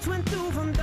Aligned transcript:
pienso 0.00 0.14
en 0.14 0.24
tu 0.24 0.79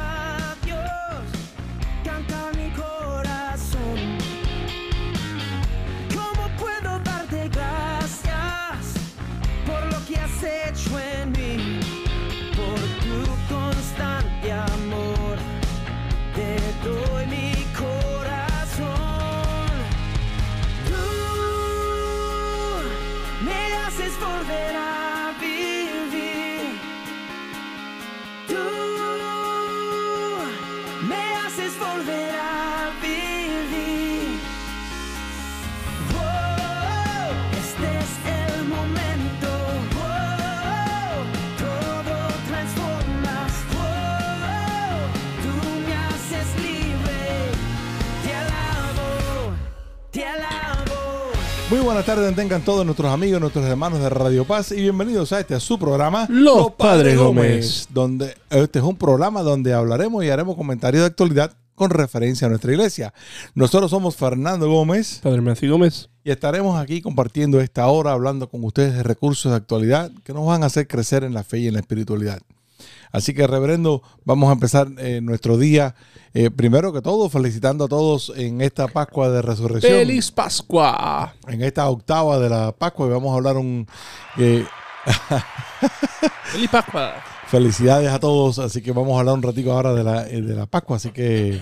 buenas 51.98 52.16
tardes, 52.16 52.36
tengan 52.36 52.62
todos 52.62 52.86
nuestros 52.86 53.12
amigos, 53.12 53.42
nuestros 53.42 53.66
hermanos 53.66 54.00
de 54.00 54.08
Radio 54.08 54.46
Paz 54.46 54.72
y 54.72 54.76
bienvenidos 54.76 55.34
a 55.34 55.40
este 55.40 55.56
a 55.56 55.60
su 55.60 55.80
programa 55.80 56.28
Los 56.30 56.74
Padres 56.74 57.18
Gómez. 57.18 57.88
donde 57.90 58.36
este 58.52 58.78
es 58.78 58.86
un 58.86 58.96
programa 58.96 59.42
donde 59.42 59.74
hablaremos 59.74 60.24
y 60.24 60.30
haremos 60.30 60.56
comentarios 60.56 61.02
de 61.02 61.08
actualidad 61.08 61.54
con 61.74 61.90
referencia 61.90 62.46
a 62.46 62.52
nuestra 62.52 62.72
iglesia. 62.72 63.16
Nosotros 63.56 63.90
somos 63.90 64.16
Fernando 64.16 64.70
Gómez 64.70 65.22
Padre 65.24 65.42
Matthew 65.42 65.72
Gómez. 65.72 66.08
y 66.24 66.30
estaremos 66.30 66.80
aquí 66.80 67.02
compartiendo 67.02 67.60
esta 67.60 67.88
hora 67.88 68.12
hablando 68.12 68.48
con 68.48 68.64
ustedes 68.64 68.94
de 68.94 69.02
recursos 69.02 69.52
de 69.52 69.56
actualidad 69.56 70.12
que 70.24 70.34
nos 70.34 70.46
van 70.46 70.62
a 70.62 70.68
hacer 70.68 70.88
crecer 70.88 71.24
en 71.24 71.34
la 71.34 71.44
fe 71.44 71.62
y 71.62 71.68
en 71.68 71.74
la 71.74 71.80
espiritualidad. 71.80 72.44
Así 73.12 73.34
que, 73.34 73.48
reverendo, 73.48 74.02
vamos 74.26 74.50
a 74.50 74.54
empezar 74.54 74.88
eh, 74.98 75.22
nuestro 75.22 75.58
día, 75.58 75.96
eh, 76.34 76.52
primero 76.52 76.94
que 76.94 77.02
todo, 77.02 77.30
felicitando 77.30 77.86
a 77.86 77.88
todos 77.88 78.32
en 78.36 78.62
esta 78.62 78.88
Pascua 78.88 79.30
de 79.30 79.42
Resurrección 79.42 79.94
¡Feliz 79.94 80.32
Pascua! 80.32 81.34
en 81.48 81.64
esta 81.64 81.90
octava 81.90 82.40
de 82.40 82.50
la 82.50 82.72
Pascua 82.72 83.08
y 83.08 83.10
vamos 83.10 83.32
a 83.32 83.36
hablar 83.36 83.58
un 83.58 83.88
eh, 84.38 84.66
¡Feliz 86.44 86.70
Pascua! 86.70 87.16
felicidades 87.48 88.12
a 88.12 88.20
todos, 88.20 88.60
así 88.60 88.82
que 88.82 88.92
vamos 88.92 89.16
a 89.16 89.20
hablar 89.20 89.36
un 89.36 89.42
ratito 89.42 89.72
ahora 89.72 89.94
de 89.94 90.04
la, 90.04 90.24
de 90.26 90.42
la 90.42 90.66
Pascua, 90.66 90.98
así 90.98 91.12
que 91.12 91.62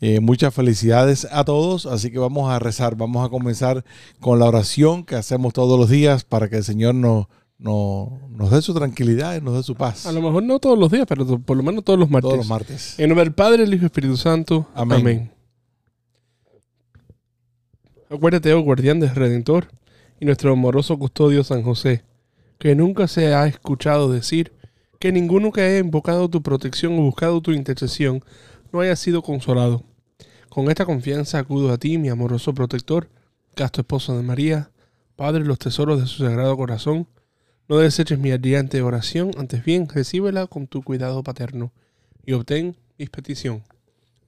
eh, 0.00 0.20
muchas 0.20 0.54
felicidades 0.54 1.26
a 1.30 1.44
todos, 1.44 1.84
así 1.84 2.10
que 2.10 2.18
vamos 2.18 2.50
a 2.50 2.58
rezar, 2.58 2.94
vamos 2.96 3.26
a 3.26 3.28
comenzar 3.28 3.84
con 4.20 4.38
la 4.38 4.46
oración 4.46 5.04
que 5.04 5.16
hacemos 5.16 5.52
todos 5.52 5.78
los 5.78 5.90
días 5.90 6.24
para 6.24 6.48
que 6.48 6.56
el 6.56 6.64
Señor 6.64 6.94
nos, 6.94 7.26
nos, 7.58 8.08
nos 8.30 8.50
dé 8.50 8.62
su 8.62 8.72
tranquilidad 8.72 9.36
y 9.36 9.40
nos 9.40 9.54
dé 9.54 9.62
su 9.64 9.74
paz 9.74 10.06
A 10.06 10.12
lo 10.12 10.22
mejor 10.22 10.44
no 10.44 10.60
todos 10.60 10.78
los 10.78 10.90
días, 10.90 11.06
pero 11.08 11.38
por 11.40 11.56
lo 11.56 11.62
menos 11.62 11.84
todos 11.84 11.98
los 11.98 12.08
martes. 12.08 12.28
todos 12.28 12.38
los 12.38 12.48
martes. 12.48 12.98
En 12.98 13.08
nombre 13.08 13.24
del 13.24 13.34
Padre, 13.34 13.64
el 13.64 13.74
Hijo 13.74 13.82
y 13.82 13.84
el 13.84 13.86
Espíritu 13.86 14.16
Santo. 14.16 14.68
Amén. 14.74 15.00
Amén. 15.00 15.32
Acuérdate, 18.10 18.52
oh 18.54 18.62
guardián 18.62 19.00
del 19.00 19.14
Redentor 19.14 19.68
y 20.18 20.24
nuestro 20.24 20.52
amoroso 20.52 20.98
custodio 20.98 21.44
San 21.44 21.62
José, 21.62 22.04
que 22.58 22.74
nunca 22.74 23.06
se 23.06 23.34
ha 23.34 23.46
escuchado 23.46 24.10
decir 24.10 24.52
que 24.98 25.12
ninguno 25.12 25.52
que 25.52 25.60
haya 25.60 25.78
invocado 25.78 26.28
tu 26.28 26.42
protección 26.42 26.98
o 26.98 27.02
buscado 27.02 27.40
tu 27.40 27.52
intercesión 27.52 28.24
no 28.72 28.80
haya 28.80 28.96
sido 28.96 29.22
consolado. 29.22 29.84
Con 30.48 30.70
esta 30.70 30.86
confianza 30.86 31.38
acudo 31.38 31.70
a 31.72 31.78
ti, 31.78 31.98
mi 31.98 32.08
amoroso 32.08 32.54
protector, 32.54 33.10
casto 33.54 33.82
esposo 33.82 34.16
de 34.16 34.22
María, 34.22 34.70
Padre 35.14 35.42
de 35.42 35.48
los 35.48 35.58
tesoros 35.58 36.00
de 36.00 36.06
su 36.06 36.24
sagrado 36.24 36.56
corazón. 36.56 37.08
No 37.68 37.76
deseches 37.76 38.18
mi 38.18 38.30
ardiente 38.30 38.80
oración, 38.80 39.30
antes 39.36 39.62
bien, 39.62 39.88
recíbela 39.88 40.46
con 40.46 40.66
tu 40.66 40.82
cuidado 40.82 41.22
paterno 41.22 41.70
y 42.24 42.32
obtén 42.32 42.74
mi 42.98 43.06
petición. 43.06 43.62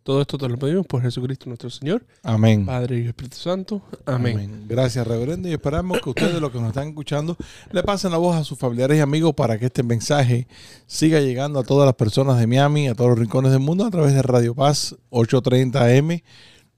Todo 0.03 0.21
esto 0.21 0.37
te 0.37 0.47
lo 0.47 0.59
pedimos 0.59 0.87
por 0.87 1.01
Jesucristo 1.01 1.47
nuestro 1.47 1.71
Señor, 1.71 2.05
Amén. 2.23 2.67
Padre 2.67 3.01
y 3.01 3.07
Espíritu 3.07 3.39
Santo. 3.39 3.81
Amén. 4.05 4.37
Amén. 4.37 4.65
Gracias, 4.69 5.07
reverendo. 5.07 5.49
Y 5.49 5.53
esperamos 5.53 6.03
que 6.03 6.11
ustedes, 6.11 6.39
los 6.39 6.51
que 6.51 6.59
nos 6.59 6.69
están 6.69 6.89
escuchando, 6.89 7.35
le 7.71 7.83
pasen 7.83 8.11
la 8.11 8.19
voz 8.19 8.37
a 8.37 8.45
sus 8.45 8.59
familiares 8.59 8.99
y 8.99 9.01
amigos 9.01 9.35
para 9.35 9.59
que 9.59 9.67
este 9.67 9.83
mensaje 9.83 10.47
siga 10.87 11.21
llegando 11.21 11.61
a 11.61 11.65
todas 11.65 11.87
las 11.87 11.95
personas 11.95 12.39
de 12.39 12.47
Miami, 12.47 12.89
a 12.89 12.95
todos 12.95 13.11
los 13.11 13.19
rincones 13.19 13.53
del 13.53 13.61
mundo, 13.61 13.87
a 13.87 13.91
través 13.91 14.13
de 14.13 14.21
Radio 14.21 14.55
Paz 14.55 14.97
830 15.09 15.83
AM, 15.83 16.21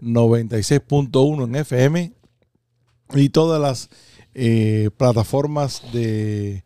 96.1 0.01 1.45
en 1.45 1.55
FM 1.57 2.13
y 3.15 3.29
todas 3.31 3.61
las 3.61 3.89
eh, 4.35 4.91
plataformas 4.97 5.83
de, 5.93 6.65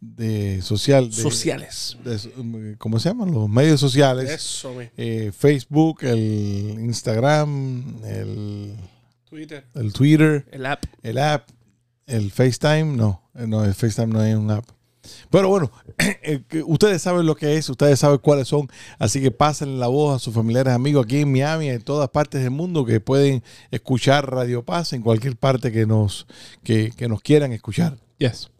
de 0.00 0.62
social. 0.62 1.10
de- 1.10 1.16
Sociales. 1.16 1.96
de- 2.04 2.76
¿Cómo 2.78 2.98
se 3.00 3.08
llaman? 3.08 3.30
Los 3.32 3.48
medios 3.48 3.80
sociales. 3.80 4.30
Eso. 4.30 4.74
Eh, 4.96 5.32
Facebook, 5.36 5.98
el 6.02 6.76
Instagram, 6.80 8.02
el, 8.04 8.74
Twitter. 9.28 9.64
el 9.74 9.92
Twitter 9.92 10.46
El 10.52 10.66
app. 10.66 10.84
el 11.02 11.18
app, 11.18 11.48
el 12.06 12.30
FaceTime, 12.30 12.96
no, 12.96 13.28
eh, 13.34 13.46
no, 13.46 13.64
el 13.64 13.74
FaceTime 13.74 14.06
no 14.12 14.22
es 14.24 14.36
un 14.36 14.50
app. 14.50 14.64
Pero 15.30 15.48
bueno, 15.48 15.70
eh, 15.98 16.40
ustedes 16.66 17.02
saben 17.02 17.26
lo 17.26 17.34
que 17.36 17.56
es, 17.56 17.68
ustedes 17.68 17.98
saben 17.98 18.18
cuáles 18.18 18.48
son, 18.48 18.68
así 18.98 19.20
que 19.20 19.30
pasen 19.30 19.78
la 19.80 19.86
voz 19.88 20.16
a 20.16 20.18
sus 20.18 20.34
familiares, 20.34 20.72
amigos 20.72 21.04
aquí 21.04 21.18
en 21.20 21.32
Miami, 21.32 21.68
en 21.70 21.82
todas 21.82 22.08
partes 22.10 22.40
del 22.42 22.50
mundo 22.50 22.84
que 22.84 23.00
pueden 23.00 23.42
escuchar 23.70 24.30
Radio 24.30 24.62
Paz 24.64 24.92
en 24.92 25.02
cualquier 25.02 25.36
parte 25.36 25.72
que 25.72 25.86
nos, 25.86 26.26
que, 26.62 26.92
que 26.96 27.08
nos 27.08 27.20
quieran 27.22 27.52
escuchar. 27.52 27.98
Yes. 28.18 28.50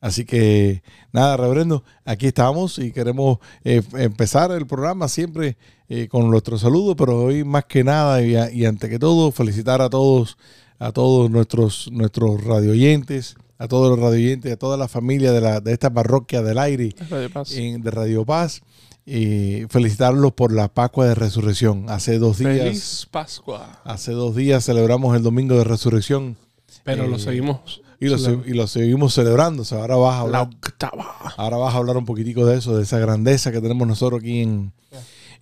Así 0.00 0.24
que 0.24 0.82
nada, 1.12 1.36
reverendo, 1.36 1.82
aquí 2.04 2.28
estamos 2.28 2.78
y 2.78 2.92
queremos 2.92 3.38
eh, 3.64 3.82
empezar 3.94 4.52
el 4.52 4.64
programa 4.64 5.08
siempre 5.08 5.56
eh, 5.88 6.06
con 6.06 6.30
nuestro 6.30 6.56
saludo, 6.56 6.94
pero 6.94 7.24
hoy 7.24 7.42
más 7.42 7.64
que 7.64 7.82
nada 7.82 8.22
y, 8.22 8.36
a- 8.36 8.48
y 8.52 8.64
ante 8.64 8.88
que 8.88 9.00
todo 9.00 9.32
felicitar 9.32 9.82
a 9.82 9.90
todos, 9.90 10.38
a 10.78 10.92
todos 10.92 11.28
nuestros 11.32 11.90
nuestros 11.90 12.44
radioyentes, 12.44 13.34
a 13.58 13.68
todos 13.68 13.90
los 13.90 13.98
radioyentes, 13.98 14.52
a 14.52 14.56
toda 14.56 14.76
la 14.76 14.88
familia 14.88 15.32
de, 15.32 15.40
la, 15.40 15.60
de 15.60 15.72
esta 15.72 15.90
parroquia 15.92 16.42
del 16.42 16.58
aire 16.58 16.94
Radio 17.10 17.30
Paz. 17.30 17.52
en- 17.52 17.82
de 17.82 17.90
Radio 17.90 18.24
Paz 18.24 18.62
y 19.04 19.62
felicitarlos 19.68 20.32
por 20.32 20.52
la 20.52 20.68
Pascua 20.68 21.06
de 21.06 21.14
Resurrección. 21.14 21.86
Hace 21.88 22.18
dos 22.18 22.38
días, 22.38 22.58
Feliz 22.58 23.08
Pascua. 23.10 23.80
hace 23.84 24.12
dos 24.12 24.36
días 24.36 24.64
celebramos 24.64 25.16
el 25.16 25.22
Domingo 25.22 25.56
de 25.56 25.64
Resurrección 25.64 26.36
Pero 26.84 27.04
Eh, 27.04 27.08
lo 27.08 27.18
seguimos. 27.18 27.80
y 28.00 28.06
lo, 28.06 28.16
y 28.46 28.52
lo 28.54 28.66
seguimos 28.66 29.12
celebrando. 29.14 29.62
O 29.62 29.64
sea, 29.64 29.78
ahora 29.78 29.96
vas 29.96 30.14
a 30.14 30.16
La 30.16 30.20
hablar 30.40 30.42
octava. 30.42 31.16
Ahora 31.36 31.56
vas 31.56 31.74
a 31.74 31.78
hablar 31.78 31.96
un 31.96 32.04
poquitico 32.04 32.46
de 32.46 32.58
eso, 32.58 32.76
de 32.76 32.82
esa 32.84 32.98
grandeza 32.98 33.50
que 33.50 33.60
tenemos 33.60 33.88
nosotros 33.88 34.20
aquí 34.20 34.40
en, 34.42 34.72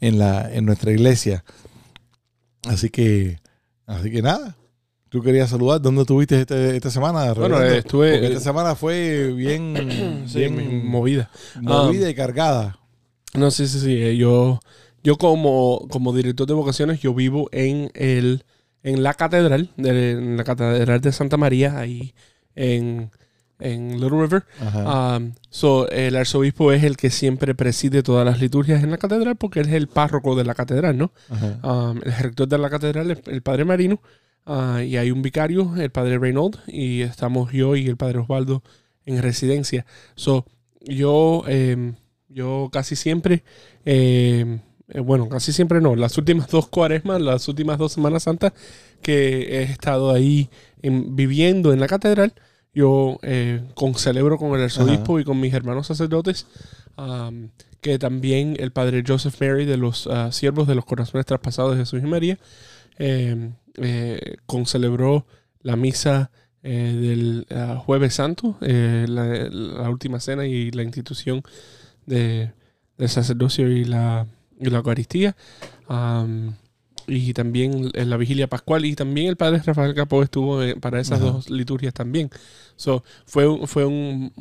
en, 0.01 0.19
la, 0.19 0.53
en 0.53 0.65
nuestra 0.65 0.91
iglesia. 0.93 1.45
Así 2.67 2.89
que, 2.91 3.39
así 3.87 4.11
que 4.11 4.23
nada. 4.23 4.57
Tú 5.17 5.23
querías 5.23 5.49
saludar. 5.49 5.81
¿Dónde 5.81 6.03
estuviste 6.03 6.39
este- 6.43 6.77
esta 6.77 6.91
semana? 6.91 7.33
Bueno, 7.33 7.57
reverendo? 7.57 7.75
eh, 7.75 7.79
estuve- 7.79 8.13
Porque 8.13 8.27
esta 8.27 8.41
semana 8.41 8.75
fue 8.75 9.33
bien, 9.33 10.25
Sí, 10.29 10.41
bien 10.41 10.87
movida. 10.87 11.31
movida 11.59 12.11
y 12.11 12.15
cargada. 12.15 12.79
No, 13.33 13.51
sí, 13.51 13.67
sí, 13.67 13.81
sí. 13.81 13.95
eh, 13.97 14.15
Yo, 14.19 14.61
yo 15.03 15.17
como, 15.17 15.87
como 15.91 16.13
director 16.15 16.47
de 16.47 16.53
vocaciones, 16.53 17.01
yo 17.01 17.15
vivo 17.15 17.49
en 17.51 17.91
el 17.95 18.45
en 18.83 19.03
la 19.03 19.15
catedral, 19.15 19.71
de, 19.79 20.11
en 20.13 20.37
la 20.37 20.45
catedral 20.45 21.01
de 21.01 21.11
Santa 21.13 21.39
María, 21.39 21.79
ahí 21.79 22.13
en, 22.55 23.11
en 23.59 23.93
Little 23.99 24.11
River. 24.21 24.45
Um, 24.85 25.33
so, 25.49 25.89
el 25.89 26.15
arzobispo 26.15 26.73
es 26.73 26.85
el 26.85 26.99
que 26.99 27.09
siempre 27.09 27.55
preside 27.55 28.03
todas 28.03 28.27
las 28.27 28.39
liturgias 28.39 28.85
en 28.85 28.91
la 28.91 28.99
catedral 28.99 29.37
porque 29.37 29.61
él 29.61 29.69
es 29.69 29.75
el 29.75 29.89
párroco 29.89 30.37
de 30.37 30.45
la 30.45 30.55
catedral, 30.55 30.99
¿no? 30.99 31.11
Um, 31.63 32.01
el 32.05 32.13
rector 32.19 32.47
de 32.49 32.59
la 32.59 32.69
catedral 32.69 33.11
es 33.13 33.19
el 33.29 33.41
padre 33.41 33.65
Marino 33.65 33.99
ah, 34.47 34.83
y 34.83 34.97
hay 34.97 35.11
un 35.11 35.23
vicario, 35.23 35.75
el 35.77 35.91
padre 35.91 36.19
Reynold, 36.19 36.59
y 36.67 37.03
estamos 37.03 37.53
yo 37.53 37.77
y 37.77 37.87
el 37.87 37.97
padre 37.97 38.19
Osvaldo 38.19 38.63
en 39.05 39.21
residencia. 39.23 39.85
So, 40.15 40.47
yo, 40.81 41.43
em, 41.47 41.95
yo 42.29 42.69
casi 42.73 42.97
siempre, 42.97 43.45
em, 43.85 44.61
eh, 44.89 45.01
bueno, 45.01 45.29
casi 45.29 45.53
siempre 45.53 45.81
no, 45.81 45.97
las 45.97 46.17
últimas 46.19 46.49
dos 46.51 46.69
cuaresmas, 46.69 47.21
las 47.21 47.47
últimas 47.49 47.79
dos 47.79 47.93
Semanas 47.93 48.25
Santas 48.25 48.53
que 49.03 49.61
he 49.61 49.63
estado 49.65 50.11
ahí 50.13 50.49
en- 50.83 51.15
viviendo 51.17 51.73
en 51.73 51.81
la 51.81 51.87
catedral, 51.87 52.33
yo 52.75 53.19
eh, 53.23 53.63
con, 53.75 53.95
celebro 53.95 54.37
con 54.39 54.55
el 54.55 54.63
arzobispo 54.65 55.19
y 55.19 55.25
con 55.25 55.41
mis 55.41 55.55
hermanos 55.55 55.87
sacerdotes, 55.87 56.47
am, 56.97 57.51
que 57.81 57.99
también 57.99 58.57
el 58.59 58.71
padre 58.73 59.03
Joseph 59.07 59.41
Mary 59.41 59.65
de 59.65 59.77
los 59.77 60.07
ah, 60.09 60.31
siervos 60.33 60.67
de 60.67 60.75
los 60.75 60.85
corazones 60.85 61.25
traspasados 61.27 61.73
de 61.73 61.79
Jesús 61.81 62.01
y 62.03 62.07
María, 62.07 62.39
eh, 62.99 63.51
eh, 63.77 64.37
concelebró 64.47 65.27
la 65.63 65.77
misa 65.77 66.31
eh, 66.63 66.93
del 67.01 67.47
ah, 67.57 67.77
Jueves 67.85 68.15
Santo, 68.15 68.57
eh, 68.61 69.07
la, 69.09 69.25
la 69.51 69.91
última 69.91 70.19
cena 70.21 70.47
y 70.47 70.71
la 70.73 70.83
institución 70.83 71.43
de, 72.07 72.53
del 72.99 73.09
sacerdocio 73.09 73.71
y 73.71 73.85
la, 73.85 74.27
y 74.59 74.71
la 74.71 74.79
Eucaristía. 74.79 75.37
y 77.09 77.33
también 77.35 77.91
en 77.95 78.11
la 78.11 78.17
vigilia 78.17 78.49
pascual. 78.49 78.85
Y 78.85 78.95
también 78.97 79.29
el 79.29 79.37
padre 79.37 79.63
Rafael 79.65 79.95
Capó 79.95 80.23
estuvo 80.23 80.63
eh, 80.63 80.75
para 80.77 81.01
esas 81.01 81.21
Ajá. 81.21 81.31
dos 81.31 81.51
liturgias 81.51 81.95
también. 81.95 82.31
So, 82.77 83.05
fue, 83.27 83.47
un- 83.47 83.67
fue 83.69 83.85
un 83.85 84.33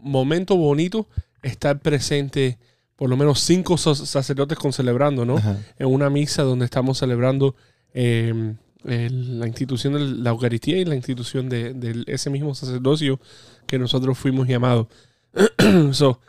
momento 0.00 0.56
bonito 0.56 1.08
estar 1.42 1.80
presente, 1.80 2.58
por 2.96 3.10
lo 3.10 3.16
menos 3.16 3.40
cinco 3.40 3.76
sacerdotes 3.76 4.56
con 4.58 4.72
celebrando, 4.72 5.24
¿no? 5.24 5.36
Ajá. 5.38 5.58
en 5.78 5.88
una 5.88 6.10
misa 6.10 6.42
donde 6.42 6.64
estamos 6.64 6.98
celebrando 6.98 7.56
eh, 7.92 8.54
el- 8.86 9.38
la 9.40 9.46
institución 9.46 9.92
de 9.94 10.00
la 10.00 10.30
Eucaristía 10.30 10.78
y 10.78 10.84
la 10.84 10.94
institución 10.94 11.48
de, 11.48 11.74
de 11.74 12.04
ese 12.06 12.30
mismo 12.30 12.54
sacerdocio 12.54 13.20
que 13.66 13.78
nosotros 13.78 14.16
fuimos 14.18 14.46
llamados. 14.48 14.86
so, 15.92 16.20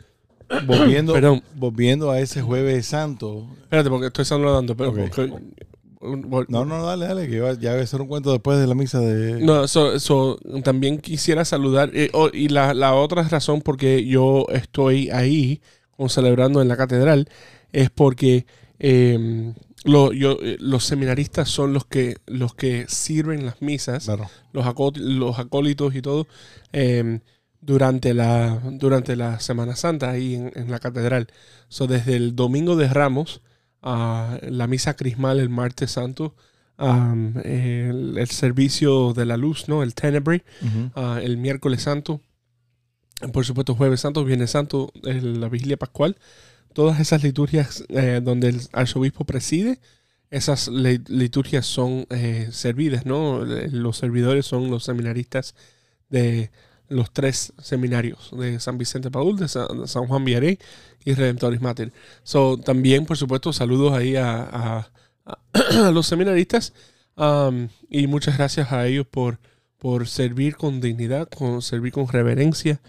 Volviendo, 0.66 1.12
Perdón. 1.14 1.42
volviendo 1.56 2.10
a 2.10 2.20
ese 2.20 2.40
jueves 2.42 2.86
santo. 2.86 3.46
espérate, 3.62 3.90
porque 3.90 4.06
estoy 4.06 4.24
saludando. 4.24 4.76
Pero, 4.76 4.90
Ok. 4.90 4.96
porque- 4.96 5.32
No, 6.48 6.64
no, 6.64 6.86
dale, 6.86 7.06
dale, 7.06 7.28
que 7.28 7.40
va- 7.40 7.54
ya 7.58 7.72
voy 7.72 7.80
a 7.80 7.84
hacer 7.84 8.00
un 8.00 8.06
cuento 8.08 8.30
después 8.32 8.58
de 8.58 8.66
la 8.68 8.74
misa 8.74 9.00
de... 9.00 9.40
No, 9.44 9.66
so- 9.68 9.98
so, 9.98 10.38
también 10.62 10.98
quisiera 10.98 11.44
saludar, 11.44 11.90
eh, 11.92 12.08
oh, 12.14 12.28
y 12.32 12.48
la, 12.48 12.72
la 12.72 12.94
otra 12.94 13.22
razón 13.24 13.60
porque 13.62 14.04
yo 14.06 14.46
estoy 14.52 15.10
ahí 15.10 15.60
con 15.96 16.08
celebrando 16.08 16.62
en 16.62 16.68
la 16.68 16.76
catedral 16.76 17.28
es 17.72 17.90
porque 17.90 18.46
eh, 18.78 19.52
lo- 19.88 20.12
yo, 20.12 20.38
eh, 20.42 20.56
los 20.60 20.84
seminaristas 20.84 21.48
son 21.48 21.72
los 21.72 21.84
que, 21.86 22.16
los 22.26 22.54
que 22.54 22.86
sirven 22.88 23.44
las 23.46 23.60
misas, 23.62 24.04
Claro. 24.04 24.28
los, 24.52 24.66
acó- 24.66 24.92
los 24.96 25.38
acólitos 25.38 25.94
y 25.94 26.02
todo, 26.02 26.26
eh, 26.72 27.20
durante, 27.60 28.14
la, 28.14 28.60
durante 28.72 29.16
la 29.16 29.40
Semana 29.40 29.74
Santa 29.74 30.10
ahí 30.10 30.34
en, 30.36 30.52
en 30.54 30.70
la 30.70 30.78
catedral. 30.78 31.26
So, 31.68 31.86
desde 31.86 32.14
el 32.16 32.36
Domingo 32.36 32.76
de 32.76 32.88
Ramos 32.88 33.42
a 33.82 34.38
la 34.42 34.66
misa 34.66 34.94
crismal 34.94 35.40
el 35.40 35.48
martes 35.48 35.90
santo, 35.92 36.34
el, 37.44 38.16
el 38.18 38.28
servicio 38.28 39.12
de 39.12 39.26
la 39.26 39.36
luz, 39.36 39.68
¿no? 39.68 39.82
El 39.82 39.94
Tenebrae, 39.94 40.44
Ujú. 40.62 40.90
ah, 40.94 41.20
el 41.22 41.36
miércoles 41.36 41.82
santo, 41.82 42.20
por 43.32 43.44
supuesto 43.44 43.74
jueves 43.74 44.00
santo, 44.00 44.24
viernes 44.24 44.50
santo, 44.52 44.92
el- 45.04 45.40
la 45.40 45.48
vigilia 45.48 45.76
pascual, 45.76 46.16
todas 46.78 47.00
esas 47.00 47.24
liturgias 47.24 47.84
eh, 47.88 48.20
donde 48.22 48.50
el 48.50 48.60
arzobispo 48.72 49.24
preside, 49.24 49.80
esas 50.30 50.68
li- 50.68 51.02
liturgias 51.08 51.66
son 51.66 52.06
eh, 52.10 52.50
servidas, 52.52 53.04
¿no? 53.04 53.42
Eh, 53.44 53.68
Los 53.72 53.96
servidores 53.96 54.46
son 54.46 54.70
los 54.70 54.84
seminaristas 54.84 55.56
de 56.08 56.52
los 56.88 57.12
tres 57.12 57.52
seminarios, 57.60 58.30
de 58.32 58.60
San 58.60 58.78
Vicente 58.78 59.10
Paul, 59.10 59.36
de 59.36 59.48
San, 59.48 60.06
Juan 60.06 60.24
Vianney 60.24 60.58
y 61.04 61.14
Redemptoris 61.14 61.60
Mater. 61.60 61.92
So, 62.22 62.58
también, 62.58 63.06
por 63.06 63.16
supuesto, 63.16 63.52
saludos 63.52 63.92
ahí 63.94 64.14
a, 64.14 64.40
a- 64.42 65.90
los 65.92 66.06
seminaristas 66.06 66.72
y 67.88 68.06
muchas 68.06 68.36
gracias 68.38 68.70
a 68.70 68.86
ellos 68.86 69.06
por, 69.08 69.40
por 69.78 70.06
servir 70.06 70.54
con 70.56 70.80
dignidad, 70.80 71.28
con 71.28 71.60
servir 71.60 71.92
con 71.92 72.06
reverencia. 72.06 72.80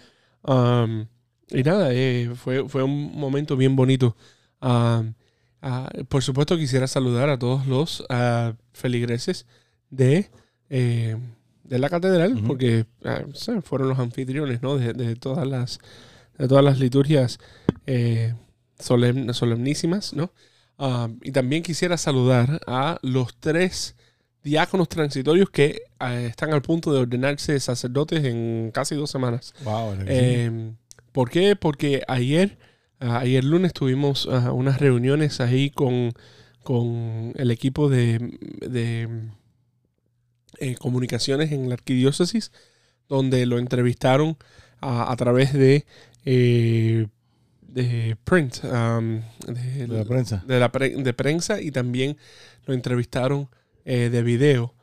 Y 1.50 1.62
nada, 1.62 1.88
eh, 1.92 2.32
fue, 2.34 2.68
fue 2.68 2.82
un 2.82 3.12
momento 3.18 3.56
bien 3.56 3.76
bonito. 3.76 4.16
Um, 4.60 5.14
ah, 5.62 5.90
por 6.08 6.22
supuesto, 6.22 6.56
quisiera 6.56 6.86
saludar 6.86 7.28
a 7.30 7.38
todos 7.38 7.66
los 7.66 8.04
ah, 8.10 8.54
feligreses 8.72 9.46
de, 9.90 10.30
eh, 10.68 11.16
de 11.64 11.78
la 11.78 11.88
catedral, 11.88 12.34
Ujú. 12.34 12.46
porque 12.46 12.86
fueron 13.62 13.88
los 13.88 13.98
anfitriones 13.98 14.62
¿no? 14.62 14.76
de, 14.76 14.92
de 14.92 15.16
todas 15.16 15.46
las 15.46 15.78
de 16.38 16.48
todas 16.48 16.64
las 16.64 16.78
liturgias 16.78 17.38
eh, 17.86 18.34
solemn- 18.78 19.32
solemnísimas, 19.34 20.14
¿no? 20.14 20.32
Y 21.22 21.32
también 21.32 21.62
quisiera 21.62 21.98
saludar 21.98 22.62
a 22.66 22.98
los 23.02 23.36
tres 23.38 23.94
diáconos 24.42 24.88
transitorios 24.88 25.50
que 25.50 25.82
están 26.26 26.54
al 26.54 26.62
punto 26.62 26.90
de 26.94 27.00
ordenarse 27.00 27.60
sacerdotes 27.60 28.24
en 28.24 28.70
casi 28.72 28.94
dos 28.94 29.10
semanas. 29.10 29.52
Wow, 29.62 29.96
¿Por 31.12 31.30
qué? 31.30 31.56
Porque 31.56 32.02
ayer, 32.08 32.58
ah, 33.00 33.18
ayer 33.20 33.44
lunes 33.44 33.72
tuvimos 33.72 34.28
ah, 34.30 34.52
unas 34.52 34.80
reuniones 34.80 35.40
ahí 35.40 35.70
con, 35.70 36.12
con 36.62 37.32
el 37.36 37.50
equipo 37.50 37.88
de, 37.88 38.18
de, 38.60 39.08
eh, 40.58 40.74
comunicaciones 40.76 41.52
en 41.52 41.68
la 41.68 41.74
arquidiócesis, 41.74 42.52
donde 43.08 43.46
lo 43.46 43.58
entrevistaron 43.58 44.36
ah, 44.80 45.10
a 45.10 45.16
través 45.16 45.52
de, 45.52 45.86
eh, 46.24 47.06
de 47.62 48.16
print, 48.24 48.64
um, 48.64 49.20
de, 49.46 49.86
de 49.86 49.88
la 49.88 50.04
prensa. 50.04 50.44
de 50.46 50.60
la 50.60 50.72
pre- 50.72 51.02
de 51.02 51.12
prensa 51.14 51.60
y 51.60 51.70
también 51.70 52.16
lo 52.66 52.74
entrevistaron 52.74 53.48
eh, 53.84 54.10
de 54.10 54.22
video 54.22 54.74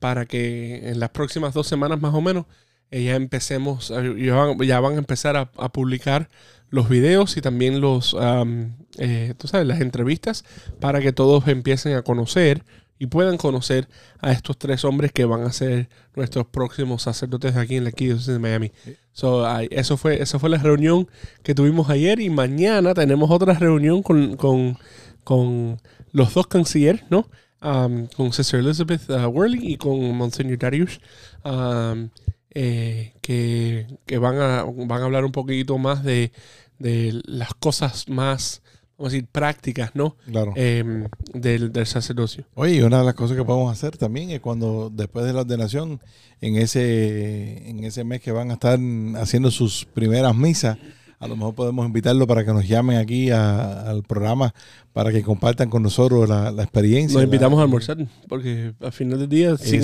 para 0.00 0.26
que 0.26 0.88
en 0.88 0.98
las 0.98 1.10
próximas 1.10 1.54
dos 1.54 1.68
semanas 1.68 2.00
más 2.00 2.12
o 2.12 2.20
menos 2.20 2.46
eh, 2.90 3.04
ya 3.04 3.16
empecemos, 3.16 3.88
ya, 3.88 4.34
van, 4.34 4.58
ya 4.58 4.80
van 4.80 4.94
a 4.94 4.98
empezar 4.98 5.36
a, 5.36 5.50
a 5.56 5.72
publicar 5.72 6.28
los 6.70 6.88
videos 6.88 7.36
y 7.36 7.40
también 7.40 7.80
los, 7.80 8.14
am, 8.14 8.76
eh, 8.98 9.34
tú 9.38 9.48
sabes, 9.48 9.66
las 9.66 9.80
entrevistas 9.80 10.44
para 10.80 11.00
que 11.00 11.12
todos 11.12 11.46
empiecen 11.48 11.96
a 11.96 12.02
conocer 12.02 12.64
y 12.98 13.06
puedan 13.06 13.36
conocer 13.36 13.88
a 14.20 14.32
estos 14.32 14.58
tres 14.58 14.84
hombres 14.84 15.12
que 15.12 15.24
van 15.24 15.42
a 15.42 15.52
ser 15.52 15.88
nuestros 16.16 16.46
próximos 16.46 17.02
sacerdotes 17.02 17.56
aquí 17.56 17.76
en 17.76 17.84
la 17.84 17.90
Arquidiócesis 17.90 18.32
de 18.32 18.38
Miami. 18.40 18.72
So, 19.12 19.46
eso 19.70 19.96
fue, 19.96 20.20
esa 20.20 20.38
fue 20.38 20.50
la 20.50 20.58
reunión 20.58 21.08
que 21.42 21.54
tuvimos 21.54 21.90
ayer 21.90 22.20
y 22.20 22.28
mañana 22.28 22.94
tenemos 22.94 23.30
otra 23.30 23.54
reunión 23.54 24.02
con, 24.02 24.36
con, 24.36 24.76
con 25.22 25.80
los 26.12 26.34
dos 26.34 26.48
cancilleres, 26.48 27.04
¿no? 27.08 27.28
Um, 27.60 28.06
con 28.16 28.32
Sister 28.32 28.60
Elizabeth 28.60 29.10
uh, 29.10 29.26
Worley 29.26 29.72
y 29.72 29.76
con 29.78 30.16
Monsignor 30.16 30.58
Darius, 30.58 31.00
um, 31.44 32.08
eh, 32.54 33.12
que, 33.20 33.86
que 34.06 34.18
van, 34.18 34.36
a, 34.40 34.64
van 34.64 35.02
a 35.02 35.04
hablar 35.04 35.24
un 35.24 35.32
poquito 35.32 35.78
más 35.78 36.02
de, 36.02 36.32
de 36.78 37.20
las 37.24 37.54
cosas 37.54 38.08
más, 38.08 38.62
vamos 38.96 39.12
a 39.12 39.14
decir, 39.14 39.28
prácticas, 39.30 39.94
¿no? 39.94 40.16
Claro. 40.30 40.52
Em, 40.56 41.06
del, 41.34 41.72
del 41.72 41.86
sacerdocio. 41.86 42.44
Oye, 42.54 42.76
y 42.76 42.82
una 42.82 43.00
de 43.00 43.04
las 43.04 43.14
cosas 43.14 43.36
que 43.36 43.44
podemos 43.44 43.72
hacer 43.72 43.96
también 43.96 44.30
es 44.30 44.40
cuando 44.40 44.90
después 44.90 45.24
de 45.24 45.32
la 45.32 45.40
ordenación, 45.40 46.00
en 46.40 46.56
ese, 46.56 47.68
en 47.68 47.84
ese 47.84 48.04
mes 48.04 48.20
que 48.20 48.32
van 48.32 48.50
a 48.50 48.54
estar 48.54 48.78
haciendo 49.16 49.50
sus 49.50 49.84
primeras 49.86 50.34
misas, 50.34 50.78
a 51.20 51.26
lo 51.26 51.36
mejor 51.36 51.54
podemos 51.54 51.84
invitarlo 51.86 52.26
para 52.26 52.44
que 52.44 52.52
nos 52.52 52.66
llamen 52.68 52.96
aquí 52.98 53.30
a- 53.30 53.82
al 53.90 54.02
programa 54.04 54.54
para 54.92 55.10
que 55.12 55.22
compartan 55.22 55.68
con 55.70 55.82
nosotros 55.82 56.28
la, 56.28 56.50
la 56.52 56.62
experiencia. 56.62 57.14
Nos 57.14 57.22
la- 57.22 57.24
invitamos 57.24 57.58
a 57.58 57.62
almorzar, 57.62 57.96
porque 58.28 58.72
al 58.80 58.92
final 58.92 59.18
del 59.18 59.28
día 59.28 59.56
siguen- 59.56 59.82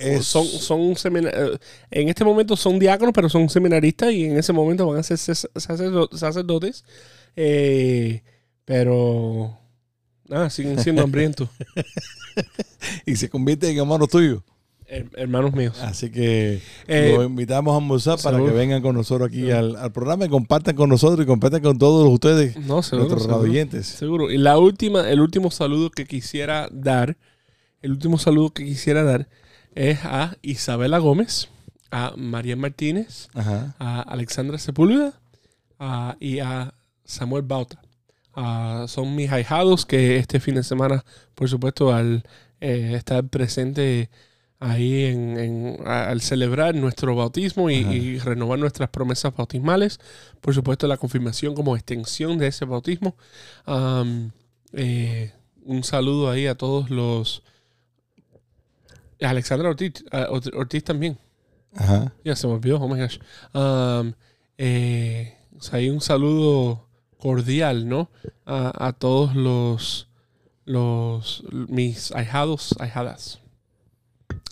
eh, 0.00 0.16
es- 0.16 0.26
son, 0.26 0.46
eh, 0.46 1.58
en 1.90 2.08
este 2.08 2.24
momento 2.24 2.56
son 2.56 2.78
diáconos, 2.78 3.12
pero 3.14 3.28
son 3.28 3.48
seminaristas 3.48 4.12
y 4.12 4.24
en 4.24 4.36
ese 4.38 4.52
momento 4.52 4.86
van 4.86 4.98
a 4.98 5.02
ser 5.02 5.16
sac- 5.16 5.50
sacerdo- 5.56 6.08
sacerdotes. 6.12 6.84
Eh, 7.36 8.22
pero 8.64 9.56
nada, 10.28 10.50
siguen 10.50 10.78
siendo 10.78 11.02
hambrientos, 11.04 11.48
Y 13.06 13.16
se 13.16 13.28
convierte 13.28 13.68
en 13.70 13.78
hermano 13.78 14.06
tuyo. 14.06 14.42
Her- 14.90 15.10
hermanos 15.16 15.52
míos. 15.52 15.78
Así 15.80 16.10
que 16.10 16.60
Eh, 16.88 17.14
los 17.16 17.26
invitamos 17.26 17.72
a 17.74 17.78
almorzar 17.78 18.18
para 18.22 18.38
que 18.38 18.50
vengan 18.50 18.82
con 18.82 18.94
nosotros 18.94 19.28
aquí 19.28 19.50
al, 19.50 19.76
al 19.76 19.92
programa 19.92 20.24
y 20.24 20.28
compartan 20.28 20.74
con 20.76 20.88
nosotros 20.90 21.24
y 21.24 21.26
compartan 21.26 21.62
con 21.62 21.78
todos 21.78 22.08
ustedes, 22.08 22.56
no, 22.56 22.82
seguro, 22.82 23.08
nuestros 23.16 23.86
seguro. 23.86 24.30
Y 24.30 24.38
la 24.38 24.58
última, 24.58 25.08
el 25.08 25.20
último 25.20 25.50
saludo 25.50 25.90
que 25.90 26.04
quisiera 26.06 26.68
dar, 26.72 27.16
el 27.82 27.92
último 27.92 28.18
saludo 28.18 28.50
que 28.50 28.64
quisiera 28.64 29.02
dar 29.04 29.28
es 29.74 30.00
a 30.04 30.36
Isabela 30.42 30.98
Gómez, 30.98 31.48
a 31.92 32.12
María 32.16 32.56
Martínez, 32.56 33.28
Ajá. 33.34 33.74
a 33.78 34.00
Alexandra 34.02 34.58
Sepúlveda 34.58 35.20
a- 35.78 36.16
y 36.20 36.40
a 36.40 36.74
Samuel 37.04 37.42
Bauta. 37.42 37.80
Son 38.86 39.14
mis 39.16 39.30
ahijados 39.30 39.84
que 39.86 40.16
este 40.16 40.40
fin 40.40 40.54
de 40.54 40.62
semana, 40.62 41.04
por 41.34 41.48
supuesto, 41.48 41.92
al 41.92 42.22
eh, 42.60 42.92
estar 42.94 43.24
presente 43.28 44.08
ahí 44.60 45.06
en, 45.06 45.78
al 45.86 46.20
celebrar 46.20 46.74
nuestro 46.74 47.16
bautismo 47.16 47.70
y, 47.70 48.18
renovar 48.18 48.58
nuestras 48.58 48.90
promesas 48.90 49.34
bautismales, 49.34 49.98
por 50.40 50.54
supuesto 50.54 50.86
la 50.86 50.98
confirmación 50.98 51.54
como 51.54 51.74
extensión 51.74 52.38
de 52.38 52.48
ese 52.48 52.66
bautismo. 52.66 53.16
Eh, 54.72 55.32
un 55.64 55.82
saludo 55.82 56.30
ahí 56.30 56.46
a 56.46 56.54
todos 56.54 56.90
los... 56.90 57.42
Alexandra 59.20 59.68
Ortiz, 59.68 60.84
también. 60.84 61.18
Ajá. 61.74 62.12
Ya 62.24 62.36
se 62.36 62.46
me 62.46 62.54
olvidó, 62.54 62.80
oh 62.80 62.88
my 62.88 63.00
gosh. 63.00 63.18
Um, 63.52 64.14
eh, 64.56 65.36
o 65.58 65.62
sea, 65.62 65.78
hay 65.78 65.90
un 65.90 66.00
saludo 66.00 66.88
cordial, 67.18 67.86
¿no? 67.86 68.10
A, 68.46 68.88
a 68.88 68.92
todos 68.94 69.34
los, 69.36 70.08
los, 70.64 71.44
mis 71.50 72.12
ahijados, 72.12 72.74
ahijadas. 72.78 73.40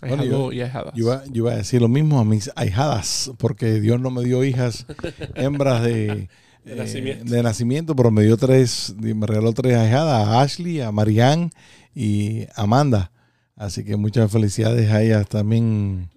Bueno, 0.01 0.23
Ahijado 0.23 0.53
y 0.53 0.61
ahijadas. 0.61 0.93
Yo 0.95 1.05
iba, 1.05 1.23
yo 1.25 1.31
iba 1.43 1.51
a 1.51 1.55
decir 1.57 1.81
lo 1.81 1.87
mismo 1.89 2.19
a 2.19 2.25
mis 2.25 2.49
ahijadas, 2.55 3.31
porque 3.37 3.79
Dios 3.81 3.99
no 3.99 4.11
me 4.11 4.23
dio 4.23 4.43
hijas 4.43 4.85
hembras 5.35 5.83
de 5.83 6.29
De 6.63 6.73
eh, 6.73 6.75
nacimiento. 6.75 7.25
de 7.33 7.43
nacimiento, 7.43 7.95
pero 7.95 8.11
me 8.11 8.23
dio 8.23 8.37
tres, 8.37 8.95
me 8.97 9.25
regaló 9.27 9.51
tres 9.53 9.75
ahijadas, 9.75 10.27
a 10.27 10.41
Ashley, 10.41 10.81
a 10.81 10.91
Marianne 10.91 11.49
y 11.93 12.45
Amanda. 12.55 13.11
Así 13.55 13.83
que 13.83 13.97
muchas 13.97 14.31
felicidades 14.31 14.89
a 14.89 15.01
ellas 15.03 15.27
también. 15.27 16.09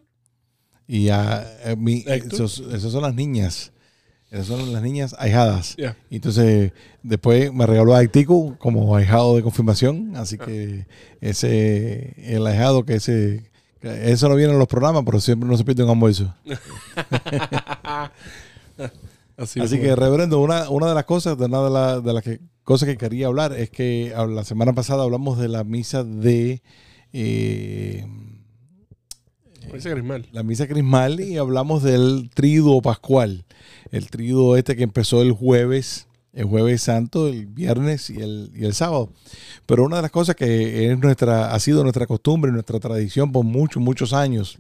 Y 0.87 1.09
a, 1.09 1.41
a 1.65 1.75
mi, 1.77 2.05
esos, 2.07 2.63
esos 2.73 2.93
son 2.93 3.03
las 3.03 3.15
niñas. 3.15 3.73
Esas 4.31 4.47
son 4.47 4.73
las 4.73 4.83
niñas 4.83 5.15
ahijadas. 5.19 5.75
Yeah. 5.77 5.97
Entonces, 6.11 6.73
después 7.03 7.53
me 7.53 7.67
regaló 7.67 7.95
a 7.95 7.99
Haitico 7.99 8.57
como 8.59 8.95
ahijado 8.97 9.37
de 9.37 9.43
confirmación. 9.43 10.13
Así 10.17 10.37
Ah. 10.41 10.45
que 10.45 10.87
ese, 11.21 12.15
el 12.35 12.47
ahijado 12.47 12.85
que 12.85 12.95
ese, 12.95 13.51
eso 13.83 14.29
no 14.29 14.35
viene 14.37 14.53
en 14.53 14.59
los 14.59 14.69
programas, 14.69 15.03
pero 15.05 15.21
siempre 15.21 15.49
no 15.49 15.57
se 15.57 15.65
pierde 15.65 15.83
un 15.85 15.91
almuerzo. 15.91 16.35
Así, 19.37 19.61
Así 19.61 19.81
que, 19.81 19.97
reverendo, 19.97 20.41
una, 20.41 20.69
una 20.71 20.89
de 20.89 20.95
las 20.95 21.05
cosas, 21.05 21.39
de 21.39 21.47
una 21.47 21.63
de, 21.65 21.71
la- 21.71 22.01
de 22.01 22.13
las 22.13 22.23
que, 22.23 22.41
cosas 22.65 22.89
que 22.89 22.97
quería 22.97 23.27
hablar 23.27 23.53
es 23.55 23.71
que 23.71 24.13
la 24.29 24.45
semana 24.45 24.73
pasada 24.73 25.03
hablamos 25.03 25.39
de 25.39 25.49
la 25.49 25.65
misa 25.65 26.05
de 26.05 26.63
eh, 27.13 28.07
Parece 29.69 29.89
que 29.89 29.93
eres 29.93 30.05
mal. 30.05 30.27
la 30.33 30.43
misa 30.43 30.67
crismal 30.69 31.21
y 31.21 31.39
hablamos 31.39 31.83
del 31.83 32.31
triduo 32.35 32.83
pascual. 32.83 33.45
El 33.91 34.11
triduo 34.11 34.57
este 34.57 34.77
que 34.77 34.83
empezó 34.83 35.23
el 35.23 35.33
jueves, 35.33 36.07
el 36.33 36.45
jueves 36.47 36.83
santo, 36.83 37.29
el 37.29 37.47
viernes 37.47 38.11
y 38.11 38.21
el, 38.21 38.51
y 38.55 38.65
el 38.65 38.75
sábado. 38.75 39.13
Pero 39.67 39.85
una 39.85 39.97
de 39.97 40.03
las 40.03 40.11
cosas 40.11 40.35
que 40.35 40.91
es 40.91 40.99
nuestra, 40.99 41.53
ha 41.53 41.61
sido 41.61 41.83
nuestra 41.83 42.07
costumbre, 42.07 42.53
nuestra 42.53 42.81
tradición 42.81 43.33
por 43.33 43.45
muchos, 43.45 43.83
muchos 43.83 44.13
años, 44.13 44.59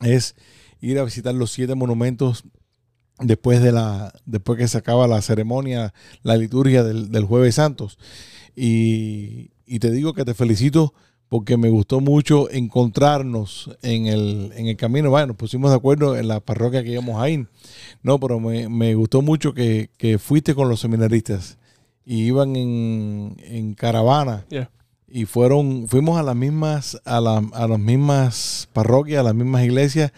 es 0.00 0.34
ir 0.80 0.98
a 0.98 1.04
visitar 1.04 1.34
los 1.34 1.52
siete 1.52 1.74
monumentos 1.74 2.44
después 3.20 3.62
de 3.62 3.72
la, 3.72 4.12
después 4.26 4.58
que 4.58 4.68
se 4.68 4.78
acaba 4.78 5.06
la 5.06 5.22
ceremonia, 5.22 5.94
la 6.22 6.36
liturgia 6.36 6.82
del, 6.82 7.10
del 7.10 7.24
jueves 7.24 7.54
santos. 7.54 7.98
Y, 8.56 9.52
y 9.64 9.78
te 9.78 9.90
digo 9.90 10.12
que 10.12 10.24
te 10.24 10.34
felicito 10.34 10.92
porque 11.32 11.56
me 11.56 11.70
gustó 11.70 12.00
mucho 12.02 12.50
encontrarnos 12.50 13.70
en 13.80 14.04
el, 14.04 14.52
en 14.54 14.66
el 14.66 14.76
camino. 14.76 15.08
Bueno, 15.08 15.28
nos 15.28 15.36
pusimos 15.36 15.70
de 15.70 15.78
acuerdo 15.78 16.14
en 16.14 16.28
la 16.28 16.40
parroquia 16.40 16.84
que 16.84 16.90
íbamos 16.92 17.18
a 17.22 17.30
ir. 17.30 17.48
No, 18.02 18.20
pero 18.20 18.38
me, 18.38 18.68
me 18.68 18.94
gustó 18.94 19.22
mucho 19.22 19.54
que, 19.54 19.88
que 19.96 20.18
fuiste 20.18 20.54
con 20.54 20.68
los 20.68 20.80
seminaristas 20.80 21.56
y 22.04 22.24
iban 22.24 22.54
en, 22.54 23.36
en 23.38 23.72
caravana 23.72 24.44
Yeah. 24.50 24.70
y 25.08 25.24
fueron, 25.24 25.88
fuimos 25.88 26.18
a 26.18 26.22
las 26.22 26.36
mismas, 26.36 27.00
a, 27.06 27.18
la- 27.22 27.48
a 27.54 27.66
las 27.66 27.80
mismas 27.80 28.68
parroquias, 28.74 29.20
a 29.20 29.22
las 29.22 29.34
mismas 29.34 29.64
iglesias, 29.64 30.12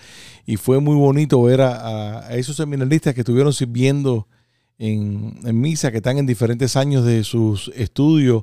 y 0.44 0.56
fue 0.56 0.80
muy 0.80 0.96
bonito 0.96 1.40
ver 1.42 1.60
a 1.60 2.26
esos 2.36 2.56
seminaristas 2.56 3.14
que 3.14 3.20
estuvieron 3.20 3.52
sirviendo 3.52 4.26
en, 4.78 5.38
en 5.44 5.60
misa, 5.60 5.92
que 5.92 5.98
están 5.98 6.18
en 6.18 6.26
diferentes 6.26 6.74
años 6.76 7.04
de 7.04 7.22
sus 7.22 7.70
estudios 7.76 8.42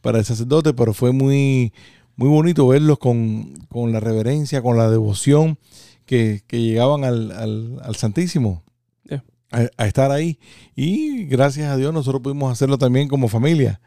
para 0.00 0.18
el 0.20 0.24
sacerdote, 0.24 0.72
pero 0.72 0.92
fue 0.94 1.10
muy, 1.12 1.72
muy 2.16 2.28
bonito 2.28 2.66
verlos 2.68 2.98
con, 2.98 3.54
con 3.68 3.92
la 3.92 4.00
reverencia, 4.00 4.62
con 4.62 4.76
la 4.76 4.90
devoción 4.90 5.58
que, 6.06 6.42
que 6.46 6.60
llegaban 6.60 7.04
al, 7.04 7.30
al- 7.32 7.80
al 7.82 7.96
Santísimo. 7.96 8.62
Yeah. 9.04 9.24
A, 9.50 9.68
a 9.76 9.86
estar 9.86 10.10
ahí. 10.10 10.38
Y 10.76 11.24
gracias 11.24 11.70
a 11.70 11.76
Dios 11.76 11.92
nosotros 11.92 12.22
pudimos 12.22 12.52
hacerlo 12.52 12.78
también 12.78 13.08
como 13.08 13.28
familia 13.28 13.80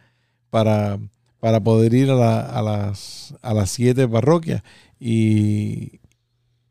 para, 0.50 1.00
para 1.40 1.60
poder 1.62 1.94
ir 1.94 2.10
a, 2.12 2.16
la- 2.16 2.42
a 2.42 2.62
las, 2.62 3.36
a 3.42 3.54
las 3.54 3.70
siete 3.70 4.08
parroquias. 4.08 4.64
Y, 5.00 6.00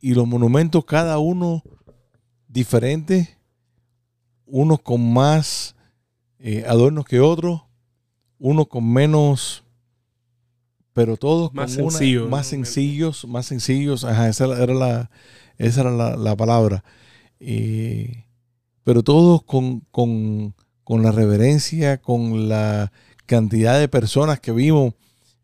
y 0.00 0.14
los 0.14 0.26
monumentos, 0.26 0.84
cada 0.84 1.18
uno 1.18 1.62
diferente, 2.49 3.37
unos 4.46 4.80
con 4.80 5.12
más 5.12 5.75
eh, 6.38 6.64
adornos 6.68 7.04
que 7.04 7.20
otros, 7.20 7.62
unos 8.38 8.68
con 8.68 8.90
menos, 8.92 9.63
pero 10.94 11.18
todos 11.18 11.52
Más 11.52 11.74
con 11.76 11.84
una- 11.84 11.90
sencillos, 11.98 12.30
más 12.30 12.46
sencillos, 12.46 13.26
más 13.26 13.44
sencillos. 13.46 14.04
Ajá, 14.04 14.28
esa 14.30 14.44
era 14.62 14.72
la, 14.72 15.10
esa 15.58 15.82
era 15.82 15.90
la, 15.90 16.16
la 16.16 16.34
palabra. 16.36 16.82
Eh, 17.40 18.24
pero 18.84 19.02
todos 19.02 19.42
con, 19.42 19.80
con, 19.90 20.54
con 20.82 21.02
la 21.02 21.12
reverencia, 21.12 21.98
con 22.00 22.48
la 22.48 22.90
cantidad 23.26 23.78
de 23.78 23.88
personas 23.88 24.40
que 24.40 24.52
vimos. 24.52 24.94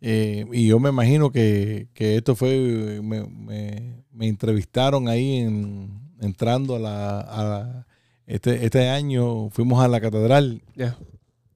eh, 0.00 0.46
y 0.52 0.66
yo 0.68 0.78
me 0.80 0.88
imagino 0.90 1.30
que, 1.30 1.88
que 1.94 2.16
esto 2.16 2.34
fue, 2.36 3.00
me, 3.02 3.26
me- 3.26 4.00
me 4.12 4.28
entrevistaron 4.28 5.08
ahí 5.08 5.36
en, 5.38 5.90
entrando 6.20 6.76
a 6.76 6.78
la, 6.78 7.20
a 7.20 7.44
la- 7.44 7.86
este, 8.26 8.64
este 8.64 8.88
año, 8.88 9.50
fuimos 9.50 9.82
a 9.82 9.88
la 9.88 10.00
catedral 10.00 10.62
Yeah. 10.76 10.96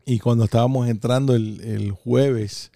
y 0.04 0.18
cuando 0.18 0.44
estábamos 0.44 0.88
entrando 0.88 1.34
el, 1.36 1.60
el 1.60 1.92
jueves 1.92 2.72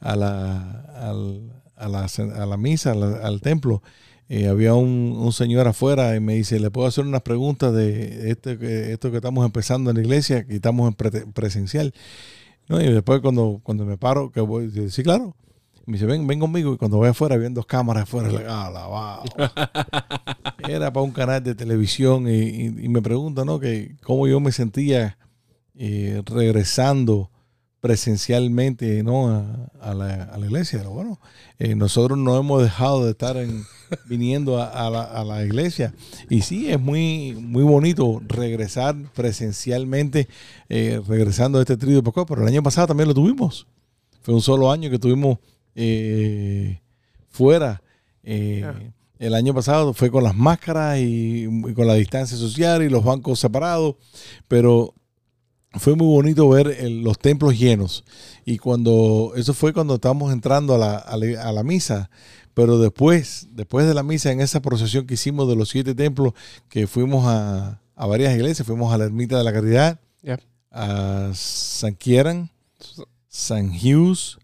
a 0.00 0.16
la, 0.16 0.80
al- 0.96 1.52
a 1.76 1.88
la, 1.88 2.04
a 2.06 2.46
la 2.46 2.56
misa, 2.56 2.92
al, 2.92 3.02
al 3.24 3.40
templo, 3.40 3.82
eh, 4.28 4.48
había 4.48 4.74
un, 4.74 5.16
un 5.18 5.32
señor 5.32 5.66
afuera 5.66 6.14
y 6.14 6.20
me 6.20 6.34
dice, 6.34 6.60
¿le 6.60 6.70
puedo 6.70 6.86
hacer 6.86 7.04
unas 7.06 7.22
preguntas 7.22 7.72
de 7.72 8.30
esto 8.30 8.58
que, 8.58 8.92
esto 8.92 9.10
que 9.10 9.16
estamos 9.16 9.44
empezando 9.46 9.90
en 9.90 9.96
la 9.96 10.02
iglesia, 10.02 10.46
que 10.46 10.56
estamos 10.56 10.86
en 10.88 10.94
pre- 10.94 11.26
presencial? 11.32 11.94
¿No? 12.68 12.80
Y 12.80 12.92
después 12.92 13.20
cuando, 13.20 13.60
cuando 13.64 13.84
me 13.84 13.96
paro, 13.96 14.30
que 14.30 14.40
voy, 14.40 14.66
dice, 14.68 14.90
sí, 14.90 15.02
claro. 15.02 15.34
Me 15.86 15.94
dice, 15.94 16.06
ven, 16.06 16.26
ven 16.26 16.38
conmigo. 16.38 16.74
Y 16.74 16.76
cuando 16.76 16.98
voy 16.98 17.08
afuera, 17.08 17.34
habían 17.34 17.54
dos 17.54 17.66
cámaras 17.66 18.04
afuera. 18.04 18.28
le 18.30 18.46
"Alabado". 18.46 19.24
Era 20.68 20.92
para 20.92 21.02
un 21.04 21.10
canal 21.12 21.42
de 21.42 21.54
televisión 21.54 22.28
y, 22.28 22.32
y- 22.42 22.84
y 22.84 22.88
me 22.88 23.02
pregunta, 23.02 23.44
¿no? 23.44 23.58
Que 23.58 23.96
cómo 24.02 24.28
yo 24.28 24.38
me 24.38 24.52
sentía 24.52 25.18
eh, 25.74 26.22
regresando 26.26 27.30
presencialmente, 27.80 29.02
¿no? 29.02 29.28
A, 29.28 29.70
a 29.80 29.94
la, 29.94 30.24
a 30.24 30.38
la 30.38 30.46
iglesia. 30.46 30.78
Pero 30.78 30.90
bueno, 30.90 31.20
eh, 31.58 31.74
nosotros 31.74 32.18
no 32.18 32.38
hemos 32.38 32.62
dejado 32.62 33.04
de 33.04 33.12
estar 33.12 33.36
en, 33.36 33.64
viniendo 34.06 34.62
a, 34.62 34.90
la, 34.90 35.02
a 35.02 35.24
la 35.24 35.44
iglesia. 35.44 35.94
Y 36.28 36.42
sí, 36.42 36.70
es 36.70 36.80
muy, 36.80 37.34
muy 37.34 37.62
bonito 37.62 38.22
regresar 38.26 38.94
presencialmente, 39.14 40.28
eh, 40.68 41.00
regresando 41.06 41.58
a 41.58 41.62
este 41.62 41.76
trío 41.76 41.96
de 41.96 42.02
Pascua, 42.02 42.26
pero 42.26 42.42
el 42.42 42.48
año 42.48 42.62
pasado 42.62 42.88
también 42.88 43.08
lo 43.08 43.14
tuvimos. 43.14 43.66
Fue 44.22 44.34
un 44.34 44.42
solo 44.42 44.70
año 44.70 44.90
que 44.90 44.98
tuvimos 44.98 45.38
eh, 45.74 46.80
fuera. 47.30 47.82
El 48.22 49.34
año 49.34 49.54
pasado 49.54 49.92
fue 49.92 50.10
con 50.10 50.22
las 50.22 50.34
máscaras 50.34 50.98
y, 50.98 51.44
y 51.44 51.74
con 51.74 51.86
la 51.86 51.94
distancia 51.94 52.36
social 52.36 52.82
y 52.82 52.88
los 52.88 53.02
bancos 53.02 53.40
separados, 53.40 53.96
pero 54.46 54.94
fue 55.74 55.94
muy 55.94 56.06
bonito 56.08 56.48
ver 56.48 56.68
el- 56.80 57.02
los 57.02 57.18
templos 57.18 57.58
llenos. 57.58 58.04
Y 58.44 58.58
cuando, 58.58 59.32
eso 59.36 59.54
fue 59.54 59.72
cuando 59.72 59.94
estábamos 59.94 60.32
entrando 60.32 60.74
a 60.74 60.78
la, 60.78 60.96
a 60.96 61.16
la- 61.16 61.42
a 61.42 61.52
la 61.52 61.62
misa, 61.62 62.10
pero 62.54 62.78
después, 62.78 63.48
después 63.52 63.86
de 63.86 63.94
la 63.94 64.02
misa, 64.02 64.32
en 64.32 64.40
esa 64.40 64.60
procesión 64.60 65.06
que 65.06 65.14
hicimos 65.14 65.48
de 65.48 65.56
los 65.56 65.68
siete 65.68 65.94
templos, 65.94 66.32
que 66.68 66.86
fuimos 66.86 67.24
a, 67.26 67.80
a 67.94 68.06
varias 68.06 68.34
iglesias, 68.34 68.66
fuimos 68.66 68.92
a 68.92 68.98
la 68.98 69.04
Ermita 69.04 69.38
de 69.38 69.44
la 69.44 69.52
Caridad, 69.52 70.00
Yeah. 70.22 70.38
a 70.70 71.30
San 71.34 71.94
Kieran, 71.94 72.50
San 73.28 73.68
Hughes, 73.70 74.36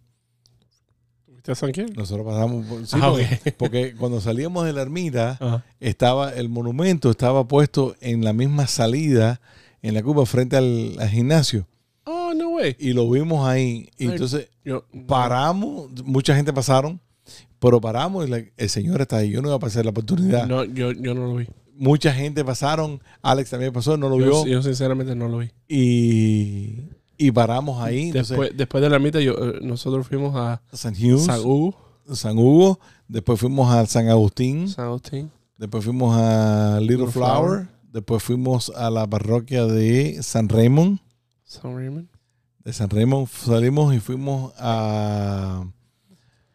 ¿Fuiste 1.26 1.52
a 1.52 1.54
San 1.54 1.72
Quién? 1.72 1.92
nosotros 1.94 2.24
pasamos 2.26 2.64
por, 2.66 2.86
sí, 2.86 2.96
Ah, 3.00 3.12
porque, 3.58 3.94
cuando 3.98 4.20
salíamos 4.20 4.64
de 4.64 4.72
la 4.72 4.82
ermita, 4.82 5.64
estaba 5.80 6.30
el 6.32 6.48
monumento 6.48 7.10
estaba 7.10 7.46
puesto 7.46 7.94
en 8.00 8.24
la 8.24 8.32
misma 8.32 8.66
salida 8.66 9.40
en 9.82 9.94
la 9.94 10.02
curva 10.02 10.24
frente 10.26 10.56
al, 10.56 10.96
al 10.98 11.08
gimnasio 11.08 11.66
Oh, 12.08 12.32
no 12.34 12.50
way. 12.50 12.76
y 12.78 12.92
lo 12.92 13.10
vimos 13.10 13.46
ahí 13.48 13.88
y 13.98 14.04
Ay. 14.06 14.12
entonces 14.12 14.48
Yo, 14.64 14.84
paramos 15.06 15.90
mucha 16.04 16.34
gente 16.36 16.52
pasaron 16.52 17.00
pero 17.58 17.80
paramos 17.80 18.26
y 18.26 18.30
la- 18.30 18.44
el 18.56 18.68
señor 18.68 19.00
está 19.00 19.16
ahí 19.18 19.30
yo 19.30 19.42
no 19.42 19.48
iba 19.48 19.56
a 19.56 19.60
pasar 19.60 19.84
la 19.84 19.90
oportunidad 19.90 20.46
No, 20.46 20.62
yo, 20.64 20.92
yo 20.92 21.14
no 21.14 21.26
lo 21.26 21.34
vi. 21.36 21.46
mucha 21.76 22.12
gente 22.12 22.44
pasaron 22.44 23.00
Alex 23.22 23.50
también 23.50 23.72
pasó 23.72 23.96
no 23.96 24.08
lo 24.08 24.18
Yo, 24.20 24.44
vio 24.44 24.46
yo 24.46 24.62
sinceramente 24.62 25.14
no 25.16 25.28
lo 25.28 25.38
vi. 25.38 25.50
y, 25.68 26.88
y 27.18 27.30
paramos 27.32 27.80
ahí 27.82 28.08
entonces, 28.08 28.30
Después, 28.30 28.50
después 28.56 28.82
de 28.82 28.90
la 28.90 28.98
mitad, 28.98 29.18
yo, 29.20 29.32
eh, 29.32 29.58
nosotros 29.62 30.06
fuimos 30.06 30.34
a 30.36 30.62
San 30.72 30.94
Hughes 30.94 31.24
San 31.24 31.40
Hugo, 31.40 31.74
San 32.12 32.38
Hugo 32.38 32.78
después 33.08 33.40
fuimos 33.40 33.72
a 33.72 33.84
San 33.86 34.08
Agustín 34.08 34.68
San 34.68 34.86
Agustín. 34.86 35.30
Después 35.58 35.82
fuimos 35.84 36.14
a 36.16 36.78
Little, 36.80 36.96
Little 36.96 37.10
Flower. 37.12 37.48
Flower. 37.48 37.68
Después 37.96 38.22
fuimos 38.22 38.70
a 38.76 38.90
la 38.90 39.06
parroquia 39.06 39.64
de 39.64 40.22
San 40.22 40.50
Raymond. 40.50 40.98
San 41.44 41.74
Raymond. 41.74 42.06
De 42.62 42.74
San 42.74 42.90
Raymond 42.90 43.26
salimos 43.26 43.94
y 43.94 44.00
fuimos 44.00 44.52
a. 44.58 45.64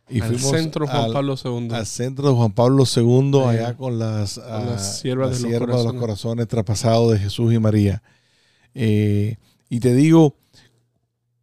Y 0.07 0.21
al 0.21 0.27
fuimos 0.27 0.51
centro 0.51 0.85
Juan 0.85 1.05
al, 1.05 1.13
Pablo 1.13 1.35
II. 1.43 1.69
al 1.71 1.87
centro 1.87 2.29
de 2.29 2.35
Juan 2.35 2.51
Pablo 2.51 2.83
II, 2.95 3.39
Allá. 3.39 3.49
allá 3.49 3.73
con 3.75 3.97
las, 3.97 4.35
Con 4.35 4.53
ah, 4.53 4.65
las 4.65 4.99
siervas 4.99 5.31
las 5.31 5.41
de 5.41 5.59
los 5.59 5.93
de 5.93 5.99
corazones 5.99 6.47
traspasados 6.47 7.13
de 7.13 7.17
Jesús 7.17 7.51
y 7.51 7.57
María. 7.57 8.03
Eh, 8.75 9.37
y 9.67 9.79
te 9.79 9.95
digo, 9.95 10.35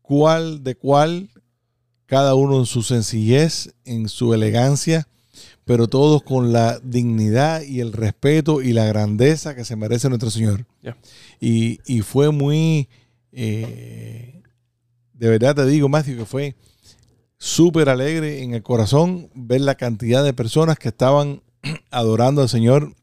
cuál 0.01 0.63
de 0.63 0.77
cuál, 0.77 1.29
cada 2.07 2.37
uno 2.37 2.61
en 2.61 2.67
su 2.67 2.85
sencillez, 2.85 3.75
en 3.85 4.09
su 4.09 4.33
elegancia, 4.33 5.09
pero 5.69 5.87
todos 5.87 6.23
con 6.23 6.51
la 6.51 6.81
dignidad 6.83 7.61
y 7.61 7.81
el 7.81 7.93
respeto 7.93 8.63
y 8.63 8.73
la 8.73 8.87
grandeza 8.87 9.55
que 9.55 9.67
se 9.67 9.77
merece 9.77 10.09
nuestro 10.09 10.31
Señor. 10.31 10.65
Y, 11.41 11.79
y 11.85 12.01
fue 12.01 12.33
muy, 12.33 12.89
eh, 13.33 14.41
de 15.13 15.29
verdad 15.29 15.55
te 15.55 15.67
digo, 15.67 15.91
Matthew, 15.91 16.17
que 16.17 16.25
fue 16.25 16.57
súper 17.37 17.91
alegre 17.91 18.43
en 18.43 18.55
el 18.55 18.63
corazón 18.63 19.29
ver 19.35 19.61
la 19.61 19.75
cantidad 19.75 20.25
de 20.25 20.33
personas 20.33 20.79
que 20.79 20.89
estaban 20.89 21.43
adorando 21.91 22.41
al 22.41 22.49
Señor, 22.49 22.95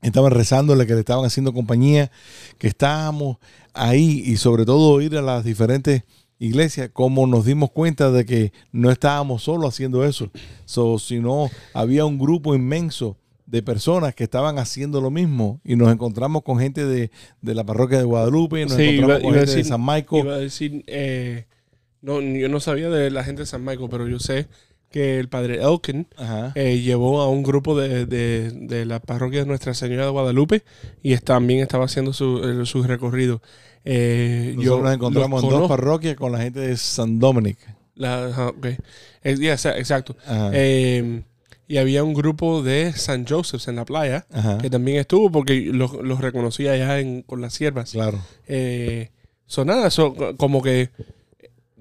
estaban 0.00 0.32
rezándole, 0.32 0.86
que 0.86 0.94
le 0.94 1.00
estaban 1.00 1.26
haciendo 1.26 1.52
compañía, 1.52 2.10
que 2.56 2.68
estábamos 2.68 3.36
ahí 3.74 4.22
y 4.24 4.38
sobre 4.38 4.64
todo 4.64 4.98
ir 5.02 5.14
a 5.18 5.20
las 5.20 5.44
diferentes 5.44 6.04
iglesias, 6.38 6.90
como 6.92 7.26
nos 7.26 7.44
dimos 7.44 7.70
cuenta 7.70 8.10
de 8.10 8.24
que 8.24 8.52
no 8.72 8.90
estábamos 8.90 9.42
solos 9.44 9.74
haciendo 9.74 10.04
eso, 10.04 10.30
so, 10.64 10.98
sino 10.98 11.50
había 11.74 12.04
un 12.04 12.18
grupo 12.18 12.54
inmenso 12.54 13.16
de 13.46 13.62
personas 13.62 14.14
que 14.14 14.24
estaban 14.24 14.58
haciendo 14.58 15.00
lo 15.00 15.10
mismo 15.10 15.60
y 15.64 15.74
nos 15.74 15.90
encontramos 15.90 16.42
con 16.42 16.58
gente 16.58 16.84
de, 16.84 17.10
de 17.40 17.54
la 17.54 17.64
parroquia 17.64 17.98
de 17.98 18.04
Guadalupe, 18.04 18.62
nos 18.64 18.74
Sí, 18.74 18.82
encontramos 18.82 19.14
iba- 19.16 19.22
con 19.22 19.30
iba 19.34 19.40
gente 19.46 19.56
de 19.56 19.64
San 19.64 19.80
Michael. 19.84 20.24
Iba 20.24 20.34
a 20.34 20.38
decir, 20.38 20.84
eh, 20.86 21.46
no, 22.02 22.20
yo 22.20 22.48
no 22.48 22.60
sabía 22.60 22.90
de 22.90 23.10
la 23.10 23.24
gente 23.24 23.42
de 23.42 23.46
San 23.46 23.64
Michael, 23.64 23.88
pero 23.90 24.06
yo 24.06 24.18
sé 24.20 24.46
que 24.90 25.18
el 25.18 25.28
padre 25.28 25.60
Elkin 25.62 26.06
eh, 26.54 26.80
llevó 26.82 27.20
a 27.20 27.28
un 27.28 27.42
grupo 27.42 27.78
de, 27.78 28.06
de- 28.06 28.50
de 28.52 28.84
la 28.86 29.00
parroquia 29.00 29.40
de 29.40 29.46
Nuestra 29.46 29.74
Señora 29.74 30.04
de 30.04 30.10
Guadalupe 30.10 30.62
y 31.02 31.16
también 31.16 31.60
estaba 31.60 31.86
haciendo 31.86 32.12
su, 32.12 32.42
eh, 32.62 32.66
su 32.66 32.82
recorrido. 32.84 33.42
Eh, 33.84 34.52
Nosotros 34.56 34.82
nos 34.82 34.94
encontramos 34.94 35.42
en 35.44 35.50
dos 35.50 35.68
parroquias 35.68 36.16
con 36.16 36.32
la 36.32 36.38
gente 36.40 36.60
de 36.60 36.76
San 36.76 37.18
Dominic. 37.18 37.58
La- 37.94 38.26
ajá, 38.26 38.48
ok. 38.48 38.66
Ya, 39.24 39.54
exa- 39.54 39.76
exacto. 39.78 40.16
Eh, 40.52 41.22
y 41.66 41.76
había 41.78 42.02
un 42.04 42.14
grupo 42.14 42.62
de 42.62 42.92
San 42.94 43.26
Joseph's 43.26 43.68
en 43.68 43.76
la 43.76 43.84
playa 43.84 44.26
Ajá. 44.32 44.58
que 44.58 44.70
también 44.70 44.98
estuvo 44.98 45.30
porque 45.30 45.68
los, 45.72 45.92
los 46.02 46.20
reconocía 46.20 46.72
allá 46.72 46.98
en, 47.00 47.22
con 47.22 47.40
las 47.40 47.52
siervas. 47.54 47.90
Claro. 47.92 48.20
Eh, 48.46 49.10
son 49.46 49.66
nada, 49.66 49.90
son 49.90 50.36
como 50.36 50.62
que 50.62 50.90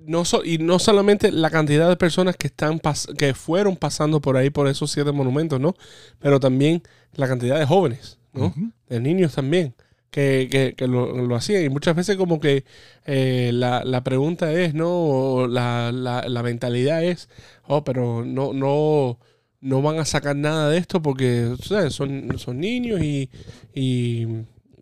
no 0.05 0.23
so- 0.25 0.43
y 0.43 0.57
no 0.57 0.79
solamente 0.79 1.31
la 1.31 1.49
cantidad 1.49 1.87
de 1.89 1.95
personas 1.97 2.35
que 2.37 2.47
están 2.47 2.79
pas- 2.79 3.13
que 3.15 3.33
fueron 3.33 3.75
pasando 3.75 4.19
por 4.21 4.37
ahí 4.37 4.49
por 4.49 4.67
esos 4.67 4.91
siete 4.91 5.11
monumentos, 5.11 5.59
¿no? 5.59 5.75
Pero 6.19 6.39
también 6.39 6.81
la 7.13 7.27
cantidad 7.27 7.59
de 7.59 7.65
jóvenes, 7.65 8.17
¿no? 8.33 8.53
De 8.89 8.99
niños 8.99 9.35
también 9.35 9.73
que, 10.11 10.47
que- 10.51 10.73
que 10.75 10.87
lo, 10.87 11.13
lo 11.27 11.35
hacían 11.35 11.63
y 11.63 11.69
muchas 11.69 11.95
veces 11.95 12.15
como 12.17 12.39
que 12.39 12.63
eh, 13.05 13.51
la, 13.53 13.83
la 13.83 14.03
pregunta 14.03 14.51
es, 14.53 14.73
¿no? 14.73 14.89
O 14.89 15.47
La, 15.47 15.91
la, 15.91 16.27
la 16.27 16.43
mentalidad 16.43 17.03
es, 17.03 17.29
oh, 17.67 17.83
pero 17.83 18.23
no 18.25 18.53
no 18.53 19.19
no 19.59 19.81
van 19.81 19.99
a 19.99 20.05
sacar 20.05 20.35
nada 20.35 20.69
de 20.69 20.77
esto 20.77 21.01
porque 21.01 21.55
¿sabes? 21.63 21.93
son 21.93 22.37
son 22.37 22.59
niños 22.59 23.01
y, 23.01 23.29
y 23.73 24.27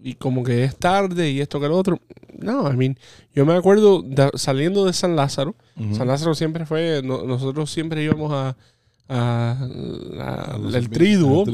y 0.04 0.14
como 0.16 0.44
que 0.44 0.64
es 0.64 0.76
tarde 0.78 1.32
y 1.32 1.42
esto 1.42 1.60
que 1.60 1.68
lo 1.68 1.78
otro. 1.78 2.00
No, 2.38 2.72
I 2.72 2.76
mean, 2.78 2.98
yo 3.34 3.46
me 3.46 3.54
acuerdo 3.54 4.04
de- 4.04 4.30
saliendo 4.36 4.86
de 4.86 4.94
San 4.94 5.16
Lázaro. 5.16 5.56
San 5.94 6.08
Lázaro 6.08 6.36
siempre 6.36 6.66
fue, 6.68 7.02
no- 7.04 7.24
nosotros 7.24 7.72
siempre 7.72 8.04
íbamos 8.04 8.32
a, 8.32 8.56
a 9.10 9.68
el 10.76 10.90
triduo, 10.90 11.46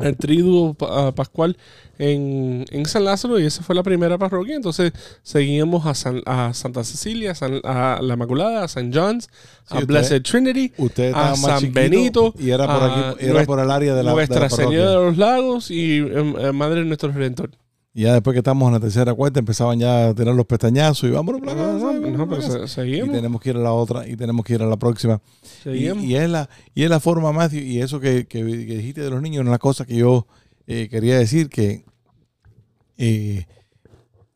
el 0.00 0.16
triduo 0.16 0.74
pascual 1.14 1.56
en, 2.02 2.64
en 2.70 2.86
San 2.86 3.04
Lázaro 3.04 3.38
y 3.38 3.46
esa 3.46 3.62
fue 3.62 3.74
la 3.74 3.82
primera 3.82 4.18
parroquia. 4.18 4.56
Entonces 4.56 4.92
seguíamos 5.22 5.86
a, 5.86 5.94
San- 5.94 6.22
a 6.26 6.52
Santa 6.54 6.84
Cecilia, 6.84 7.34
San- 7.34 7.60
a 7.64 8.00
la 8.02 8.14
Inmaculada, 8.14 8.64
a 8.64 8.68
San 8.68 8.92
John's, 8.92 9.24
Sí, 9.24 9.30
a 9.68 9.74
usted- 9.76 9.86
Blessed 9.86 10.22
Trinity, 10.22 10.72
Usted 10.78 11.12
a 11.14 11.34
San 11.36 11.72
Benito, 11.72 12.34
y 12.38 12.50
era 12.50 12.66
por 12.66 12.82
aquí, 12.90 13.24
era 13.26 13.44
por 13.44 13.60
el 13.60 13.70
área 13.70 13.94
de 13.94 14.02
la, 14.02 14.10
de 14.10 14.16
Nuestra 14.16 14.40
la 14.40 14.48
parroquia. 14.48 14.68
Señora 14.68 14.90
de 14.90 14.96
los 15.06 15.16
Lagos 15.16 15.70
y 15.70 15.98
eh, 16.00 16.34
eh, 16.38 16.52
Madre 16.52 16.80
de 16.80 16.86
nuestro 16.86 17.12
Redentor. 17.12 17.50
Y 17.94 18.04
ya 18.04 18.14
después 18.14 18.32
que 18.32 18.38
estamos 18.38 18.66
en 18.68 18.72
la 18.72 18.80
tercera 18.80 19.12
cuarta 19.12 19.38
empezaban 19.38 19.78
ya 19.78 20.08
a 20.08 20.14
tener 20.14 20.34
los 20.34 20.46
pestañazos 20.46 21.06
y 21.08 21.12
vámonos 21.12 21.42
para 21.42 21.54
casa, 21.54 21.72
no, 21.92 21.92
no, 21.92 22.26
pero 22.28 22.40
se- 22.40 22.64
y 22.64 22.68
seguimos. 22.68 23.12
tenemos 23.14 23.38
que 23.40 23.50
ir 23.50 23.56
a 23.56 23.60
la 23.60 23.72
otra 23.74 24.08
y 24.08 24.16
tenemos 24.16 24.46
que 24.46 24.54
ir 24.54 24.62
a 24.62 24.66
la 24.66 24.78
próxima. 24.78 25.20
Y, 25.42 25.46
seguimos. 25.62 26.02
y 26.02 26.16
es 26.16 26.30
la 26.30 26.48
y 26.74 26.84
es 26.84 26.88
la 26.90 27.00
forma 27.00 27.32
más 27.32 27.52
y 27.52 27.80
eso 27.82 28.00
que, 28.00 28.24
que- 28.26 28.42
que 28.42 28.76
dijiste 28.78 29.02
de 29.02 29.10
los 29.10 29.20
niños, 29.20 29.42
una 29.42 29.52
de 29.52 29.58
cosas 29.58 29.86
que 29.86 29.96
yo 29.96 30.26
eh, 30.66 30.88
quería 30.90 31.18
decir 31.18 31.50
que 31.50 31.84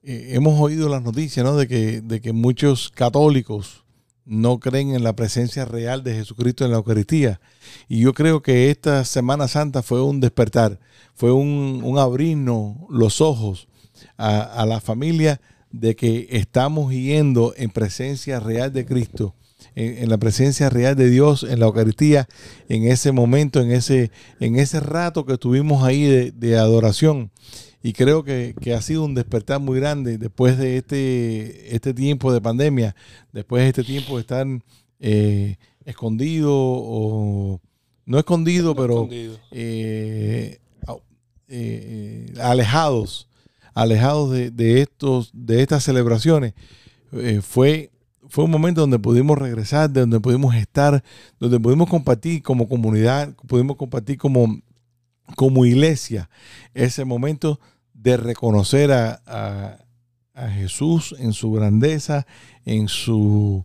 hemos 0.03 0.61
oído 0.61 0.89
las 0.89 1.03
noticias 1.03 1.45
¿no? 1.45 1.57
de, 1.57 1.69
que, 1.69 2.01
de 2.01 2.21
que 2.21 2.33
muchos 2.33 2.91
católicos 2.91 3.85
no 4.27 4.59
creen 4.59 4.95
en 4.95 5.05
la 5.05 5.15
presencia 5.15 5.65
real 5.65 6.03
de 6.03 6.15
Jesucristo 6.15 6.65
en 6.65 6.73
la 6.73 6.79
Eucaristía. 6.79 7.41
Y 7.89 8.01
yo 8.01 8.13
creo 8.13 8.43
que 8.43 8.71
esta 8.71 9.05
Semana 9.05 9.49
Santa 9.49 9.83
fue 9.83 10.03
un 10.03 10.21
despertar, 10.21 10.81
fue 11.15 11.33
un, 11.33 11.97
abrirnos 11.99 12.77
los 12.91 13.21
ojos 13.21 13.69
a, 14.19 14.67
la 14.67 14.81
familia 14.81 15.41
de 15.71 15.95
que 15.95 16.27
estamos 16.31 16.93
yendo 16.93 17.55
en 17.57 17.71
presencia 17.71 18.41
real 18.41 18.73
de 18.73 18.85
Cristo, 18.85 19.35
en, 19.77 20.09
la 20.09 20.19
presencia 20.19 20.69
real 20.71 20.97
de 20.97 21.09
Dios 21.09 21.45
en 21.45 21.61
la 21.61 21.67
Eucaristía, 21.67 22.29
en 22.69 22.89
ese 22.89 23.13
momento, 23.13 23.61
en 23.61 23.71
ese, 23.71 24.11
en 24.41 24.57
ese 24.57 24.81
rato 24.81 25.25
que 25.25 25.35
estuvimos 25.35 25.85
ahí 25.85 26.33
de 26.33 26.59
adoración. 26.59 27.31
Y 27.87 27.93
creo 27.93 28.25
que, 28.25 28.57
que 28.61 28.75
ha 28.75 28.83
sido 28.83 29.05
un 29.05 29.15
despertar 29.15 29.61
muy 29.61 29.79
grande 29.79 30.19
después 30.19 30.59
de 30.59 30.77
este, 30.77 31.73
este 31.73 31.95
tiempo 31.95 32.33
de 32.33 32.41
pandemia, 32.41 32.97
después 33.33 33.63
de 33.63 33.69
este 33.69 33.85
tiempo 33.85 34.17
de 34.17 34.23
estar 34.23 34.45
eh, 34.99 35.57
escondido 35.85 36.51
o 36.53 37.61
no 38.05 38.19
escondido, 38.19 38.75
pero 38.75 38.95
Escondido. 38.95 39.39
eh, 39.53 40.59
eh, 41.47 42.35
alejados, 42.43 43.29
alejados 43.73 44.33
de, 44.33 44.51
de 44.51 44.81
estos, 44.81 45.31
de 45.33 45.63
estas 45.63 45.85
celebraciones. 45.85 46.55
Fue, 47.43 47.93
fue 48.29 48.47
un 48.47 48.51
momento 48.51 48.81
donde 48.81 48.99
pudimos 48.99 49.39
regresar, 49.39 49.91
de 49.91 50.01
donde 50.01 50.19
pudimos 50.19 50.57
estar, 50.57 51.05
donde 51.39 51.61
pudimos 51.61 51.89
compartir 51.89 52.43
como 52.43 52.69
comunidad, 52.69 53.33
pudimos 53.47 53.77
compartir 53.77 54.19
como, 54.19 54.61
como 55.37 55.65
iglesia 55.65 56.29
ese 56.75 57.05
momento 57.05 57.61
de 58.07 58.17
reconocer 58.17 58.93
a, 58.93 59.21
a- 59.27 59.79
Jesús 60.51 61.15
en 61.19 61.33
su 61.33 61.51
grandeza, 61.51 62.27
en 62.67 62.89
su, 62.89 63.65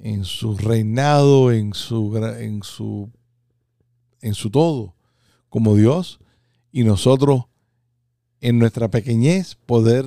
en 0.00 0.24
su 0.24 0.58
reinado, 0.58 1.52
en 1.52 1.72
su, 1.74 2.16
en 2.16 2.64
su, 2.64 3.08
en 4.20 4.34
su 4.34 4.50
todo, 4.50 4.96
como 5.48 5.76
Dios, 5.76 6.18
y 6.72 6.82
nosotros 6.82 7.44
en 8.40 8.58
nuestra 8.58 8.90
pequeñez 8.90 9.54
poder 9.54 10.04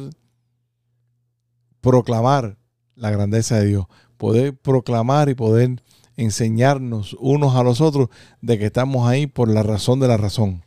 proclamar 1.80 2.58
la 2.96 3.10
grandeza 3.10 3.58
de 3.60 3.68
Dios, 3.68 3.86
poder 4.18 4.54
proclamar 4.58 5.30
y 5.30 5.34
poder 5.36 5.82
enseñarnos 6.18 7.16
unos 7.22 7.56
a 7.56 7.64
los 7.64 7.80
otros 7.80 8.10
de 8.42 8.60
que 8.60 8.66
estamos 8.66 9.08
ahí 9.08 9.28
por 9.28 9.50
la 9.50 9.64
razón 9.64 10.02
de 10.02 10.10
la 10.10 10.18
razón, 10.18 10.65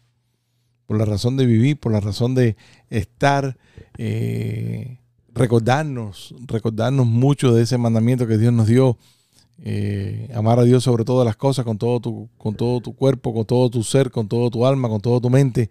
por 0.89 0.97
la 0.97 1.05
razón 1.05 1.37
de 1.37 1.45
vivir, 1.45 1.79
por 1.79 1.93
la 1.93 2.01
razón 2.01 2.35
de 2.35 2.57
estar, 2.89 3.59
eh, 3.99 4.97
recordarnos, 5.35 6.35
recordarnos 6.47 7.07
mucho 7.07 7.53
de 7.55 7.63
ese 7.65 7.77
mandamiento 7.77 8.27
que 8.27 8.39
Dios 8.39 8.55
nos 8.55 8.69
dio, 8.69 8.97
eh, 9.63 10.31
amar 10.35 10.59
a 10.59 10.65
Dios 10.65 10.85
sobre 10.85 11.05
todas 11.05 11.27
las 11.27 11.37
cosas, 11.37 11.67
con 11.67 11.77
todo 11.77 12.01
tu, 12.01 12.31
con 12.39 12.55
todo 12.55 12.81
tu 12.81 12.97
cuerpo, 12.97 13.35
con 13.35 13.45
todo 13.45 13.69
tu 13.69 13.83
ser, 13.85 14.11
con 14.11 14.29
todo 14.29 14.49
tu 14.49 14.65
alma, 14.65 14.89
con 14.89 15.03
toda 15.03 15.21
tu 15.21 15.29
mente. 15.29 15.69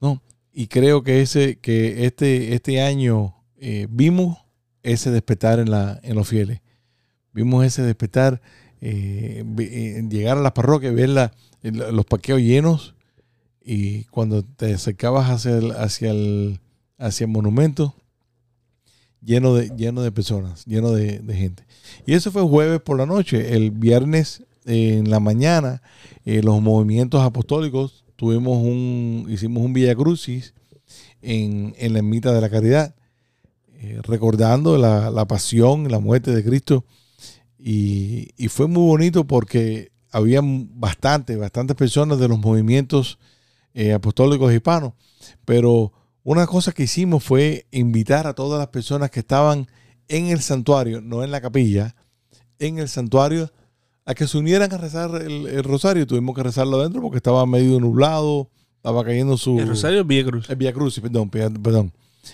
No, 0.00 0.22
y 0.54 0.68
creo 0.68 1.02
que 1.02 1.20
ese, 1.20 1.58
que 1.58 2.06
este, 2.06 2.54
este 2.54 2.80
año 2.80 3.34
eh, 3.58 3.88
vimos 3.90 4.38
ese 4.82 5.10
despertar 5.10 5.58
en, 5.58 5.70
la, 5.70 6.00
en 6.02 6.14
los 6.14 6.26
fieles. 6.26 6.62
Vimos 7.34 7.66
ese 7.66 7.82
despertar, 7.82 8.40
llegar 8.80 10.38
a 10.38 10.40
las 10.40 10.52
parroquias, 10.52 10.94
ver 10.94 11.10
la- 11.10 11.30
los 11.62 12.06
parqueos 12.06 12.40
llenos 12.40 12.94
y 13.62 14.04
cuando 14.04 14.42
te 14.42 14.74
acercabas 14.74 15.30
hacia 15.30 15.56
el, 15.56 15.72
hacia 15.72 16.10
el, 16.10 16.60
hacia 16.98 17.24
el 17.24 17.30
monumento, 17.30 17.94
lleno 19.22 19.54
de, 19.54 19.70
lleno 19.76 20.02
de 20.02 20.12
personas, 20.12 20.64
lleno 20.64 20.92
de, 20.92 21.22
gente. 21.34 21.64
Y 22.06 22.14
eso 22.14 22.32
fue 22.32 22.42
jueves 22.42 22.80
por 22.80 22.98
la 22.98 23.06
noche. 23.06 23.54
El 23.54 23.70
viernes 23.70 24.44
eh, 24.66 24.98
en 24.98 25.10
la 25.10 25.20
mañana, 25.20 25.82
eh, 26.24 26.42
los 26.42 26.60
movimientos 26.60 27.22
apostólicos, 27.22 28.04
tuvimos 28.16 28.58
un, 28.58 29.26
hicimos 29.28 29.62
un 29.62 29.72
Villa 29.72 29.94
Crucis 29.94 30.54
en, 31.22 31.74
en 31.78 31.92
la 31.92 31.98
ermita 31.98 32.32
de 32.32 32.40
la 32.40 32.50
caridad, 32.50 32.94
eh, 33.74 34.00
recordando 34.02 34.76
la, 34.78 35.10
la 35.10 35.26
pasión, 35.26 35.90
la 35.90 36.00
muerte 36.00 36.34
de 36.34 36.44
Cristo. 36.44 36.84
Y, 37.58 38.30
y 38.36 38.48
fue 38.48 38.66
muy 38.68 38.86
bonito 38.86 39.26
porque 39.26 39.92
había 40.10 40.40
bastantes, 40.42 41.38
bastantes 41.38 41.76
personas 41.76 42.18
de 42.18 42.28
los 42.28 42.38
movimientos 42.38 43.18
eh, 43.74 43.92
apostólicos 43.92 44.52
hispanos. 44.52 44.92
Pero 45.44 45.92
una 46.22 46.46
cosa 46.46 46.72
que 46.72 46.84
hicimos 46.84 47.24
fue 47.24 47.66
invitar 47.70 48.26
a 48.26 48.34
todas 48.34 48.58
las 48.58 48.68
personas 48.68 49.10
que 49.10 49.20
estaban 49.20 49.66
en 50.08 50.26
el 50.26 50.40
santuario, 50.40 51.00
no 51.00 51.22
en 51.24 51.30
la 51.30 51.40
capilla, 51.40 51.94
en 52.58 52.78
el 52.78 52.88
santuario, 52.88 53.50
a 54.04 54.14
que 54.14 54.26
se 54.26 54.38
unieran 54.38 54.72
a 54.72 54.78
rezar 54.78 55.14
el, 55.22 55.46
el 55.46 55.62
rosario. 55.64 56.06
Tuvimos 56.06 56.34
que 56.34 56.42
rezarlo 56.42 56.80
adentro 56.80 57.00
porque 57.00 57.18
estaba 57.18 57.46
medio 57.46 57.78
nublado, 57.80 58.50
estaba 58.76 59.04
cayendo 59.04 59.36
su... 59.36 59.58
El 59.58 59.68
Rosario 59.68 60.04
Vía 60.04 60.24
Cruz. 60.24 60.50
El 60.50 60.56
Via 60.56 60.72
Crucis, 60.72 61.02
perdón, 61.02 61.30
perdón. 61.30 61.92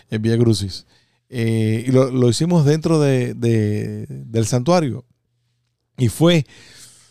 El 0.09 0.19
Via 0.21 0.39
Crucis. 0.39 0.87
Eh, 1.29 1.85
y 1.87 1.91
lo, 1.91 2.11
lo 2.11 2.29
hicimos 2.29 2.65
dentro 2.65 3.01
de, 3.01 3.35
de- 3.35 4.07
del 4.09 4.47
santuario. 4.47 5.05
Y 5.99 6.09
fue 6.09 6.47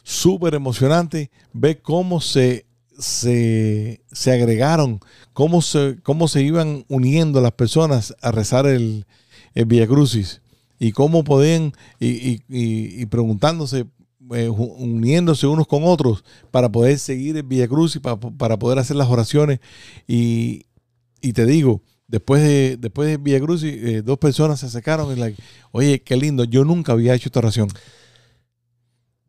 súper 0.03 0.55
emocionante 0.55 1.31
ver 1.53 1.81
cómo 1.81 2.21
se, 2.21 2.65
se, 2.97 4.01
se 4.11 4.31
agregaron, 4.31 4.99
cómo 5.33 5.61
se, 5.61 5.97
cómo 6.03 6.27
se 6.27 6.41
iban 6.43 6.85
uniendo 6.87 7.41
las 7.41 7.51
personas 7.53 8.15
a 8.21 8.31
rezar 8.31 8.65
el, 8.65 9.05
el 9.53 9.65
Via 9.65 9.87
Crucis. 9.87 10.41
Y 10.77 10.91
cómo 10.91 11.23
podían, 11.23 11.71
y, 11.99 12.07
y- 12.07 12.41
y- 12.49 13.01
preguntándose, 13.05 13.85
eh, 14.33 14.49
uniéndose 14.49 15.47
unos 15.47 15.67
con 15.67 15.83
otros 15.85 16.23
para 16.51 16.69
poder 16.69 16.99
seguir 16.99 17.37
el 17.37 17.43
Via 17.43 17.67
para, 18.01 18.59
poder 18.59 18.79
hacer 18.79 18.97
las 18.97 19.07
oraciones. 19.09 19.59
Y, 20.07 20.65
y 21.21 21.31
te 21.33 21.45
digo, 21.45 21.81
después 22.07 22.41
de 22.43 22.77
después 22.77 23.07
de 23.07 23.17
Cruz, 23.39 23.63
eh, 23.63 24.01
dos 24.03 24.17
personas 24.17 24.59
se 24.59 24.65
acercaron 24.65 25.11
y 25.15 25.19
like, 25.19 25.41
oye, 25.71 26.01
qué 26.01 26.17
lindo, 26.17 26.43
yo 26.43 26.65
nunca 26.65 26.91
había 26.91 27.15
hecho 27.15 27.29
esta 27.29 27.39
oración. 27.39 27.69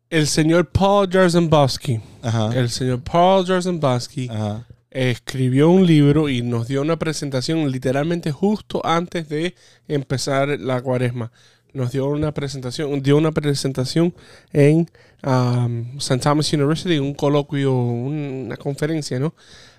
El 0.09 0.27
señor 0.29 0.69
Paul 0.69 1.09
Jarzembowski. 1.11 2.01
Ajá. 2.23 2.51
El 2.55 2.71
señor 2.71 3.03
Paul 3.03 3.45
Jarzembowski 3.45 4.29
Ajá. 4.29 4.67
escribió 4.91 5.69
un 5.69 5.85
libro 5.85 6.29
y 6.29 6.43
nos 6.43 6.69
dio 6.69 6.83
una 6.83 6.97
presentación 6.97 7.71
literalmente 7.71 8.31
justo 8.31 8.85
antes 8.85 9.29
de 9.29 9.55
empezar 9.89 10.61
la 10.61 10.81
cuaresma. 10.81 11.33
Nos 11.73 11.93
dio 11.93 12.07
una 12.07 12.33
presentación, 12.33 13.03
dio 13.03 13.17
una 13.17 13.33
presentación 13.33 14.15
en 14.53 14.89
um, 15.25 15.99
St. 15.99 16.19
Thomas 16.19 16.53
University, 16.53 16.99
un 16.99 17.13
coloquio, 17.13 17.75
una 17.75 18.57
conferencia, 18.57 19.19
¿no? 19.19 19.35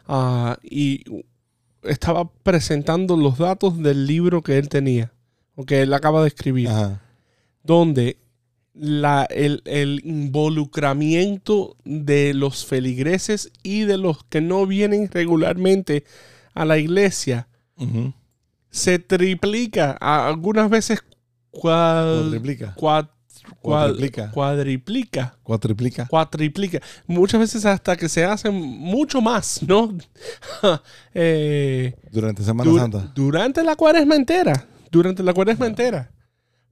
Ah, 0.08 0.58
y 0.62 1.04
estaba 1.84 2.30
presentando 2.44 3.16
los 3.16 3.38
datos 3.38 3.82
del 3.82 4.06
libro 4.06 4.44
que 4.44 4.58
él 4.58 4.70
tenía, 4.70 5.12
o 5.56 5.66
que 5.66 5.82
él 5.82 5.94
acaba 5.94 6.22
de 6.22 6.28
escribir 6.28 6.68
Ajá. 6.68 7.02
donde 7.64 8.18
la, 8.80 9.26
el, 9.30 9.62
el 9.66 10.02
involucramiento 10.04 11.76
de 11.86 12.34
los 12.34 12.66
feligreses 12.66 13.52
y 13.64 13.82
de 13.82 13.98
los 13.98 14.24
que 14.26 14.42
no 14.42 14.66
vienen 14.68 15.10
regularmente 15.12 16.04
a 16.54 16.66
la 16.66 16.78
iglesia 16.78 17.48
se 18.70 19.00
triplica, 19.00 19.98
a- 20.00 20.28
algunas 20.28 20.70
veces 20.70 21.00
cua- 21.52 22.22
Cuatriplica. 22.22 22.76
cua- 22.76 23.10
cua- 23.10 23.12
Cuadriplica. 23.62 24.32
cuadriplica, 24.32 25.38
Cuatriplica. 25.44 26.08
cuatriplica, 26.08 26.80
muchas 27.06 27.40
veces 27.40 27.66
hasta 27.66 27.96
que 27.96 28.10
se 28.10 28.26
hacen 28.26 28.54
mucho 28.54 29.22
más, 29.22 29.62
¿no? 29.64 29.96
Eh, 31.14 31.94
Durante 32.12 32.44
Semana 32.44 32.72
Santa. 32.74 33.12
Durante 33.16 33.64
la 33.64 33.76
cuaresma 33.76 34.16
entera. 34.16 34.68
Durante 34.92 35.24
la 35.24 35.34
cuaresma 35.34 35.68
entera. 35.68 36.12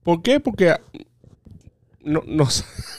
¿Por 0.03 0.21
qué? 0.21 0.39
Porque 0.39 0.73
no, 2.05 2.23
no, 2.27 2.47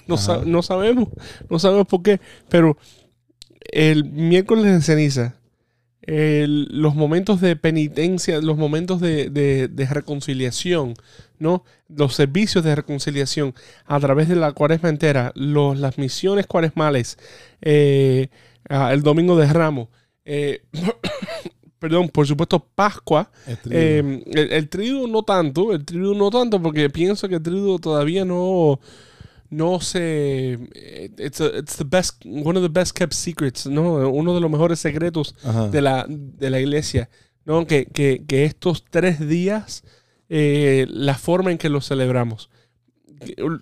no, 0.07 0.17
sa- 0.19 0.43
no 0.47 0.63
sabemos. 0.63 1.09
No 1.51 1.59
sabemos 1.59 1.87
por 1.87 2.03
qué. 2.03 2.21
Pero 2.49 2.77
el 3.73 4.05
miércoles 4.05 4.67
de 4.67 4.81
ceniza, 4.83 5.37
el- 6.03 6.69
los 6.71 6.95
momentos 6.95 7.41
de 7.41 7.57
penitencia, 7.57 8.41
los 8.41 8.57
momentos 8.59 9.01
de, 9.01 9.31
de- 9.31 9.69
de 9.69 9.87
reconciliación, 9.87 10.95
¿no? 11.39 11.65
Los 11.89 12.15
servicios 12.15 12.65
de 12.65 12.75
reconciliación 12.75 13.55
a 13.87 13.99
través 14.01 14.29
de 14.29 14.37
la 14.37 14.53
cuaresma 14.53 14.89
entera, 14.89 15.33
los, 15.35 15.79
las 15.79 15.99
misiones 15.99 16.47
cuaresmales, 16.47 17.19
eh, 17.63 18.29
el 18.69 19.03
domingo 19.03 19.37
de 19.37 19.53
ramo, 19.53 19.91
eh, 20.25 20.63
perdón, 21.79 22.09
por 22.09 22.27
supuesto, 22.27 22.59
Pascua, 22.75 23.31
eh, 23.71 24.23
el, 24.33 24.53
el 24.53 24.69
triduo 24.69 25.07
no 25.07 25.23
tanto, 25.23 25.73
el 25.73 25.85
triduo 25.85 26.15
no 26.15 26.31
tanto, 26.31 26.61
porque 26.63 26.89
pienso 26.91 27.29
que 27.29 27.37
el 27.37 27.43
triduo 27.43 27.79
todavía 27.79 28.25
no, 28.25 28.81
no 29.51 29.81
se, 29.81 30.59
eh, 30.75 31.11
it's, 31.19 31.41
a- 31.41 31.59
it's 31.59 31.77
the 31.77 31.85
best, 31.85 32.25
one 32.25 32.59
of 32.59 32.63
the 32.65 32.69
best 32.81 32.97
kept 32.97 33.13
secrets, 33.13 33.67
¿no? 33.67 34.09
Uno 34.11 34.35
de 34.35 34.41
los 34.41 34.51
mejores 34.51 34.79
secretos 34.81 35.35
Ajá. 35.45 35.69
de 35.69 35.83
la, 35.83 36.07
de 36.09 36.51
la 36.51 36.61
iglesia, 36.61 37.09
¿no? 37.45 37.67
Que, 37.67 37.87
que, 37.87 38.25
que 38.27 38.45
estos 38.45 38.85
tres 38.89 39.27
días, 39.29 39.85
eh, 40.29 40.87
la 40.89 41.15
forma 41.15 41.53
en 41.53 41.59
que 41.59 41.69
los 41.69 41.87
celebramos. 41.87 42.51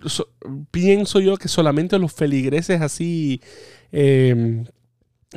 So- 0.07 0.29
pienso 0.71 1.19
yo 1.21 1.37
que 1.37 1.47
solamente 1.47 1.97
los 1.99 2.11
feligreses 2.13 2.81
así, 2.81 3.41
eh, 3.91 4.65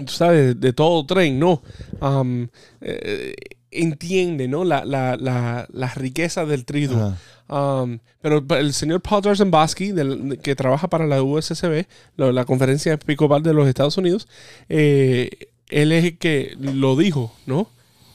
tú 0.05 0.13
sabes, 0.13 0.59
de 0.61 0.73
todo 0.73 1.05
tren, 1.07 1.39
¿no? 1.39 1.63
Eh, 2.81 3.35
entiende, 3.71 4.49
¿no? 4.49 4.65
La, 4.65 4.85
la, 4.85 5.17
la, 5.17 5.67
la 5.73 5.95
riqueza 5.95 6.45
del 6.47 6.65
triduo. 6.65 7.15
Um, 7.51 7.99
pero 8.21 8.45
el 8.59 8.73
señor 8.75 9.01
Paul 9.01 9.23
del- 9.93 10.39
que 10.43 10.55
trabaja 10.55 10.89
para 10.89 11.07
la 11.07 11.23
USCB, 11.23 11.87
la, 12.17 12.33
Conferencia 12.45 12.93
Episcopal 12.95 13.43
de 13.43 13.55
los 13.55 13.67
Estados 13.69 13.97
Unidos, 13.99 14.29
eh, 14.69 15.31
él 15.69 15.93
es 15.93 16.05
el 16.05 16.19
que 16.19 16.55
lo 16.59 16.97
dijo, 16.97 17.35
¿no? 17.47 17.69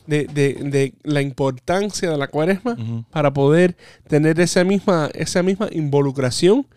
De, 0.07 0.25
de- 0.25 0.55
de 0.55 0.93
la 1.03 1.21
importancia 1.21 2.09
de 2.11 2.17
la 2.17 2.27
cuaresma 2.27 2.75
para 3.11 3.31
poder 3.33 3.75
tener 4.07 4.39
esa 4.39 4.63
misma, 4.63 5.09
esa 5.13 5.41
misma 5.43 5.69
involucración 5.71 6.67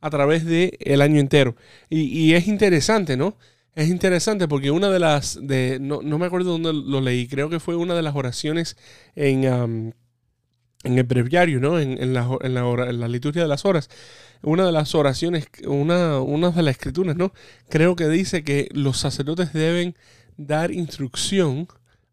a 0.00 0.08
través 0.10 0.44
del 0.44 0.76
el 0.80 1.00
año 1.02 1.20
entero. 1.20 1.56
Y, 1.90 2.00
y 2.02 2.34
es 2.34 2.46
interesante, 2.48 3.16
¿no? 3.16 3.34
Es 3.76 3.88
interesante 3.88 4.48
porque 4.48 4.70
una 4.70 4.88
de 4.88 4.98
las, 4.98 5.38
de, 5.40 5.78
no, 5.78 6.00
no 6.02 6.18
me 6.18 6.24
acuerdo 6.24 6.58
dónde 6.58 6.72
lo 6.72 7.02
leí, 7.02 7.28
creo 7.28 7.50
que 7.50 7.60
fue 7.60 7.76
una 7.76 7.94
de 7.94 8.00
las 8.00 8.16
oraciones 8.16 8.74
en, 9.14 9.46
am, 9.46 9.92
en 10.82 10.98
el 10.98 11.04
breviario, 11.04 11.60
¿no? 11.60 11.78
En, 11.78 12.02
en 12.02 12.14
la, 12.14 12.26
en, 12.40 12.54
la 12.54 12.62
en 12.62 13.00
la 13.00 13.08
liturgia 13.08 13.42
de 13.42 13.48
las 13.48 13.66
horas. 13.66 13.90
Una 14.42 14.64
de 14.64 14.72
las 14.72 14.94
oraciones, 14.94 15.48
una, 15.66 16.20
una 16.20 16.52
de 16.52 16.62
las 16.62 16.72
escrituras, 16.72 17.16
¿no? 17.16 17.34
Creo 17.68 17.96
que 17.96 18.08
dice 18.08 18.44
que 18.44 18.68
los 18.72 18.96
sacerdotes 18.96 19.52
deben 19.52 19.94
dar 20.38 20.70
instrucción 20.70 21.68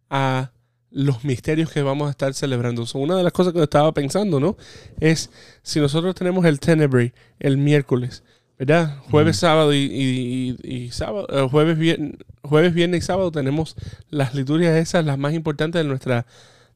a 0.09 0.51
los 0.91 1.23
misterios 1.23 1.71
que 1.71 1.81
vamos 1.81 2.09
a 2.09 2.11
estar 2.11 2.33
celebrando. 2.33 2.85
So, 2.85 2.99
una 2.99 3.15
de 3.15 3.23
las 3.23 3.31
cosas 3.31 3.53
que 3.53 3.63
estaba 3.63 3.93
pensando, 3.93 4.41
¿no? 4.41 4.57
Es 4.99 5.29
si 5.61 5.79
nosotros 5.79 6.13
tenemos 6.13 6.43
el 6.45 6.59
Tenebrae 6.59 7.13
el 7.39 7.57
miércoles, 7.57 8.21
¿verdad? 8.59 8.97
Jueves, 9.09 9.37
sábado 9.37 9.73
y, 9.73 9.77
y- 9.79 10.57
y- 10.63 10.75
y 10.85 10.91
sábado, 10.91 11.27
eh, 11.29 11.47
jueves, 11.49 11.77
viernes, 11.77 12.13
jueves, 12.43 12.73
viernes 12.73 13.03
y 13.03 13.05
sábado 13.05 13.31
tenemos 13.31 13.75
las 14.09 14.35
liturgias 14.35 14.75
esas, 14.75 15.05
las 15.05 15.17
más 15.17 15.33
importantes 15.33 15.81
de 15.81 15.87
nuestra, 15.87 16.25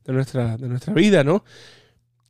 de 0.06 0.14
nuestra, 0.14 0.58
de 0.58 0.68
nuestra 0.68 0.94
vida, 0.94 1.24
¿no? 1.24 1.44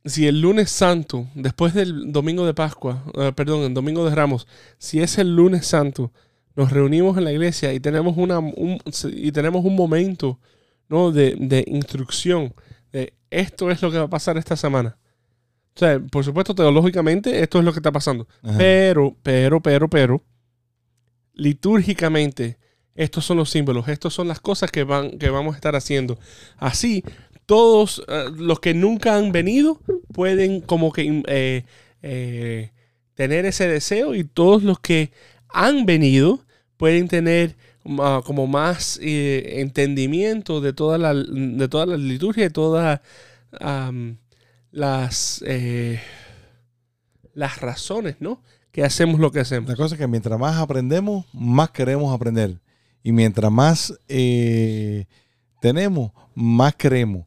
Si 0.04 0.26
el 0.26 0.40
lunes 0.40 0.70
santo, 0.70 1.26
después 1.34 1.74
del 1.74 2.12
domingo 2.12 2.46
de 2.46 2.54
Pascua, 2.54 3.04
eh, 3.14 3.32
perdón, 3.34 3.62
el 3.64 3.74
domingo 3.74 4.08
de 4.08 4.14
Ramos, 4.14 4.46
si 4.78 5.00
es 5.00 5.18
el 5.18 5.34
lunes 5.34 5.66
santo, 5.66 6.12
nos 6.56 6.72
reunimos 6.72 7.16
en 7.18 7.24
la 7.24 7.32
iglesia 7.32 7.72
y 7.72 7.80
tenemos 7.80 8.16
una 8.16 8.38
un, 8.38 8.78
y 9.12 9.32
tenemos 9.32 9.64
un 9.64 9.76
momento 9.76 10.38
¿no? 10.88 11.10
de, 11.12 11.36
de 11.38 11.64
instrucción 11.68 12.54
de 12.92 13.12
esto 13.30 13.70
es 13.70 13.82
lo 13.82 13.90
que 13.90 13.98
va 13.98 14.04
a 14.04 14.08
pasar 14.10 14.38
esta 14.38 14.56
semana. 14.56 14.96
O 15.78 15.80
sea, 15.80 16.00
por 16.00 16.24
supuesto, 16.24 16.56
teológicamente, 16.56 17.40
esto 17.40 17.60
es 17.60 17.64
lo 17.64 17.72
que 17.72 17.78
está 17.78 17.92
pasando. 17.92 18.26
Ajá. 18.42 18.58
Pero, 18.58 19.16
pero, 19.22 19.60
pero, 19.60 19.88
pero, 19.88 20.24
litúrgicamente, 21.34 22.58
estos 22.96 23.24
son 23.24 23.36
los 23.36 23.50
símbolos, 23.50 23.86
estas 23.86 24.12
son 24.12 24.26
las 24.26 24.40
cosas 24.40 24.72
que, 24.72 24.82
van, 24.82 25.18
que 25.18 25.30
vamos 25.30 25.54
a 25.54 25.56
estar 25.56 25.76
haciendo. 25.76 26.18
Así, 26.56 27.04
todos 27.46 28.02
eh, 28.08 28.24
los 28.36 28.58
que 28.58 28.74
nunca 28.74 29.14
han 29.14 29.30
venido 29.30 29.80
pueden 30.12 30.62
como 30.62 30.90
que 30.92 31.22
eh, 31.28 31.62
eh, 32.02 32.72
tener 33.14 33.46
ese 33.46 33.68
deseo 33.68 34.16
y 34.16 34.24
todos 34.24 34.64
los 34.64 34.80
que 34.80 35.12
han 35.48 35.86
venido 35.86 36.44
pueden 36.76 37.06
tener 37.06 37.54
ah, 38.00 38.20
como 38.24 38.48
más 38.48 38.98
eh, 39.00 39.60
entendimiento 39.60 40.60
de 40.60 40.72
toda 40.72 40.98
la, 40.98 41.14
de 41.14 41.68
toda 41.68 41.86
la 41.86 41.96
liturgia, 41.96 42.42
de 42.42 42.50
todas 42.50 43.00
am, 43.60 44.18
las, 44.70 45.42
eh, 45.46 46.00
las 47.34 47.60
razones, 47.60 48.16
¿no? 48.20 48.42
Que 48.72 48.84
hacemos 48.84 49.20
lo 49.20 49.30
que 49.32 49.40
hacemos. 49.40 49.70
La 49.70 49.76
cosa 49.76 49.94
es 49.94 49.98
que 49.98 50.06
mientras 50.06 50.38
más 50.38 50.56
aprendemos, 50.56 51.24
más 51.32 51.70
queremos 51.70 52.14
aprender. 52.14 52.60
Y 53.02 53.12
mientras 53.12 53.50
más 53.50 53.94
eh, 54.08 55.06
tenemos, 55.60 56.12
más 56.34 56.74
creemos. 56.76 57.26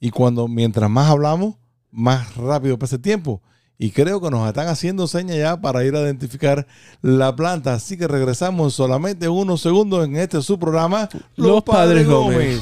Y 0.00 0.10
cuando 0.10 0.48
mientras 0.48 0.90
más 0.90 1.08
hablamos, 1.08 1.56
más 1.90 2.36
rápido 2.36 2.78
pasa 2.78 2.96
el 2.96 3.02
tiempo. 3.02 3.40
Y 3.78 3.90
creo 3.90 4.20
que 4.20 4.30
nos 4.30 4.46
están 4.46 4.68
haciendo 4.68 5.06
señas 5.06 5.36
ya 5.36 5.60
para 5.60 5.84
ir 5.84 5.94
a 5.96 6.00
identificar 6.00 6.66
la 7.00 7.34
planta. 7.34 7.74
Así 7.74 7.96
que 7.96 8.06
regresamos 8.06 8.74
solamente 8.74 9.28
unos 9.28 9.60
segundos 9.60 10.04
en 10.04 10.16
este 10.16 10.40
su 10.42 10.58
programa, 10.58 11.08
Los 11.36 11.62
Padres 11.62 12.06
Gómez. 12.06 12.60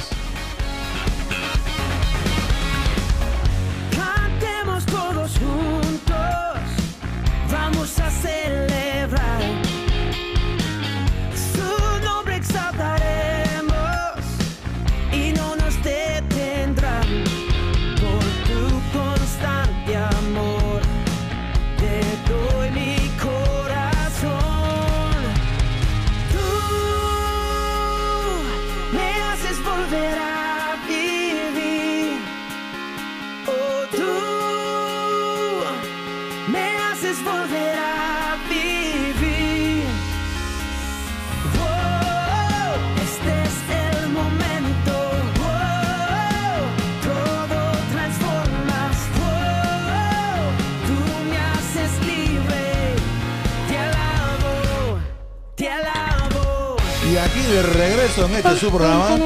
De 57.35 57.62
regreso 57.62 58.27
en 58.27 58.35
este 58.35 58.57
su 58.57 58.71
programa 58.71 59.16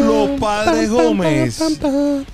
Los 0.00 0.40
Padres 0.40 0.90
Gómez 0.90 1.58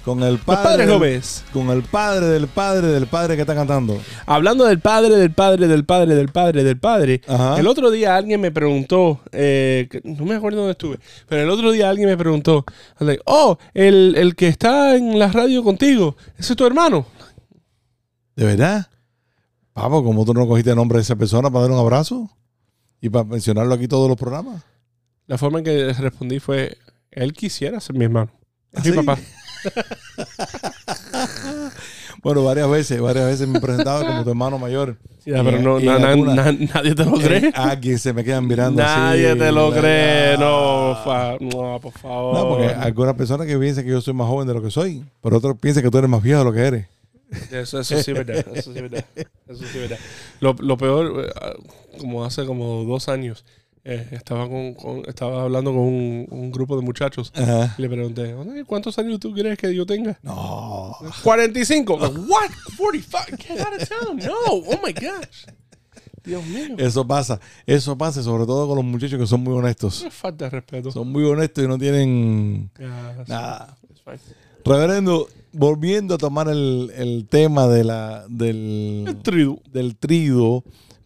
con 0.04 0.22
el 0.22 0.32
Los 0.32 0.40
padres 0.40 0.64
padre 0.64 0.86
Gómez. 0.86 1.44
con 1.52 1.70
el 1.70 1.82
padre 1.82 2.26
del 2.26 2.48
padre 2.48 2.88
del 2.88 3.06
padre 3.06 3.36
que 3.36 3.42
está 3.42 3.54
cantando. 3.54 3.98
Hablando 4.26 4.64
del 4.64 4.80
padre, 4.80 5.16
del 5.16 5.32
padre, 5.32 5.68
del 5.68 5.84
padre, 5.84 6.14
del 6.14 6.28
padre, 6.28 6.64
del 6.64 6.78
padre. 6.78 7.20
Ajá. 7.26 7.58
El 7.58 7.66
otro 7.66 7.90
día 7.90 8.16
alguien 8.16 8.40
me 8.40 8.50
preguntó, 8.50 9.20
eh, 9.32 9.88
no 10.04 10.24
me 10.24 10.34
acuerdo 10.34 10.58
dónde 10.58 10.72
estuve, 10.72 10.98
pero 11.28 11.42
el 11.42 11.50
otro 11.50 11.70
día 11.70 11.88
alguien 11.88 12.08
me 12.08 12.16
preguntó, 12.16 12.64
oh, 13.24 13.58
el, 13.74 14.14
el 14.16 14.34
que 14.34 14.48
está 14.48 14.96
en 14.96 15.18
la 15.18 15.28
radio 15.28 15.62
contigo, 15.62 16.16
ese 16.36 16.52
es 16.52 16.56
tu 16.56 16.66
hermano. 16.66 17.06
¿De 18.34 18.44
verdad? 18.44 18.88
Pavo, 19.72 20.02
¿cómo 20.04 20.24
tú 20.24 20.34
no 20.34 20.46
cogiste 20.46 20.70
el 20.70 20.76
nombre 20.76 20.98
de 20.98 21.02
esa 21.02 21.16
persona 21.16 21.48
para 21.50 21.62
darle 21.62 21.76
un 21.76 21.82
abrazo? 21.82 22.30
Y 23.00 23.08
para 23.08 23.24
mencionarlo 23.24 23.74
aquí 23.74 23.88
todos 23.88 24.08
los 24.08 24.16
programas. 24.16 24.62
La 25.32 25.38
forma 25.38 25.60
en 25.60 25.64
que 25.64 25.92
respondí 25.94 26.40
fue, 26.40 26.76
él 27.10 27.32
quisiera 27.32 27.80
ser 27.80 27.96
mi 27.96 28.04
hermano. 28.04 28.30
¿Ah, 28.74 28.82
mi 28.84 28.90
sí? 28.90 28.92
papá. 28.92 29.18
Bueno, 32.22 32.44
varias 32.44 32.70
veces, 32.70 33.00
varias 33.00 33.24
veces 33.26 33.48
me 33.48 33.58
he 33.58 33.60
presentado 33.60 34.06
como 34.06 34.22
tu 34.22 34.30
hermano 34.30 34.56
mayor. 34.58 34.96
Ya, 35.24 35.42
pero 35.42 35.58
no, 35.60 35.80
na- 35.80 35.94
alguna- 36.10 36.34
na- 36.34 36.52
nadie 36.52 36.94
te 36.94 37.04
lo 37.04 37.12
cree. 37.14 37.48
Eh, 37.48 37.52
alguien 37.54 37.98
se 37.98 38.12
me 38.12 38.22
quedan 38.22 38.46
mirando 38.46 38.80
así. 38.82 39.00
Nadie 39.00 39.34
te 39.34 39.50
lo 39.50 39.70
la- 39.70 39.80
cree. 39.80 40.38
No, 40.38 40.96
fa- 41.04 41.36
no, 41.40 41.80
por 41.80 41.92
favor. 41.92 42.34
No, 42.36 42.48
porque 42.48 42.66
algunas 42.66 43.14
personas 43.16 43.46
que 43.48 43.58
piensan 43.58 43.84
que 43.84 43.90
yo 43.90 44.00
soy 44.00 44.14
más 44.14 44.28
joven 44.28 44.46
de 44.46 44.54
lo 44.54 44.62
que 44.62 44.70
soy, 44.70 45.04
pero 45.20 45.38
otros 45.38 45.56
piensan 45.58 45.82
que 45.82 45.90
tú 45.90 45.98
eres 45.98 46.10
más 46.10 46.22
viejo 46.22 46.38
de 46.40 46.44
lo 46.44 46.52
que 46.52 46.60
eres. 46.60 46.86
Eso, 47.50 47.80
eso 47.80 48.00
sí 48.02 48.10
es 48.12 48.16
verdad. 48.16 48.44
Eso 48.54 48.72
sí 48.72 48.78
es 48.78 48.82
verdad. 48.82 49.04
Eso 49.16 49.58
sí 49.58 49.64
es 49.64 49.74
verdad. 49.80 49.98
Lo, 50.40 50.54
lo 50.60 50.76
peor, 50.76 51.26
eh, 51.26 51.98
como 51.98 52.24
hace 52.24 52.44
como 52.44 52.84
dos 52.84 53.08
años, 53.08 53.44
eh, 53.84 54.08
estaba, 54.12 54.48
con, 54.48 54.74
con- 54.74 55.02
estaba 55.08 55.42
hablando 55.42 55.70
con 55.72 55.80
un, 55.80 56.26
un 56.30 56.50
grupo 56.52 56.76
de 56.76 56.82
muchachos 56.82 57.32
Ajá. 57.34 57.74
y 57.76 57.82
le 57.82 57.88
pregunté, 57.88 58.32
"Oye, 58.34 58.64
¿cuántos 58.64 58.96
años 58.98 59.18
tú 59.18 59.32
crees 59.32 59.58
que 59.58 59.74
yo 59.74 59.84
tenga? 59.84 60.18
No. 60.22 60.96
45. 61.24 61.98
Like, 61.98 62.18
What? 62.20 62.50
45? 62.78 63.36
Get 63.38 63.60
out 63.60 63.80
of 63.82 63.88
town. 63.88 64.16
No. 64.18 64.32
Oh 64.50 64.78
my 64.86 64.92
gosh. 64.92 65.46
Dios 66.24 66.44
mío. 66.46 66.76
Eso 66.78 67.04
pasa, 67.04 67.40
eso 67.66 67.98
pasa, 67.98 68.22
sobre 68.22 68.46
todo 68.46 68.68
con 68.68 68.76
los 68.76 68.84
muchachos 68.84 69.18
que 69.18 69.26
son 69.26 69.40
muy 69.42 69.54
honestos. 69.54 70.02
Qué 70.04 70.10
falta 70.12 70.44
de 70.44 70.50
respeto. 70.50 70.92
Son 70.92 71.08
muy 71.10 71.24
honestos 71.24 71.64
y 71.64 71.66
no 71.66 71.76
tienen 71.76 72.70
that's- 72.78 73.26
nada. 73.28 73.76
Reverendo, 74.64 75.28
volviendo 75.52 76.14
a 76.14 76.18
tomar 76.18 76.48
el, 76.48 76.92
el 76.94 77.26
tema 77.28 77.66
de 77.66 77.82
la, 77.82 78.24
del, 78.28 79.04
El 79.08 79.16
tridu. 79.22 79.60
del 79.72 79.96
trido, 79.96 80.62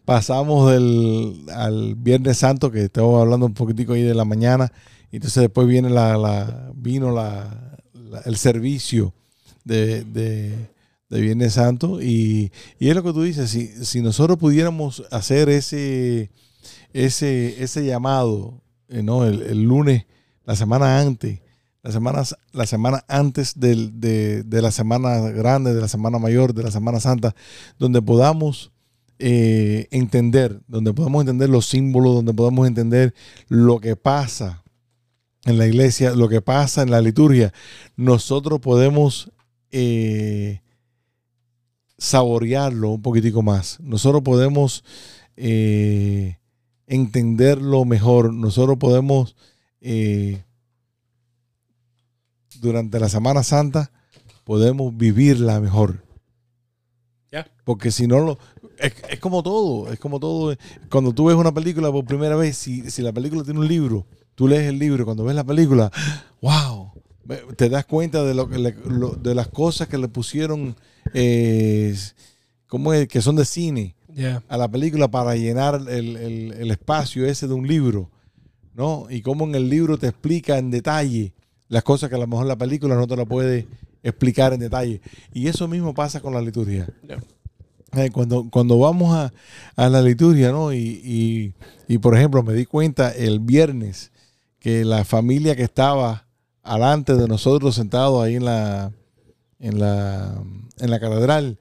pasamos 0.06 0.70
del, 0.72 1.44
al 1.54 1.94
Viernes 1.96 2.38
Santo, 2.38 2.70
que 2.70 2.84
estamos 2.84 3.20
hablando 3.20 3.44
un 3.44 3.52
poquitico 3.54 3.92
ahí 3.92 4.02
de 4.02 4.14
la 4.14 4.24
mañana, 4.24 4.72
y 5.10 5.16
entonces 5.16 5.42
después 5.42 5.66
viene 5.66 5.90
la, 5.90 6.16
la- 6.16 6.72
vino 6.74 7.10
la, 7.12 7.76
el 8.24 8.36
servicio 8.36 9.12
de, 9.64 10.04
de- 10.04 10.70
de 11.10 11.20
Viernes 11.20 11.52
Santo, 11.54 12.00
y, 12.00 12.50
y 12.78 12.88
es 12.88 12.94
lo 12.94 13.02
que 13.02 13.12
tú 13.12 13.22
dices, 13.22 13.50
si, 13.50 13.66
si 13.84 14.00
nosotros 14.00 14.38
pudiéramos 14.38 15.04
hacer 15.10 15.48
ese, 15.48 16.30
ese, 16.92 17.62
ese 17.62 17.84
llamado, 17.84 18.62
eh, 18.88 19.02
¿no? 19.02 19.24
el, 19.24 19.42
el 19.42 19.62
lunes, 19.62 20.06
la 20.44 20.56
semana 20.56 21.00
antes, 21.00 21.40
la 21.82 21.92
semana, 21.92 22.22
la 22.52 22.66
semana 22.66 23.04
antes 23.08 23.58
del- 23.58 24.00
de, 24.00 24.42
de 24.44 24.62
la 24.62 24.70
semana 24.70 25.18
grande, 25.30 25.74
de 25.74 25.80
la 25.80 25.88
semana 25.88 26.18
mayor, 26.18 26.54
de 26.54 26.62
la 26.64 26.70
semana 26.70 26.98
santa, 27.00 27.34
donde 27.78 28.02
podamos 28.02 28.72
eh, 29.18 29.88
entender, 29.90 30.60
donde 30.68 30.92
podamos 30.92 31.22
entender 31.22 31.48
los 31.48 31.66
símbolos, 31.66 32.14
donde 32.14 32.34
podamos 32.34 32.66
entender 32.66 33.14
lo 33.48 33.80
que 33.80 33.96
pasa 33.96 34.62
en 35.44 35.58
la 35.58 35.66
iglesia, 35.66 36.14
lo 36.14 36.28
que 36.28 36.42
pasa 36.42 36.82
en 36.82 36.90
la 36.90 37.00
liturgia, 37.00 37.52
nosotros 37.96 38.60
podemos 38.60 39.30
eh, 39.70 40.60
saborearlo 41.98 42.90
un 42.90 43.02
poquitico 43.02 43.42
más. 43.42 43.80
Nosotros 43.80 44.22
podemos 44.22 44.84
eh, 45.36 46.38
entenderlo 46.86 47.84
mejor. 47.84 48.32
Nosotros 48.32 48.76
podemos 48.78 49.36
eh, 49.80 50.42
durante 52.60 52.98
la 52.98 53.08
Semana 53.08 53.42
Santa 53.42 53.90
podemos 54.44 54.96
vivirla 54.96 55.60
mejor. 55.60 56.04
Porque 57.64 57.90
si 57.90 58.06
no 58.06 58.20
lo... 58.20 58.38
Es, 58.78 58.92
es 59.08 59.18
como 59.20 59.42
todo, 59.42 59.92
es 59.92 59.98
como 59.98 60.20
todo. 60.20 60.54
Cuando 60.90 61.12
tú 61.12 61.26
ves 61.26 61.36
una 61.36 61.52
película 61.52 61.90
por 61.90 62.04
primera 62.04 62.36
vez, 62.36 62.56
si, 62.56 62.90
si 62.90 63.02
la 63.02 63.12
película 63.12 63.42
tiene 63.42 63.60
un 63.60 63.68
libro, 63.68 64.06
tú 64.34 64.46
lees 64.48 64.68
el 64.68 64.78
libro 64.78 65.04
cuando 65.04 65.24
ves 65.24 65.34
la 65.34 65.44
película, 65.44 65.90
wow, 66.42 66.92
te 67.56 67.68
das 67.68 67.86
cuenta 67.86 68.22
de, 68.22 68.34
lo, 68.34 68.48
que 68.48 68.58
le- 68.58 68.76
lo- 68.86 69.14
de 69.14 69.34
las 69.34 69.48
cosas 69.48 69.88
que 69.88 69.98
le 69.98 70.08
pusieron, 70.08 70.76
eh, 71.14 71.94
¿cómo 72.66 72.92
es? 72.92 73.08
que 73.08 73.20
son 73.22 73.36
de 73.36 73.44
cine 73.44 73.94
Yeah. 74.14 74.42
a 74.48 74.56
la 74.56 74.66
película 74.66 75.08
para 75.08 75.36
llenar 75.36 75.74
el, 75.90 76.16
el- 76.16 76.52
el 76.52 76.70
espacio 76.70 77.26
ese 77.26 77.46
de 77.46 77.52
un 77.52 77.66
libro, 77.68 78.10
¿no? 78.74 79.06
Y 79.10 79.20
cómo 79.20 79.44
en 79.44 79.54
el 79.54 79.68
libro 79.68 79.98
te 79.98 80.06
explica 80.08 80.56
en 80.56 80.70
detalle 80.70 81.34
las 81.68 81.82
cosas 81.82 82.08
que 82.08 82.14
a 82.16 82.18
lo 82.18 82.26
mejor 82.26 82.46
la 82.46 82.56
película 82.56 82.94
no 82.94 83.06
te 83.06 83.14
la 83.14 83.26
puede 83.26 83.66
explicar 84.02 84.54
en 84.54 84.60
detalle. 84.60 85.02
Y 85.34 85.48
eso 85.48 85.68
mismo 85.68 85.92
pasa 85.92 86.20
con 86.20 86.32
la 86.32 86.40
liturgia. 86.40 86.88
Yeah. 87.06 87.22
Eh, 87.92 88.10
cuando, 88.10 88.48
cuando 88.50 88.78
vamos 88.78 89.14
a, 89.14 89.32
a 89.76 89.88
la 89.88 90.02
liturgia, 90.02 90.50
¿no? 90.52 90.72
Y, 90.72 90.78
y- 91.04 91.54
y, 91.88 91.98
por 91.98 92.16
ejemplo, 92.16 92.42
me 92.42 92.52
di 92.52 92.66
cuenta 92.66 93.10
el 93.12 93.38
viernes 93.40 94.10
que 94.58 94.84
la 94.84 95.04
familia 95.04 95.54
que 95.54 95.62
estaba 95.62 96.26
alante 96.62 97.14
de 97.14 97.28
nosotros 97.28 97.76
sentados 97.76 98.22
ahí 98.24 98.34
en 98.34 98.44
la, 98.44 98.92
en 99.60 99.78
la, 99.78 100.42
en 100.80 100.90
la 100.90 100.98
catedral, 101.00 101.58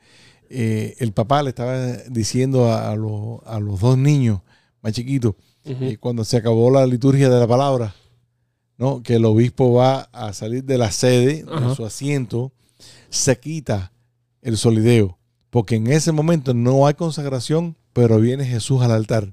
eh, 0.50 0.96
el 1.00 1.12
papá 1.12 1.44
le 1.44 1.50
estaba 1.50 1.80
diciendo 2.10 2.72
a, 2.72 2.92
a 2.92 2.96
los, 2.96 3.40
a 3.46 3.60
los 3.60 3.80
dos 3.80 3.98
niños 3.98 4.42
más 4.82 4.94
chiquitos, 4.94 5.36
eh, 5.64 5.98
cuando 6.00 6.24
se 6.24 6.38
acabó 6.38 6.70
la 6.72 6.86
liturgia 6.88 7.30
de 7.30 7.40
la 7.40 7.48
palabra, 7.48 7.94
¿no? 8.78 9.02
que 9.04 9.16
el 9.16 9.26
obispo 9.26 9.74
va 9.74 10.10
a 10.12 10.34
salir 10.34 10.64
de 10.64 10.78
la 10.80 10.92
sede, 10.92 11.46
Ajá. 11.48 11.70
de 11.70 11.76
su 11.76 11.86
asiento, 11.86 12.52
se 13.10 13.40
quita 13.40 13.92
el 14.42 14.58
solideo, 14.58 15.18
porque 15.56 15.78
en 15.78 15.88
ese 15.88 16.12
momento 16.12 16.54
no 16.54 16.86
hay 16.86 16.96
consagración, 16.96 17.78
pero 17.94 18.20
viene 18.20 18.44
Jesús 18.44 18.82
al 18.82 18.92
altar. 18.92 19.32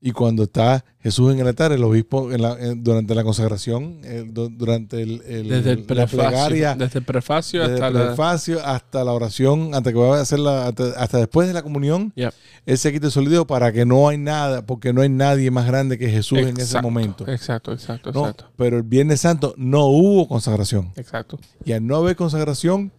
Y 0.00 0.12
cuando 0.12 0.44
está 0.44 0.82
Jesús 1.00 1.34
en 1.34 1.40
el 1.40 1.46
altar, 1.46 1.72
el 1.72 1.84
obispo 1.84 2.32
en 2.32 2.40
la- 2.40 2.56
en- 2.58 2.82
durante 2.82 3.14
la 3.14 3.22
consagración, 3.22 4.00
el- 4.04 4.32
durante 4.32 5.02
el, 5.02 5.20
el- 5.26 5.48
Desde 5.50 5.72
el 5.72 5.84
la 5.86 6.06
plegaria, 6.06 6.74
desde 6.74 7.00
el 7.00 7.04
prefacio 7.04 7.60
desde 7.60 7.74
hasta 7.74 7.88
el 7.88 7.92
la... 7.94 8.06
prefacio 8.06 8.64
hasta 8.64 9.04
la 9.04 9.12
oración, 9.12 9.74
hasta 9.74 9.92
que 9.92 9.98
va 9.98 10.16
a 10.16 10.20
hacer 10.22 10.38
la, 10.38 10.68
hasta, 10.68 10.84
hasta 10.96 11.18
después 11.18 11.46
de 11.48 11.52
la 11.52 11.60
comunión, 11.62 12.14
Yep. 12.16 12.32
él 12.64 12.78
se 12.78 12.92
quita 12.94 13.08
el 13.08 13.46
para 13.46 13.70
que 13.70 13.84
no 13.84 14.08
hay 14.08 14.16
nada, 14.16 14.64
porque 14.64 14.94
no 14.94 15.02
hay 15.02 15.10
nadie 15.10 15.50
más 15.50 15.66
grande 15.66 15.98
que 15.98 16.08
Jesús 16.08 16.38
en 16.38 16.58
ese 16.58 16.80
momento. 16.80 17.28
Exacto, 17.28 17.70
exacto, 17.74 18.12
¿no? 18.12 18.20
exacto. 18.20 18.46
Pero 18.56 18.78
el 18.78 18.82
Viernes 18.82 19.20
Santo 19.20 19.52
no 19.58 19.84
hubo 19.88 20.26
consagración. 20.26 20.90
Exacto. 20.96 21.38
Y 21.66 21.72
al 21.72 21.86
no 21.86 21.96
haber 21.96 22.16
consagración, 22.16 22.92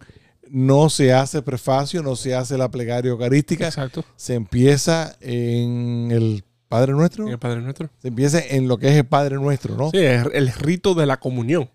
no 0.54 0.90
se 0.90 1.14
hace 1.14 1.40
prefacio, 1.40 2.02
no 2.02 2.14
se 2.14 2.34
hace 2.34 2.58
la 2.58 2.70
plegaria 2.70 3.10
eucarística, 3.10 3.66
Exacto. 3.66 4.04
se 4.16 4.34
empieza 4.34 5.16
en 5.20 6.10
el 6.12 6.44
Padre 6.68 6.92
Nuestro, 6.92 7.24
En 7.26 7.32
el 7.32 7.38
Padre 7.38 7.62
Nuestro. 7.62 7.88
se 8.00 8.08
empieza 8.08 8.38
en 8.38 8.68
lo 8.68 8.76
que 8.76 8.88
es 8.88 8.96
el 8.96 9.06
Padre 9.06 9.36
Nuestro, 9.36 9.76
¿no? 9.76 9.90
Sí, 9.90 9.98
es 9.98 10.26
el 10.34 10.52
rito 10.52 10.94
de 10.94 11.06
la 11.06 11.18
comunión. 11.18 11.70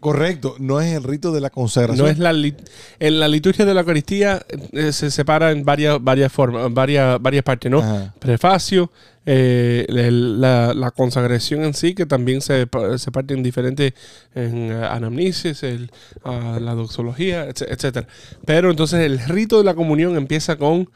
Correcto, 0.00 0.54
no 0.60 0.80
es 0.80 0.94
el 0.94 1.02
rito 1.02 1.32
de 1.32 1.40
la 1.40 1.50
consagración. 1.50 2.06
No 2.06 2.10
es 2.10 2.18
la 2.18 2.32
lit- 2.32 2.68
en 3.00 3.18
la 3.18 3.26
liturgia 3.26 3.64
de 3.64 3.74
la 3.74 3.80
Eucaristía 3.80 4.40
eh, 4.72 4.92
se 4.92 5.10
separa 5.10 5.50
en 5.50 5.64
varias 5.64 5.98
varias 6.02 6.30
formas, 6.32 6.66
en 6.66 6.74
varias 6.74 7.20
varias 7.20 7.42
partes, 7.42 7.68
¿no? 7.68 7.80
Ajá. 7.80 8.14
Prefacio, 8.20 8.92
eh, 9.26 9.84
la, 9.88 10.72
la 10.72 10.90
consagración 10.92 11.64
en 11.64 11.74
sí, 11.74 11.94
que 11.96 12.06
también 12.06 12.40
se, 12.42 12.68
se 12.96 13.10
parte 13.10 13.34
en 13.34 13.42
diferentes 13.42 13.92
en, 14.36 14.70
eh, 14.70 14.86
anamnesis, 14.88 15.64
el, 15.64 15.90
la 16.24 16.74
doxología, 16.74 17.48
etc- 17.48 17.66
etcétera. 17.68 18.06
Pero 18.46 18.70
entonces 18.70 19.00
el 19.00 19.18
rito 19.18 19.58
de 19.58 19.64
la 19.64 19.74
comunión 19.74 20.16
empieza 20.16 20.54
con 20.56 20.88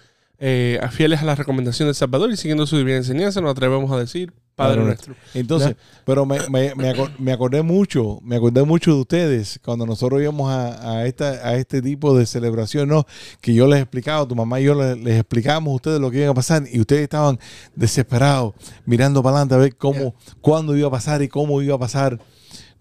fieles 0.90 1.22
a 1.22 1.24
la 1.24 1.34
recomendación 1.34 1.88
del 1.88 1.94
Salvador 1.96 2.30
y 2.30 2.36
siguiendo 2.36 2.66
su 2.66 2.76
divina 2.76 2.98
enseñanza, 2.98 3.40
nos 3.40 3.50
atrevemos 3.50 3.90
a 3.90 3.98
decir 3.98 4.32
Padre, 4.56 4.82
nuestro. 4.84 5.14
Entonces, 5.34 5.76
pero 6.06 6.24
me, 6.24 6.38
me, 6.48 6.74
me 6.74 6.94
acor- 6.94 7.10
me 7.18 7.30
acordé 7.32 7.60
mucho, 7.62 8.18
me 8.22 8.36
acordé 8.36 8.62
mucho 8.64 8.94
de 8.94 9.00
ustedes 9.02 9.60
cuando 9.62 9.84
nosotros 9.84 10.20
íbamos 10.22 10.50
a, 10.50 10.92
a, 10.92 11.06
esta, 11.06 11.26
a 11.46 11.56
este 11.56 11.82
tipo 11.82 12.16
de 12.16 12.24
celebración, 12.24 12.88
¿no? 12.88 13.06
Que 13.42 13.52
yo 13.52 13.66
les 13.66 13.80
explicaba, 13.82 14.26
tu 14.26 14.34
mamá 14.34 14.58
y 14.58 14.64
yo 14.64 14.74
les, 14.74 14.96
les 14.98 15.20
explicábamos 15.20 15.72
a 15.72 15.74
ustedes 15.76 16.00
lo 16.00 16.10
que 16.10 16.22
iba 16.22 16.30
a 16.30 16.34
pasar 16.34 16.64
y 16.72 16.80
ustedes 16.80 17.02
estaban 17.02 17.38
desesperados, 17.74 18.54
mirando 18.86 19.22
para 19.22 19.36
adelante 19.36 19.54
a 19.56 19.58
ver 19.58 19.76
cómo, 19.76 20.14
cuándo 20.40 20.74
iba 20.74 20.88
a 20.88 20.90
pasar 20.90 21.20
y 21.20 21.28
cómo 21.28 21.60
iba 21.60 21.74
a 21.74 21.78
pasar, 21.78 22.18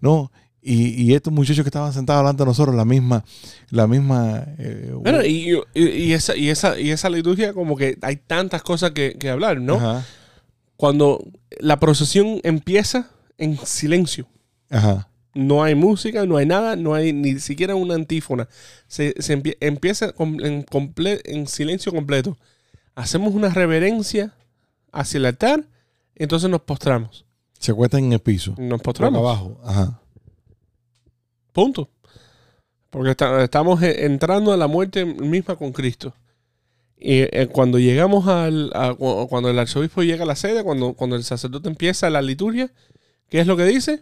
¿no? 0.00 0.32
Y, 0.62 1.00
y 1.00 1.14
estos 1.14 1.32
muchachos 1.32 1.62
que 1.62 1.68
estaban 1.68 1.92
sentados 1.92 2.22
delante 2.22 2.42
de 2.42 2.46
nosotros, 2.46 2.74
la 2.74 2.84
misma, 2.84 3.22
la 3.70 3.86
misma... 3.86 4.44
eh, 4.58 4.90
Bueno, 4.94 5.24
y, 5.24 5.52
y- 5.74 5.88
y 5.88 6.12
esa, 6.12 6.34
y, 6.36 6.48
esa, 6.48 6.80
y 6.80 6.90
esa 6.90 7.08
liturgia 7.08 7.52
como 7.52 7.76
que 7.76 7.96
hay 8.02 8.16
tantas 8.16 8.62
cosas 8.64 8.90
que, 8.90 9.16
que 9.16 9.30
hablar, 9.30 9.60
¿no? 9.60 9.76
ajá, 9.76 10.04
cuando 10.76 11.24
la 11.58 11.78
procesión 11.80 12.40
empieza 12.42 13.10
en 13.38 13.56
silencio. 13.58 14.26
Ajá. 14.70 15.08
No 15.34 15.62
hay 15.62 15.74
música, 15.74 16.24
no 16.24 16.38
hay 16.38 16.46
nada, 16.46 16.76
no 16.76 16.94
hay 16.94 17.12
ni 17.12 17.38
siquiera 17.40 17.74
una 17.74 17.94
antífona. 17.94 18.48
Se, 18.88 19.14
se 19.18 19.36
empie- 19.38 19.56
empieza 19.60 20.06
en, 20.18 20.64
comple- 20.64 21.20
en 21.24 21.46
silencio 21.46 21.92
completo. 21.92 22.36
Hacemos 22.94 23.34
una 23.34 23.50
reverencia 23.50 24.32
hacia 24.92 25.18
el 25.18 25.26
altar, 25.26 25.64
entonces 26.14 26.48
nos 26.48 26.62
postramos. 26.62 27.26
Se 27.58 27.72
acuestan 27.72 28.04
en 28.04 28.12
el 28.14 28.20
piso. 28.20 28.54
Nos 28.56 28.80
postramos. 28.80 29.18
abajo. 29.20 29.60
Ajá. 29.64 30.00
Punto. 31.52 31.90
Porque 32.90 33.10
esta- 33.10 33.44
estamos 33.44 33.82
eh, 33.82 34.06
entrando 34.06 34.52
a 34.52 34.56
la 34.56 34.66
muerte 34.68 35.04
misma 35.04 35.56
con 35.56 35.72
Cristo. 35.72 36.14
Y 36.98 37.20
eh, 37.22 37.48
cuando 37.52 37.78
llegamos 37.78 38.26
al. 38.26 38.70
a- 38.74 38.94
cuando 38.94 39.50
el 39.50 39.58
arzobispo 39.58 40.02
llega 40.02 40.24
a 40.24 40.26
la 40.26 40.36
sede, 40.36 40.64
cuando, 40.64 40.94
cuando 40.94 41.16
el 41.16 41.24
sacerdote 41.24 41.68
empieza 41.68 42.08
la 42.10 42.22
liturgia, 42.22 42.72
¿qué 43.28 43.40
es 43.40 43.46
lo 43.46 43.56
que 43.56 43.64
dice? 43.64 44.00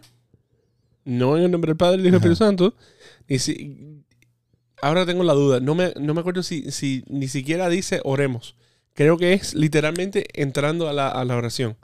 No 1.03 1.37
en 1.37 1.43
el 1.43 1.51
nombre 1.51 1.69
del 1.69 1.77
Padre, 1.77 1.97
del 1.97 2.07
Hijo 2.07 2.17
y 2.17 2.19
del. 2.21 2.31
Espíritu 2.31 2.37
Santo. 2.37 2.73
Y 3.27 3.39
si, 3.39 4.03
ahora 4.81 5.05
tengo 5.05 5.23
la 5.23 5.33
duda. 5.33 5.59
No 5.59 5.75
me, 5.75 5.93
no 5.99 6.13
me 6.13 6.21
acuerdo 6.21 6.41
si, 6.41 6.71
si 6.71 7.03
ni 7.07 7.27
siquiera 7.27 7.69
dice 7.69 7.99
oremos. 8.03 8.55
Creo 8.93 9.17
que 9.17 9.33
es 9.33 9.53
literalmente 9.53 10.25
entrando 10.41 10.87
a 10.87 10.93
la, 10.93 11.09
a 11.09 11.25
la 11.25 11.35
oración. 11.35 11.75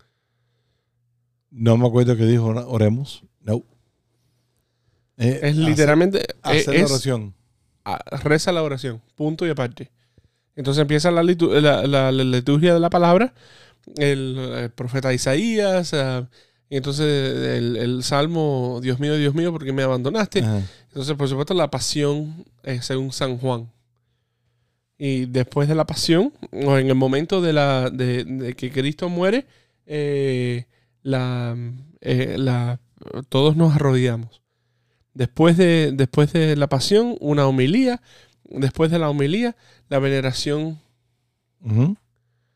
No 1.50 1.76
me 1.78 1.88
acuerdo 1.88 2.16
que 2.16 2.26
dijo 2.26 2.46
"Ora- 2.46 2.66
oremos. 2.68 3.24
No. 3.42 3.64
Eh, 5.18 5.40
Es 5.44 5.58
literalmente. 5.58 6.26
Hacer, 6.42 6.74
eh, 6.76 6.78
la 6.80 6.86
es- 6.86 6.92
oración. 6.92 7.36
a- 7.84 7.98
reza 8.24 8.52
la 8.54 8.64
oración, 8.64 9.02
punto 9.16 9.46
y 9.46 9.50
aparte. 9.50 9.92
Entonces 10.56 10.82
empieza 10.82 11.12
la, 11.12 11.24
litu- 11.24 11.52
la- 11.62 11.86
la- 11.88 12.12
la 12.12 12.24
liturgia 12.24 12.74
de 12.74 12.80
la 12.80 12.90
palabra, 12.90 13.34
el, 13.98 14.70
profeta 14.76 15.14
Isaías, 15.14 15.94
ah, 15.94 16.28
y 16.70 16.78
entonces 16.78 17.06
el, 17.58 17.78
el 17.78 18.04
salmo, 18.04 18.80
Dios 18.82 19.00
mío, 19.00 19.16
Dios 19.18 19.34
mío, 19.36 19.52
¿por 19.52 19.64
qué 19.66 19.74
me 19.74 19.84
abandonaste? 19.84 20.40
Ajá. 20.40 20.62
Entonces, 20.88 21.16
por 21.16 21.28
supuesto, 21.28 21.54
la 21.54 21.70
pasión 21.70 22.46
es 22.64 22.86
según 22.86 23.12
San 23.12 23.38
Juan. 23.38 23.70
Y 24.98 25.26
después 25.26 25.68
de 25.68 25.76
la 25.76 25.86
pasión, 25.86 26.32
o 26.52 26.78
en 26.78 26.88
el 26.88 26.96
momento 26.96 27.42
de, 27.42 27.54
la, 27.54 27.90
de, 27.90 28.24
de 28.24 28.54
que 28.56 28.72
Cristo 28.72 29.10
muere, 29.10 29.46
eh, 29.88 30.66
la, 31.02 31.56
eh, 32.02 32.36
la- 32.38 32.80
todos 33.30 33.56
nos 33.56 33.74
arrodillamos. 33.76 34.42
Después 35.14 35.58
de, 35.58 35.92
después 35.94 36.32
de 36.34 36.56
la 36.56 36.68
pasión, 36.68 37.16
una 37.20 37.48
homilía. 37.48 38.02
Después 38.52 38.92
de 38.92 39.00
la 39.00 39.10
homilía, 39.10 39.56
la 39.90 40.00
veneración. 40.00 40.80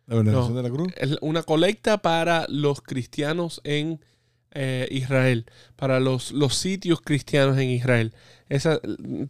La 0.07 0.15
veneración 0.15 0.53
No. 0.53 0.61
de 0.61 0.63
la 0.63 0.69
cruz. 0.69 0.93
es 0.97 1.17
una 1.21 1.43
colecta 1.43 1.97
para 1.99 2.45
los 2.49 2.81
cristianos 2.81 3.61
en 3.63 3.99
eh, 4.57 4.87
Israel, 4.91 5.45
para 5.75 5.99
los, 5.99 6.31
los 6.31 6.55
sitios 6.55 7.01
cristianos 7.01 7.57
en 7.57 7.69
Israel. 7.71 8.13
Esa, 8.47 8.79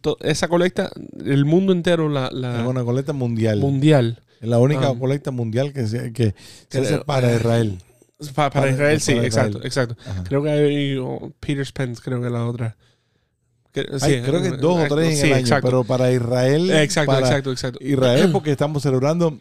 to- 0.00 0.18
esa 0.20 0.46
colecta, 0.48 0.90
el 1.24 1.44
mundo 1.44 1.72
entero 1.72 2.08
la, 2.08 2.30
la- 2.30 2.60
Es 2.60 2.66
una 2.66 2.84
colecta 2.84 3.12
mundial. 3.12 3.58
mundial. 3.58 4.22
es 4.40 4.48
la 4.48 4.58
única 4.60 4.88
Ah. 4.90 4.94
colecta 4.98 5.30
mundial 5.32 5.72
que 5.72 5.86
se, 5.88 6.12
que 6.12 6.34
se 6.68 6.78
hace 6.80 6.98
para 7.00 7.34
Israel. 7.34 7.78
Pa- 8.34 8.50
para, 8.50 8.50
Para- 8.50 8.70
Israel, 8.70 9.00
sí, 9.00 9.14
para 9.14 9.26
exacto, 9.26 9.48
Israel. 9.66 9.66
exacto. 9.66 9.96
Ajá. 10.10 10.24
Creo 10.24 10.42
que 10.42 10.50
hay 10.50 10.96
oh, 10.98 11.32
Peter 11.40 11.66
Spence, 11.66 12.00
creo 12.02 12.22
que 12.22 12.30
la 12.30 12.46
otra. 12.46 12.76
Creo 13.84 14.42
que 14.42 14.48
eh, 14.48 14.56
dos 14.58 14.78
o 14.90 14.94
tres 14.94 15.10
en 15.10 15.16
sí, 15.16 15.26
el 15.26 15.32
año, 15.34 15.40
exacto. 15.40 15.66
pero 15.68 15.84
para 15.84 16.10
Israel. 16.12 16.70
exacto, 16.70 17.12
para 17.12 17.26
exacto, 17.26 17.52
exacto. 17.52 17.78
Israel 17.82 18.30
porque 18.32 18.50
estamos 18.52 18.82
celebrando 18.82 19.38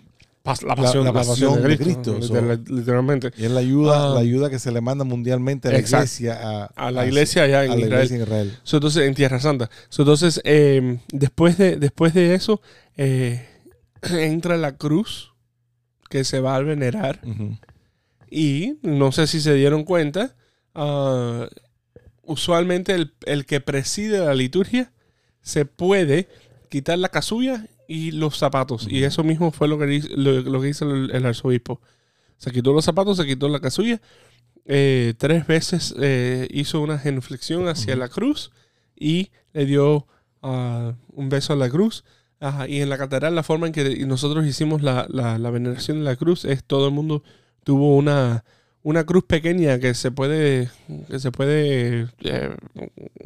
La 0.64 0.76
pasión, 0.76 1.06
la 1.06 1.12
la 1.12 1.14
pasión 1.24 1.62
de 1.62 1.70
de 1.70 1.78
Cristo, 1.78 2.16
Cristo, 2.18 2.36
literal- 2.36 2.64
literalmente. 2.68 3.32
y 3.36 3.46
es 3.46 3.52
la 3.52 3.60
ayuda, 3.62 4.12
Ah. 4.12 4.14
la 4.14 4.20
ayuda 4.20 4.50
que 4.52 4.60
se 4.60 4.72
le 4.72 4.80
manda 4.80 5.04
mundialmente 5.04 5.70
a 5.70 5.72
la 5.72 5.80
Exacto. 5.80 6.04
iglesia 6.06 6.40
a, 6.42 6.66
A 6.76 6.92
la 6.92 7.06
iglesia 7.08 7.44
allá 7.44 7.66
en 7.66 7.72
a 7.72 7.76
la 7.76 7.82
Israel. 7.82 7.94
iglesia 8.06 8.16
en 8.18 8.22
Israel. 8.24 8.58
So, 8.64 8.78
entonces, 8.78 9.08
en 9.08 9.16
Tierra 9.16 9.40
Santa. 9.40 9.70
So, 9.90 10.04
entonces, 10.04 10.42
eh, 10.44 11.00
después, 11.12 11.58
de, 11.58 11.78
después 11.78 12.14
de 12.14 12.36
eso, 12.36 12.62
eh, 12.96 13.44
entra 14.12 14.56
la 14.58 14.74
cruz 14.78 15.34
que 16.12 16.24
se 16.24 16.40
va 16.40 16.56
a 16.56 16.60
venerar. 16.60 17.22
Y 18.30 18.78
no 18.84 19.12
sé 19.12 19.26
si 19.28 19.42
se 19.42 19.54
dieron 19.56 19.84
cuenta, 19.84 20.36
ah, 20.76 21.48
usualmente 22.26 22.94
el, 22.96 23.14
el 23.26 23.46
que 23.46 23.62
preside 23.62 24.20
la 24.20 24.34
liturgia 24.34 24.92
se 25.42 25.66
puede 25.66 26.28
quitar 26.70 26.98
la 27.00 27.10
casulla 27.10 27.68
y 27.88 28.12
los 28.12 28.38
zapatos. 28.38 28.88
Y 28.90 29.04
eso 29.04 29.24
mismo 29.24 29.52
fue 29.52 29.68
lo 29.68 29.78
que, 29.78 29.94
hizo- 29.94 30.10
lo, 30.16 30.42
lo 30.42 30.62
que 30.62 30.70
hizo 30.70 30.90
el, 30.92 31.12
el 31.12 31.26
arzobispo. 31.26 31.82
Se 32.38 32.52
quitó 32.52 32.74
los 32.74 32.86
zapatos, 32.86 33.18
se 33.18 33.26
quitó 33.26 33.48
la 33.50 33.60
casulla. 33.60 34.02
eh, 34.66 35.14
tres 35.18 35.46
veces 35.48 35.94
eh, 36.00 36.48
hizo 36.52 36.82
una 36.82 36.98
genuflexión 37.00 37.68
hacia 37.68 37.96
la 37.96 38.10
cruz 38.10 38.52
y 38.96 39.30
le 39.54 39.66
dio 39.66 40.08
ah, 40.42 40.94
un 41.14 41.30
beso 41.30 41.54
a 41.54 41.56
la 41.56 41.70
cruz. 41.70 42.04
Ajá, 42.40 42.68
y 42.68 42.82
en 42.82 42.90
la 42.90 42.98
catedral 42.98 43.34
la 43.36 43.44
forma 43.44 43.68
en 43.68 43.74
que 43.74 44.06
nosotros 44.06 44.46
hicimos 44.46 44.82
la, 44.82 45.06
la- 45.10 45.38
la 45.38 45.50
veneración 45.52 46.00
de 46.00 46.04
la 46.06 46.16
cruz 46.16 46.46
es 46.46 46.64
todo 46.64 46.88
el 46.88 46.94
mundo 46.94 47.24
tuvo 47.64 47.96
una, 47.96 48.44
una 48.86 49.04
cruz 49.04 49.24
pequeña 49.24 49.80
que 49.80 49.96
se 49.96 50.12
puede 50.12 50.70
que 51.10 51.20
se 51.20 51.32
puede 51.32 52.08
eh, 52.22 52.56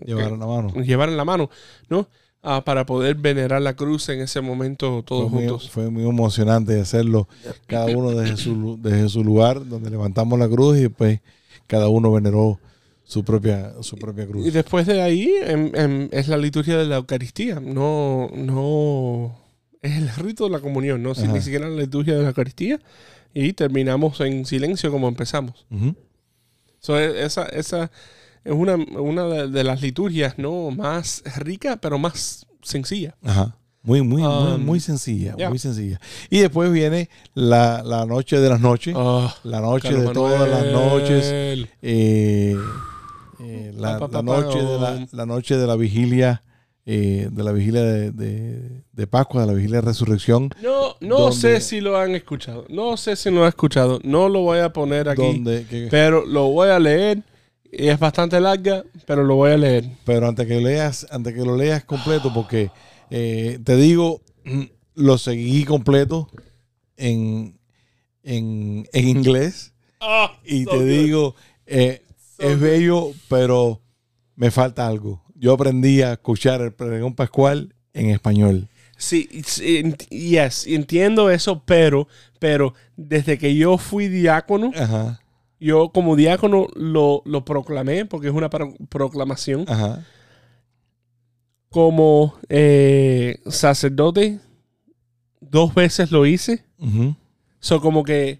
Llevar 0.06 0.32
una 0.32 0.46
mano. 0.46 0.74
llevar 0.74 1.10
en 1.10 1.18
la 1.18 1.26
mano, 1.26 1.50
¿no? 1.90 2.08
Ah, 2.42 2.64
para 2.64 2.86
poder 2.86 3.16
venerar 3.16 3.62
la 3.62 3.74
cruz 3.74 4.08
en 4.08 4.22
ese 4.22 4.40
momento 4.40 5.04
todos 5.06 5.30
fue, 5.30 5.40
muy, 5.42 5.50
juntos. 5.50 5.70
fue 5.70 5.90
muy 5.90 6.08
emocionante 6.08 6.80
hacerlo 6.80 7.28
cada 7.68 7.88
uno 7.88 8.12
desde 8.12 8.38
su, 8.38 8.80
desde 8.82 9.10
su 9.10 9.22
lugar 9.22 9.68
donde 9.68 9.90
levantamos 9.90 10.40
la 10.40 10.48
cruz 10.48 10.78
y 10.78 10.84
después 10.84 11.20
cada 11.68 11.90
uno 11.90 12.14
veneró 12.14 12.58
su 13.04 13.26
propia, 13.26 13.74
su 13.82 13.98
propia 13.98 14.26
cruz. 14.26 14.48
Y 14.48 14.52
después 14.52 14.88
de 14.88 15.02
ahí 15.02 15.30
em, 15.44 15.72
em, 15.76 16.08
es 16.14 16.30
la 16.30 16.38
liturgia 16.38 16.78
de 16.78 16.86
la 16.86 16.96
Eucaristía, 16.96 17.60
no 17.60 18.30
no 18.34 19.36
es 19.82 19.98
el 19.98 20.10
rito 20.16 20.46
de 20.46 20.50
la 20.52 20.60
comunión, 20.60 21.02
no 21.04 21.16
Si- 21.16 21.24
Ajá. 21.24 21.34
ni 21.34 21.42
siquiera 21.42 21.70
la 21.70 21.82
liturgia 21.82 22.16
de 22.16 22.22
la 22.24 22.30
Eucaristía 22.30 22.80
y 23.34 23.54
terminamos 23.54 24.20
en 24.22 24.46
silencio 24.46 24.92
como 24.92 25.08
empezamos. 25.08 25.66
Ujú. 25.72 25.96
So, 26.80 27.00
e- 27.00 27.24
esa, 27.26 27.46
esa 27.46 27.92
es 28.44 28.54
una, 28.54 28.76
una 28.76 29.24
de, 29.26 29.48
de 29.50 29.64
las 29.64 29.82
liturgias 29.82 30.38
no 30.38 30.72
más 30.72 31.24
rica, 31.38 31.78
pero 31.78 31.98
más 32.00 32.46
sencilla. 32.62 33.16
Ajá. 33.24 33.56
Muy, 33.82 34.02
muy, 34.02 34.22
muy, 34.22 34.52
Um, 34.56 34.66
muy 34.66 34.80
sencilla, 34.82 35.36
yeah. 35.38 35.48
muy 35.50 35.58
sencilla. 35.58 36.02
Y 36.30 36.40
después 36.40 36.70
viene 36.72 37.10
la, 37.34 37.82
la 37.84 38.06
noche 38.06 38.38
de 38.40 38.50
las 38.50 38.60
noches, 38.60 38.94
Ah, 38.98 39.34
la 39.44 39.62
noche 39.62 39.88
Carlos 39.90 40.08
de 40.08 40.14
todas 40.14 40.50
las 40.50 40.66
noches, 40.74 41.24
eh, 41.32 41.66
eh, 43.40 43.72
la, 43.76 44.00
la 44.12 44.22
noche 44.22 44.58
de 44.60 44.80
la, 44.80 44.92
um. 44.92 45.08
la 45.12 45.26
noche 45.26 45.56
de 45.58 45.66
la 45.66 45.76
vigilia, 45.78 46.44
eh, 46.92 47.28
de 47.32 47.44
la 47.44 47.52
vigilia 47.52 47.84
de, 47.84 48.12
de- 48.12 48.82
de 48.92 49.06
Pascua, 49.08 49.42
de 49.42 49.48
la 49.48 49.54
vigilia 49.54 49.78
de 49.82 49.88
resurrección, 49.88 50.50
No, 50.64 50.96
no 51.02 51.32
sé 51.32 51.62
si 51.62 51.82
lo 51.82 51.96
han 51.98 52.16
escuchado. 52.16 52.66
No 52.70 52.98
sé 52.98 53.16
si 53.16 53.30
lo 53.30 53.44
han 53.44 53.50
escuchado. 53.50 54.00
No 54.04 54.28
lo 54.28 54.42
voy 54.42 54.60
a 54.60 54.74
poner 54.74 55.08
aquí. 55.08 55.22
donde, 55.22 55.66
que- 55.68 55.88
Pero 55.92 56.26
lo 56.26 56.48
voy 56.50 56.70
a 56.70 56.80
leer. 56.80 57.22
Y 57.72 57.88
es 57.90 58.00
bastante 58.00 58.40
larga, 58.40 58.84
pero 59.06 59.24
lo 59.24 59.36
voy 59.36 59.52
a 59.52 59.58
leer. 59.58 59.84
pero 60.04 60.28
antes 60.28 60.48
que 60.48 60.60
leas, 60.60 61.06
antes 61.12 61.36
que 61.36 61.46
lo 61.46 61.56
leas 61.56 61.84
completo, 61.86 62.34
porque 62.34 62.72
eh, 63.12 63.60
te 63.64 63.76
digo, 63.76 64.22
mm, 64.46 64.64
lo 64.96 65.18
seguí 65.20 65.64
completo 65.66 66.28
en, 66.98 67.60
en, 68.24 68.88
en 68.92 69.08
inglés 69.08 69.74
y 70.44 70.64
so 70.64 70.72
te 70.72 70.78
good. 70.78 70.86
digo, 70.88 71.36
eh, 71.68 72.02
So 72.38 72.44
es 72.50 72.60
bello, 72.60 73.12
pero 73.28 73.82
me 74.36 74.50
falta 74.50 74.88
algo. 74.88 75.22
Yo 75.42 75.54
aprendí 75.54 76.02
a 76.02 76.14
escuchar 76.14 76.60
el 76.62 76.74
pregón 76.74 77.16
pascual 77.16 77.74
en 77.94 78.10
español. 78.10 78.68
Sí, 78.98 79.26
yes, 80.10 80.68
entiendo 80.68 81.30
eso, 81.32 81.64
pero, 81.66 82.08
pero 82.40 82.74
desde 82.98 83.38
que 83.38 83.56
yo 83.56 83.78
fui 83.78 84.10
diácono, 84.10 84.72
Ajá, 84.76 85.22
yo 85.62 85.90
como 85.94 86.18
diácono 86.18 86.68
lo, 86.76 87.22
lo 87.26 87.46
proclamé, 87.46 88.04
porque 88.06 88.28
es 88.28 88.34
una 88.34 88.50
pro- 88.50 88.76
proclamación. 88.90 89.64
ajá. 89.70 90.06
Como 91.70 92.34
eh, 92.50 93.40
sacerdote, 93.48 94.40
dos 95.40 95.74
veces 95.76 96.12
lo 96.12 96.26
hice. 96.26 96.64
ujú, 96.80 97.16
So, 97.60 97.80
como 97.80 98.04
que 98.04 98.40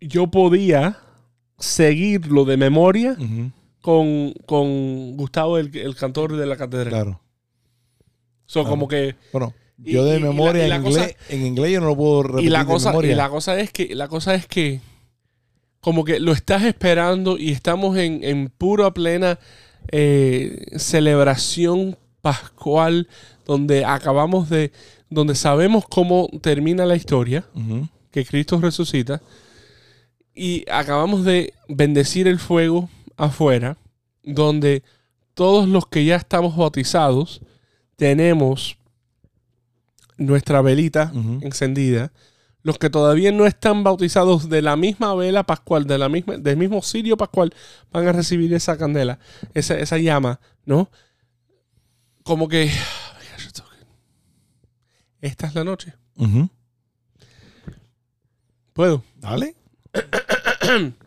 yo 0.00 0.26
podía 0.26 0.98
seguirlo 1.58 2.44
de 2.44 2.56
memoria 2.56 3.12
ujú, 3.12 3.52
con, 3.82 4.32
con 4.46 5.16
Gustavo, 5.18 5.58
el, 5.58 5.76
el 5.76 5.94
cantor 5.94 6.36
de 6.36 6.46
la 6.46 6.56
catedral. 6.56 6.88
Claro. 6.88 7.20
So, 8.46 8.60
Claro. 8.60 8.70
como 8.70 8.88
que. 8.88 9.16
Bueno, 9.32 9.52
yo 9.78 10.04
de 10.04 10.18
y 10.18 10.22
memoria 10.22 10.64
y 10.64 10.68
la 10.68 10.76
en, 10.76 10.86
inglés, 10.86 11.16
en 11.28 11.44
inglés 11.46 11.72
yo 11.72 11.80
no 11.80 11.86
lo 11.88 11.96
puedo 11.96 12.22
repetir 12.22 12.46
Y 12.46 12.50
la 12.50 12.60
de 12.60 12.66
cosa, 12.66 12.90
memoria. 12.90 13.12
y 13.12 13.14
la 13.16 13.28
cosa 13.28 13.58
es 13.60 13.72
que, 13.72 13.94
la 13.94 14.08
cosa 14.08 14.34
es 14.34 14.46
que, 14.46 14.80
como 15.80 16.04
que 16.04 16.20
lo 16.20 16.32
estás 16.32 16.62
esperando 16.62 17.36
y 17.36 17.50
estamos 17.50 17.96
en, 17.98 18.22
en 18.22 18.48
pura 18.48 18.92
plena 18.92 19.38
eh, 19.90 20.64
celebración 20.76 21.98
pascual, 22.20 23.08
donde 23.44 23.84
acabamos 23.84 24.48
de, 24.48 24.70
donde 25.10 25.34
sabemos 25.34 25.84
cómo 25.88 26.28
termina 26.40 26.86
la 26.86 26.94
historia, 26.94 27.44
que 28.12 28.24
Cristo 28.24 28.60
resucita, 28.60 29.20
Y 30.34 30.64
acabamos 30.70 31.24
de 31.24 31.52
bendecir 31.68 32.28
el 32.28 32.38
fuego 32.38 32.88
afuera, 33.22 33.76
donde 34.24 34.82
todos 35.34 35.68
los 35.68 35.86
que 35.86 36.04
ya 36.04 36.16
estamos 36.16 36.56
bautizados 36.56 37.40
tenemos 37.96 38.76
nuestra 40.16 40.60
velita 40.60 41.12
encendida. 41.40 42.12
Los 42.64 42.78
que 42.78 42.90
todavía 42.90 43.32
no 43.32 43.46
están 43.46 43.82
bautizados 43.82 44.48
de 44.48 44.62
la 44.62 44.76
misma 44.76 45.14
vela 45.14 45.44
pascual, 45.44 45.86
de 45.86 45.98
la 45.98 46.08
misma, 46.08 46.36
del 46.36 46.56
mismo 46.56 46.80
cirio 46.82 47.16
pascual, 47.16 47.52
van 47.90 48.06
a 48.06 48.12
recibir 48.12 48.52
esa 48.54 48.76
candela, 48.76 49.18
esa, 49.54 49.78
esa 49.78 49.98
llama, 49.98 50.40
¿no? 50.64 50.90
Como 52.22 52.48
que. 52.48 52.70
Esta 55.20 55.46
es 55.46 55.54
la 55.54 55.64
noche. 55.64 55.94
¿Puedo? 58.72 59.04
Dale. 59.20 59.54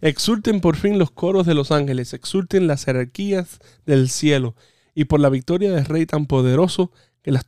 Exulten 0.00 0.60
por 0.60 0.76
fin 0.76 0.98
los 0.98 1.10
coros 1.10 1.46
de 1.46 1.54
los 1.54 1.72
ángeles, 1.72 2.12
exulten 2.12 2.66
las 2.66 2.84
jerarquías 2.84 3.58
del 3.84 4.08
cielo, 4.08 4.54
y 4.94 5.04
por 5.04 5.20
la 5.20 5.28
victoria 5.28 5.72
del 5.72 5.84
Rey 5.84 6.06
tan 6.06 6.26
poderoso, 6.26 6.90
que 7.22 7.32
las 7.32 7.46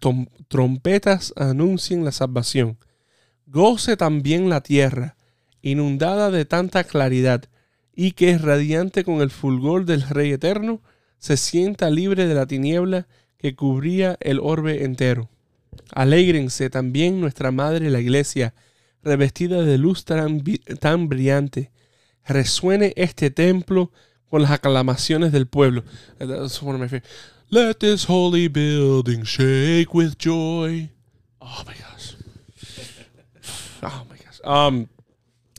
trompetas 0.49 1.33
anuncien 1.37 2.05
la 2.05 2.13
salvación. 2.13 2.79
Goce 3.47 3.97
también 3.97 4.49
la 4.49 4.61
tierra, 4.61 5.17
inundada 5.63 6.31
de 6.31 6.45
tanta 6.45 6.85
claridad, 6.85 7.45
y 7.95 8.13
que 8.13 8.37
radiante 8.39 9.05
con 9.05 9.21
el 9.21 9.31
fulgor 9.31 9.85
del 9.85 10.03
Rey 10.03 10.33
eterno, 10.33 10.81
se 11.19 11.37
sienta 11.37 11.91
libre 11.91 12.27
de 12.27 12.35
la 12.35 12.47
tiniebla 12.47 13.07
que 13.39 13.55
cubría 13.55 14.17
el 14.21 14.41
orbe 14.41 14.85
entero. 14.85 15.29
Alégrense 15.93 16.71
también 16.71 17.21
nuestra 17.21 17.51
Madre 17.51 17.91
la 17.91 18.01
Iglesia, 18.01 18.55
revestida 19.03 19.63
de 19.63 19.79
luz 19.79 20.05
tan 20.05 21.09
brillante. 21.09 21.71
Resuene 22.29 22.93
este 22.97 23.31
templo 23.31 23.91
con 24.31 24.43
las 24.43 24.53
aclamaciones 24.53 25.33
del 25.33 25.47
pueblo. 25.47 25.83
Let 27.51 27.79
this 27.81 28.05
holy 28.07 28.49
building 28.49 29.23
shake 29.23 29.95
with 29.95 30.19
joy. 30.19 30.91
Oh 31.41 31.65
my 31.67 31.73
gosh. 31.73 32.15
Oh 33.83 34.05
my 34.11 34.19
gosh. 34.19 34.41
Um, 34.45 34.87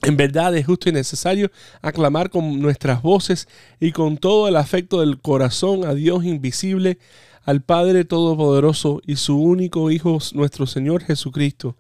en 0.04 0.16
verdad 0.16 0.56
es 0.56 0.68
justo 0.68 0.88
y 0.88 0.92
necesario 0.92 1.52
aclamar 1.82 2.30
con 2.30 2.62
nuestras 2.62 3.02
voces 3.02 3.48
y 3.80 3.92
con 3.92 4.18
todo 4.18 4.48
el 4.48 4.56
afecto 4.56 5.00
del 5.00 5.20
corazón 5.20 5.84
a 5.84 5.96
Dios 5.96 6.24
invisible, 6.24 7.00
al 7.44 7.62
Padre 7.62 8.06
Todopoderoso 8.06 9.02
y 9.08 9.16
su 9.16 9.42
único 9.42 9.90
Hijo, 9.90 10.20
nuestro 10.34 10.68
Señor 10.68 11.04
Jesucristo, 11.04 11.76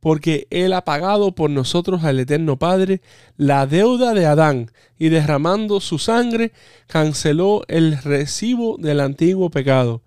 porque 0.00 0.46
Él 0.50 0.72
ha 0.72 0.84
pagado 0.84 1.34
por 1.34 1.50
nosotros 1.50 2.04
al 2.04 2.18
Eterno 2.18 2.58
Padre 2.58 3.02
la 3.36 3.66
deuda 3.66 4.14
de 4.14 4.26
Adán 4.26 4.70
y 4.98 5.10
derramando 5.10 5.80
su 5.80 5.98
sangre 5.98 6.52
canceló 6.86 7.62
el 7.68 8.02
recibo 8.02 8.76
del 8.78 9.00
antiguo 9.00 9.50
pecado. 9.50 10.02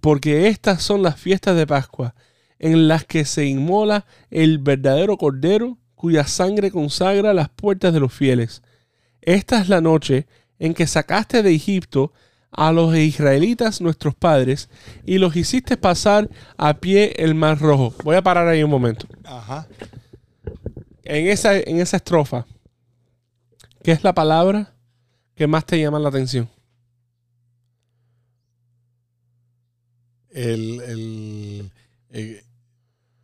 Porque 0.00 0.48
estas 0.48 0.82
son 0.82 1.02
las 1.02 1.20
fiestas 1.20 1.56
de 1.56 1.66
Pascua, 1.66 2.14
en 2.58 2.88
las 2.88 3.04
que 3.04 3.24
se 3.24 3.46
inmola 3.46 4.06
el 4.30 4.58
verdadero 4.58 5.16
Cordero, 5.16 5.78
cuya 5.94 6.26
sangre 6.26 6.70
consagra 6.70 7.34
las 7.34 7.48
puertas 7.48 7.92
de 7.92 8.00
los 8.00 8.12
fieles. 8.12 8.62
Esta 9.22 9.60
es 9.60 9.68
la 9.68 9.80
noche 9.80 10.26
en 10.58 10.74
que 10.74 10.86
sacaste 10.86 11.42
de 11.42 11.54
Egipto 11.54 12.12
a 12.50 12.72
los 12.72 12.96
israelitas 12.96 13.80
nuestros 13.80 14.14
padres 14.14 14.68
y 15.04 15.18
los 15.18 15.36
hiciste 15.36 15.76
pasar 15.76 16.30
a 16.56 16.74
pie 16.74 17.12
el 17.18 17.34
mar 17.34 17.58
rojo. 17.58 17.94
Voy 18.04 18.16
a 18.16 18.22
parar 18.22 18.48
ahí 18.48 18.62
un 18.62 18.70
momento. 18.70 19.06
Ajá. 19.24 19.66
En 21.04 21.26
esa, 21.28 21.56
en 21.58 21.78
esa 21.80 21.98
estrofa, 21.98 22.46
¿qué 23.82 23.92
es 23.92 24.02
la 24.02 24.14
palabra 24.14 24.72
que 25.34 25.46
más 25.46 25.64
te 25.66 25.78
llama 25.78 25.98
la 25.98 26.08
atención? 26.08 26.48
El, 30.30 30.80
el, 30.82 31.70
eh, 32.10 32.42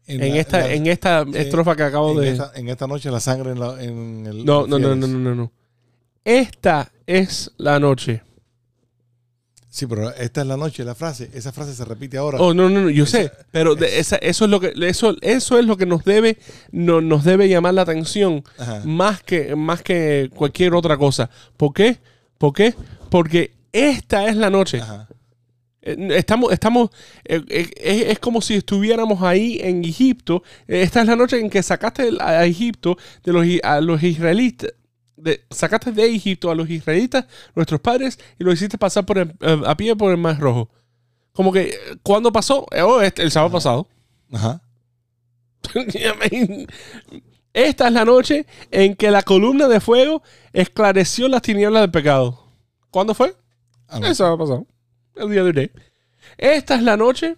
En, 0.07 0.19
la- 0.21 0.27
esta, 0.39 0.59
la- 0.61 0.73
en 0.73 0.87
esta 0.87 1.23
estrofa 1.35 1.77
que 1.77 1.83
acabo 1.83 2.13
en 2.13 2.21
de... 2.21 2.31
esta, 2.33 2.53
en 2.55 2.69
esta 2.69 2.87
noche 2.87 3.11
la 3.11 3.21
sangre 3.21 3.53
en, 3.53 3.61
la, 3.61 3.83
en 3.83 4.27
el. 4.27 4.45
No, 4.45 4.67
no, 4.67 4.79
no, 4.79 4.95
no, 4.95 5.07
no, 5.07 5.19
no, 5.19 5.35
no. 5.35 5.53
Esta 6.25 6.91
es 7.07 7.51
la 7.57 7.79
noche. 7.81 8.23
Sí, 9.75 9.87
pero 9.87 10.11
esta 10.17 10.43
es 10.43 10.47
la 10.47 10.59
noche, 10.59 10.85
la 10.85 10.95
frase. 10.95 11.31
Esa 11.33 11.51
frase 11.51 11.75
se 11.75 11.83
repite 11.87 12.19
ahora. 12.19 12.37
Oh, 12.39 12.53
no, 12.53 12.69
no, 12.69 12.83
no, 12.83 12.91
yo 12.91 13.05
Esa- 13.05 13.23
sé, 13.23 13.33
pero 13.51 13.75
de- 13.75 13.99
esa- 14.01 14.17
eso 14.17 14.45
es 14.45 14.51
lo 14.51 14.61
que 14.61 14.75
eso, 14.83 15.17
eso 15.23 15.59
es 15.59 15.65
lo 15.65 15.79
que 15.79 15.87
nos 15.87 16.05
debe 16.05 16.37
no- 16.73 17.01
nos 17.01 17.25
debe 17.25 17.49
llamar 17.49 17.73
la 17.73 17.81
atención 17.81 18.45
Ajá. 18.59 18.83
más 18.85 19.23
que 19.23 19.57
más 19.57 19.81
que 19.83 20.31
cualquier 20.35 20.75
otra 20.75 20.99
cosa. 20.99 21.31
¿Por 21.57 21.73
qué? 21.73 21.97
¿Por 22.37 22.53
qué? 22.53 22.75
Porque 23.09 23.55
esta 23.73 24.29
es 24.29 24.37
la 24.37 24.51
noche. 24.51 24.79
Ajá. 24.83 25.09
Eh, 25.81 25.97
Estamos, 26.17 26.53
estamos, 26.53 26.91
eh, 27.25 27.41
eh, 27.49 27.71
es, 27.77 28.03
es 28.11 28.19
como 28.19 28.43
si 28.43 28.55
estuviéramos 28.57 29.23
ahí 29.23 29.59
en 29.63 29.83
Egipto. 29.87 30.43
Esta 30.69 31.01
es 31.01 31.07
la 31.07 31.17
noche 31.17 31.41
en 31.41 31.49
que 31.49 31.63
sacaste 31.63 32.11
a 32.21 32.45
Egipto 32.45 32.99
de 33.25 33.33
los, 33.33 33.47
a 33.63 33.81
los 33.81 34.03
israelitas. 34.03 34.71
De- 35.23 35.45
sacaste 35.51 35.93
de 35.93 36.07
Egipto 36.15 36.51
a 36.51 36.55
los 36.55 36.69
israelitas, 36.69 37.27
nuestros 37.55 37.81
padres, 37.81 38.19
y 38.39 38.45
lo 38.45 38.53
hiciste 38.53 38.77
pasar 38.79 39.07
por 39.07 39.19
el- 39.19 39.35
eh, 39.41 39.63
a 39.67 39.77
pie 39.77 39.95
por 39.97 40.11
el 40.11 40.17
Mar 40.19 40.39
Rojo. 40.39 40.69
Como 41.33 41.53
que, 41.53 41.69
eh, 41.71 41.77
¿cuándo 42.03 42.33
pasó? 42.33 42.67
Eh, 42.73 42.83
oh, 42.83 43.01
este- 43.01 43.23
el 43.23 43.31
sábado 43.31 43.53
pasado. 43.53 43.89
Ajá. 44.33 44.61
Esta 47.55 47.87
es 47.89 47.93
la 47.93 48.05
noche 48.05 48.47
en 48.71 48.97
que 48.97 49.11
la 49.11 49.23
columna 49.23 49.69
de 49.69 49.81
fuego 49.81 50.23
esclareció 50.53 51.29
las 51.29 51.43
tinieblas 51.43 51.83
del 51.83 51.91
pecado. 51.91 52.47
¿Cuándo 52.91 53.15
fue? 53.15 53.37
El 54.03 54.15
sábado 54.15 54.39
pasado. 54.39 54.67
El 55.17 55.31
día 55.31 55.45
de 55.45 55.61
hoy. 55.61 55.71
Esta 56.39 56.75
es 56.77 56.83
la 56.83 56.97
noche 56.97 57.37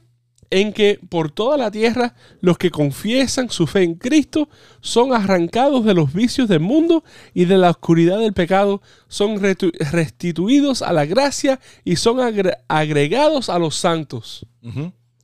en 0.51 0.73
que 0.73 0.99
por 1.09 1.31
toda 1.31 1.57
la 1.57 1.71
tierra 1.71 2.15
los 2.41 2.59
que 2.59 2.71
confiesan 2.71 3.51
su 3.51 3.67
fe 3.67 3.83
en 3.83 3.95
Cristo 3.95 4.49
son 4.81 5.13
arrancados 5.15 5.85
de 5.85 5.95
los 5.95 6.13
vicios 6.13 6.49
del 6.49 6.61
mundo 6.61 7.05
y 7.33 7.45
de 7.47 7.59
la 7.59 7.71
oscuridad 7.71 8.19
del 8.19 8.33
pecado, 8.33 8.83
son 9.09 9.41
restituidos 9.43 10.83
a 10.83 10.93
la 10.93 11.05
gracia 11.07 11.61
y 11.85 11.97
son 11.97 12.19
agre- 12.19 12.59
agregados 12.69 13.49
a 13.49 13.59
los 13.59 13.77
santos. 13.77 14.47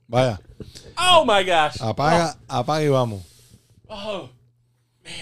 Vaya. 0.07 0.41
Oh 0.99 1.25
my 1.25 1.45
gosh. 1.45 1.81
Apaga, 1.81 2.37
apaga 2.49 2.83
y 2.85 2.89
vamos. 2.89 3.23
Oh. 3.89 4.29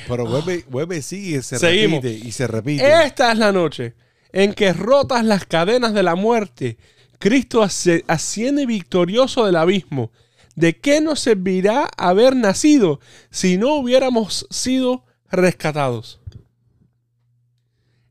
Pero 0.07 0.27
vuelve, 0.27 0.65
vuelve, 0.69 1.01
sigue, 1.03 1.43
se 1.43 1.59
Seguimos. 1.59 2.03
repite 2.03 2.27
y 2.29 2.33
se 2.33 2.47
repite. 2.47 3.05
Esta 3.05 3.33
es 3.33 3.39
la 3.39 3.53
noche 3.53 3.95
en 4.33 4.53
que 4.53 4.73
rotas 4.73 5.25
las 5.25 5.47
cadenas 5.47 5.95
de 5.95 6.03
la 6.03 6.15
muerte, 6.15 6.77
Cristo 7.19 7.63
asciende 7.63 8.67
victorioso 8.67 9.45
del 9.47 9.57
abismo. 9.57 10.11
¿De 10.55 10.77
qué 10.77 11.01
nos 11.01 11.21
servirá 11.21 11.89
haber 11.97 12.35
nacido 12.37 13.01
si 13.31 13.57
no 13.59 13.75
hubiéramos 13.75 14.47
sido 14.51 15.05
rescatados? 15.31 16.21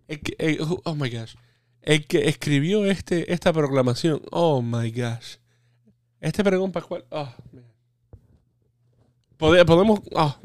Que- 0.07 0.35
el- 0.39 0.59
oh 0.61 0.95
my 0.95 1.09
gosh. 1.09 1.35
El 1.81 2.05
que 2.05 2.27
escribió 2.29 2.85
este, 2.85 3.31
esta 3.33 3.51
proclamación. 3.53 4.21
Oh 4.31 4.61
my 4.61 4.91
gosh. 4.91 5.35
Este 6.21 6.43
pregón 6.43 6.71
pascual. 6.71 7.05
Oh, 7.09 7.29
man. 7.51 7.63
Pode- 9.37 9.65
Podemos. 9.65 9.99
ah, 10.15 10.37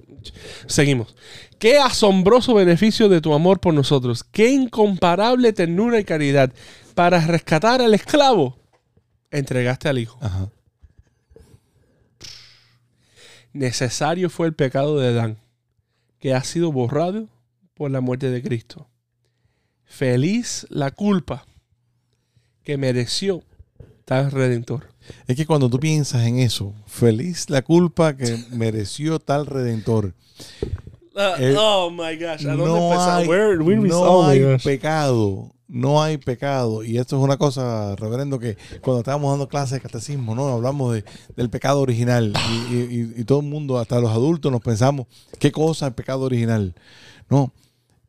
seguimos. 0.67 1.15
Qué 1.59 1.79
asombroso 1.79 2.55
beneficio 2.55 3.09
de 3.09 3.21
tu 3.21 3.33
amor 3.33 3.61
por 3.61 3.73
nosotros. 3.75 4.23
Qué 4.25 4.51
incomparable 4.51 5.53
ternura 5.53 5.99
y 5.99 6.05
caridad. 6.05 6.53
Para 6.95 7.21
rescatar 7.27 7.81
al 7.81 7.95
esclavo, 7.95 8.57
entregaste 9.31 9.89
al 9.89 9.99
hijo. 9.99 10.19
Ajá. 10.21 10.49
Necesario 13.53 14.31
fue 14.31 14.47
el 14.47 14.55
pecado 14.55 14.99
de 14.99 15.09
Adán, 15.09 15.39
que 16.19 16.35
ha 16.35 16.43
sido 16.43 16.73
borrado 16.73 17.29
por 17.75 17.91
la 17.91 18.01
muerte 18.01 18.31
de 18.31 18.43
Cristo. 18.43 18.89
Feliz 19.85 20.67
la 20.71 20.91
culpa 20.91 21.45
que 22.63 22.79
mereció 22.79 23.43
tal 24.05 24.31
redentor. 24.31 24.89
Es 25.27 25.37
que 25.37 25.47
cuando 25.47 25.69
tú 25.69 25.79
piensas 25.79 26.27
en 26.27 26.39
eso, 26.39 26.75
feliz 26.87 27.51
la 27.51 27.63
culpa 27.63 28.17
que 28.17 28.39
mereció 28.51 29.19
tal 29.19 29.47
redentor. 29.47 30.15
Eh, 31.39 31.55
oh 31.59 31.91
my 31.91 32.17
gosh, 32.17 32.47
¿a 32.47 32.55
dónde 32.55 32.65
No 32.65 33.03
hay, 33.03 33.27
Where- 33.27 33.89
no 33.89 34.01
oh 34.01 34.25
hay 34.25 34.57
pecado. 34.65 35.55
No 35.75 36.03
hay 36.03 36.19
pecado. 36.19 36.85
Y 36.85 36.99
esto 36.99 37.17
es 37.17 37.23
una 37.25 37.39
cosa, 37.39 37.97
reverendo, 37.97 38.39
que 38.39 38.59
cuando 38.83 39.01
estábamos 39.01 39.31
dando 39.33 39.49
clases 39.49 39.73
de 39.73 39.81
catecismo, 39.81 40.35
¿no? 40.35 40.49
Hablamos 40.49 40.93
de, 40.95 41.05
del 41.35 41.49
pecado 41.49 41.81
original. 41.81 42.35
Y, 42.71 42.75
y- 42.75 42.79
y- 43.17 43.21
y 43.23 43.25
todo 43.25 43.41
el 43.41 43.47
mundo, 43.47 43.79
hasta 43.79 43.99
los 43.99 44.11
adultos, 44.11 44.53
nos 44.53 44.61
pensamos, 44.61 45.07
¿qué 45.39 45.51
cosa 45.51 45.87
es 45.87 45.91
el 45.91 45.95
pecado 45.95 46.21
original? 46.25 46.75
No. 47.31 47.53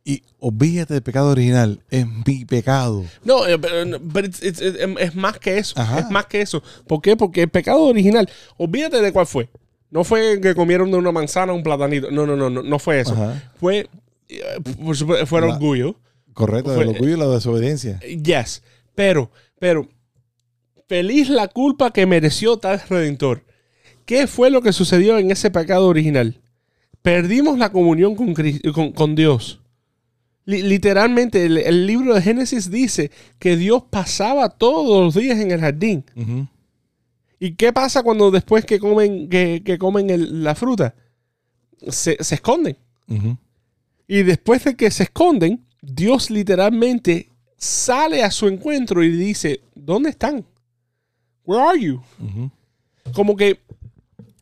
Y 0.03 0.22
olvídate 0.39 0.93
del 0.95 1.03
pecado 1.03 1.30
original. 1.30 1.80
Es 1.89 2.05
mi 2.28 2.43
pecado. 2.43 3.05
No, 3.24 3.47
eh, 3.47 3.57
pero 3.57 4.28
it's- 4.28 4.43
it's- 4.43 4.61
es, 4.99 5.16
más 5.16 5.39
que 5.39 5.57
eso. 5.57 5.80
Ajá. 5.80 5.99
Es 5.99 6.09
más 6.11 6.26
que 6.26 6.41
eso. 6.41 6.61
¿Por 6.86 7.01
qué? 7.01 7.16
Porque 7.16 7.43
el 7.43 7.49
pecado 7.49 7.82
original, 7.84 8.30
olvídate 8.57 9.01
de 9.01 9.14
cuál 9.14 9.26
fue. 9.26 9.49
No 9.89 10.03
fue 10.03 10.41
que 10.41 10.53
comieron 10.53 10.91
de 10.91 10.97
una 10.97 11.14
manzana 11.14 11.53
un 11.53 11.64
platanito. 11.64 12.11
No, 12.11 12.26
no, 12.26 12.36
no, 12.36 12.49
no, 12.49 12.61
no 12.61 12.80
fue 12.80 12.99
eso. 12.99 13.14
Ajá. 13.14 13.53
Fue 13.55 13.88
eh, 14.28 14.41
por 14.84 14.97
supuesto, 14.97 15.26
fue 15.26 15.39
el 15.39 15.45
orgullo. 15.45 15.95
Correcto, 16.34 16.73
Fue- 16.73 16.84
el 16.84 16.89
orgullo 16.89 17.13
y 17.15 17.17
la 17.19 17.27
desobediencia. 17.27 17.99
Yes. 17.99 18.63
Pero, 18.95 19.31
pero, 19.59 19.88
feliz 20.88 21.29
la 21.29 21.47
culpa 21.47 21.91
que 21.91 22.05
mereció 22.05 22.57
tal 22.57 22.81
redentor. 22.89 23.43
¿Qué 24.05 24.27
fue 24.27 24.49
lo 24.49 24.61
que 24.61 24.73
sucedió 24.73 25.17
en 25.17 25.31
ese 25.31 25.49
pecado 25.49 25.88
original? 25.88 26.41
Perdimos 27.01 27.57
la 27.57 27.71
comunión 27.71 28.15
con, 28.15 28.34
con- 28.73 28.91
con 28.91 29.15
Dios. 29.15 29.59
Li- 30.45 30.61
literalmente, 30.61 31.45
el, 31.45 31.57
el 31.57 31.88
libro 31.88 32.13
de 32.13 32.21
Génesis 32.21 32.69
dice 32.69 33.11
que 33.39 33.55
Dios 33.55 33.84
pasaba 33.89 34.49
todos 34.49 35.03
los 35.05 35.13
días 35.15 35.39
en 35.39 35.51
el 35.51 35.59
jardín. 35.61 36.03
¿Y 37.39 37.55
qué 37.55 37.73
pasa 37.73 38.03
cuando 38.03 38.29
después 38.31 38.65
que 38.65 38.79
comen, 38.79 39.29
que, 39.29 39.61
que 39.65 39.77
comen 39.77 40.09
el- 40.09 40.43
la 40.43 40.55
fruta? 40.55 40.95
Se, 41.88 42.17
se 42.21 42.36
esconden. 42.36 42.77
Y 44.07 44.23
después 44.23 44.63
de 44.65 44.75
que 44.75 44.91
se 44.91 45.03
esconden, 45.03 45.65
Dios 45.86 46.29
literalmente 46.29 47.29
sale 47.57 48.23
a 48.23 48.31
su 48.31 48.47
encuentro 48.47 49.03
y 49.03 49.09
dice, 49.09 49.59
¿dónde 49.75 50.11
están? 50.11 50.45
Where 51.43 51.61
are 51.61 51.79
you? 51.79 52.01
Como 53.13 53.36
que 53.36 53.59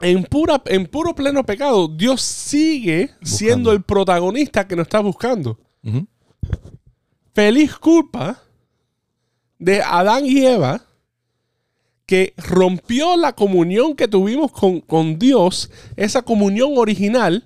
en, 0.02 0.24
pura, 0.24 0.62
en 0.68 0.86
puro 0.86 1.16
pleno 1.16 1.44
pecado, 1.44 1.88
Dios 1.88 2.22
sigue 2.22 3.10
siendo 3.24 3.72
el 3.72 3.82
protagonista 3.82 4.68
que 4.68 4.76
nos 4.76 4.86
está 4.86 5.00
buscando. 5.00 5.58
Feliz 7.34 7.76
culpa 7.76 8.40
de 9.58 9.82
Adán 9.82 10.28
y 10.28 10.46
Eva 10.46 10.86
que 12.06 12.36
rompió 12.38 13.18
la 13.18 13.34
comunión 13.34 13.96
que 13.96 14.08
tuvimos 14.08 14.52
con, 14.52 14.80
con 14.82 15.18
Dios, 15.18 15.72
esa 15.96 16.22
comunión 16.22 16.74
original 16.76 17.44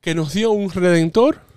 que 0.00 0.16
nos 0.16 0.32
dio 0.32 0.50
un 0.50 0.70
redentor 0.70 1.49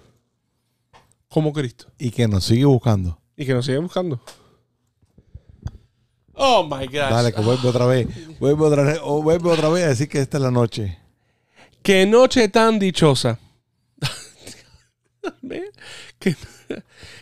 como 1.34 1.51
Cristo. 1.51 1.88
Y 1.97 2.11
que 2.11 2.27
nos 2.27 2.43
sigue 2.43 2.65
buscando. 2.65 3.19
Y 3.36 3.45
que 3.45 3.55
nos 3.55 3.65
sigue 3.65 3.79
buscando. 3.79 4.21
Oh 6.36 6.63
my 6.63 6.86
gosh. 6.86 7.09
Dale, 7.09 7.34
que 7.34 7.41
vuelve 7.41 7.67
otra 7.67 7.88
vez. 7.88 8.07
Vuelve 8.39 8.63
otra 8.63 8.84
vez, 8.84 8.99
o 9.01 9.23
vuelve 9.23 9.49
otra 9.49 9.69
vez 9.69 9.84
a 9.84 9.88
decir 9.89 10.07
que 10.07 10.19
esta 10.19 10.38
es 10.38 10.43
la 10.43 10.51
noche. 10.51 10.99
Qué 11.81 12.05
noche 12.05 12.49
tan 12.49 12.77
dichosa. 12.77 13.39
Qué, 16.19 16.36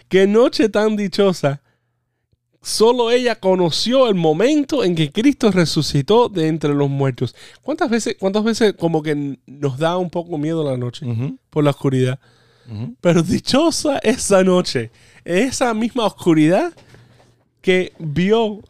qué 0.09 0.27
noche 0.27 0.67
tan 0.69 0.95
dichosa. 0.97 1.61
Solo 2.61 3.11
ella 3.11 3.39
conoció 3.39 4.07
el 4.07 4.15
momento 4.15 4.83
en 4.83 4.95
que 4.95 5.11
Cristo 5.11 5.51
resucitó 5.51 6.29
de 6.29 6.47
entre 6.47 6.73
los 6.73 6.89
muertos. 6.89 7.33
¿Cuántas 7.61 7.89
veces, 7.89 8.17
cuántas 8.19 8.43
veces 8.43 8.73
como 8.77 9.01
que 9.01 9.39
nos 9.45 9.77
da 9.77 9.97
un 9.97 10.09
poco 10.09 10.37
miedo 10.37 10.63
la 10.69 10.77
noche 10.77 11.05
por 11.49 11.63
la 11.63 11.71
oscuridad? 11.71 12.19
Pero 13.01 13.21
dichosa 13.23 13.99
esa 13.99 14.43
noche, 14.43 14.91
esa 15.25 15.73
misma 15.73 16.05
oscuridad 16.05 16.73
que 17.61 17.93
vio, 17.99 18.61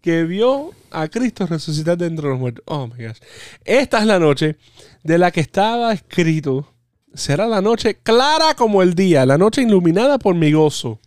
que 0.00 0.24
vio 0.24 0.70
a 0.90 1.08
Cristo 1.08 1.46
resucitar 1.46 1.98
de 1.98 2.06
entre 2.06 2.28
los 2.28 2.38
muertos. 2.38 2.64
Oh 2.66 2.86
my 2.86 3.04
gosh. 3.04 3.18
Esta 3.64 3.98
es 3.98 4.06
la 4.06 4.18
noche 4.18 4.56
de 5.02 5.18
la 5.18 5.30
que 5.30 5.40
estaba 5.40 5.92
escrito. 5.92 6.72
Será 7.12 7.46
la 7.46 7.60
noche 7.60 7.96
clara 8.02 8.54
como 8.54 8.82
el 8.82 8.94
día, 8.94 9.26
la 9.26 9.38
noche 9.38 9.62
iluminada 9.62 10.18
por 10.18 10.34
mi 10.34 10.52
gozo. 10.52 11.00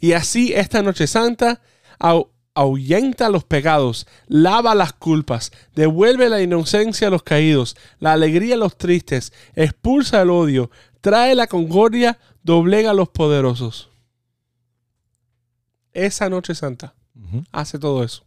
Y 0.00 0.12
así 0.12 0.52
esta 0.54 0.82
noche 0.82 1.06
santa 1.06 1.60
ahuyenta 2.54 3.28
los 3.28 3.44
pecados, 3.44 4.06
lava 4.26 4.74
las 4.74 4.92
culpas, 4.92 5.52
devuelve 5.74 6.28
la 6.28 6.40
inocencia 6.42 7.08
a 7.08 7.10
los 7.10 7.22
caídos, 7.22 7.76
la 8.00 8.12
alegría 8.12 8.54
a 8.54 8.58
los 8.58 8.76
tristes, 8.78 9.32
expulsa 9.54 10.22
el 10.22 10.30
odio, 10.30 10.70
trae 11.06 11.36
la 11.36 11.46
concordia, 11.46 12.18
doblega 12.42 12.90
a 12.90 12.92
los 12.92 13.08
poderosos. 13.10 13.90
Esa 15.92 16.28
noche 16.28 16.52
santa 16.52 16.96
hace 17.52 17.78
todo 17.78 18.02
eso. 18.02 18.24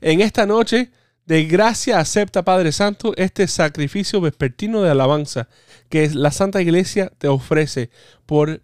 En 0.00 0.20
esta 0.20 0.46
noche 0.46 0.92
de 1.24 1.44
gracia 1.46 1.98
acepta 1.98 2.44
Padre 2.44 2.70
Santo 2.70 3.14
este 3.16 3.48
sacrificio 3.48 4.20
vespertino 4.20 4.80
de 4.80 4.90
alabanza 4.90 5.48
que 5.88 6.08
la 6.10 6.30
Santa 6.30 6.62
Iglesia 6.62 7.10
te 7.18 7.26
ofrece 7.26 7.90
por, 8.26 8.60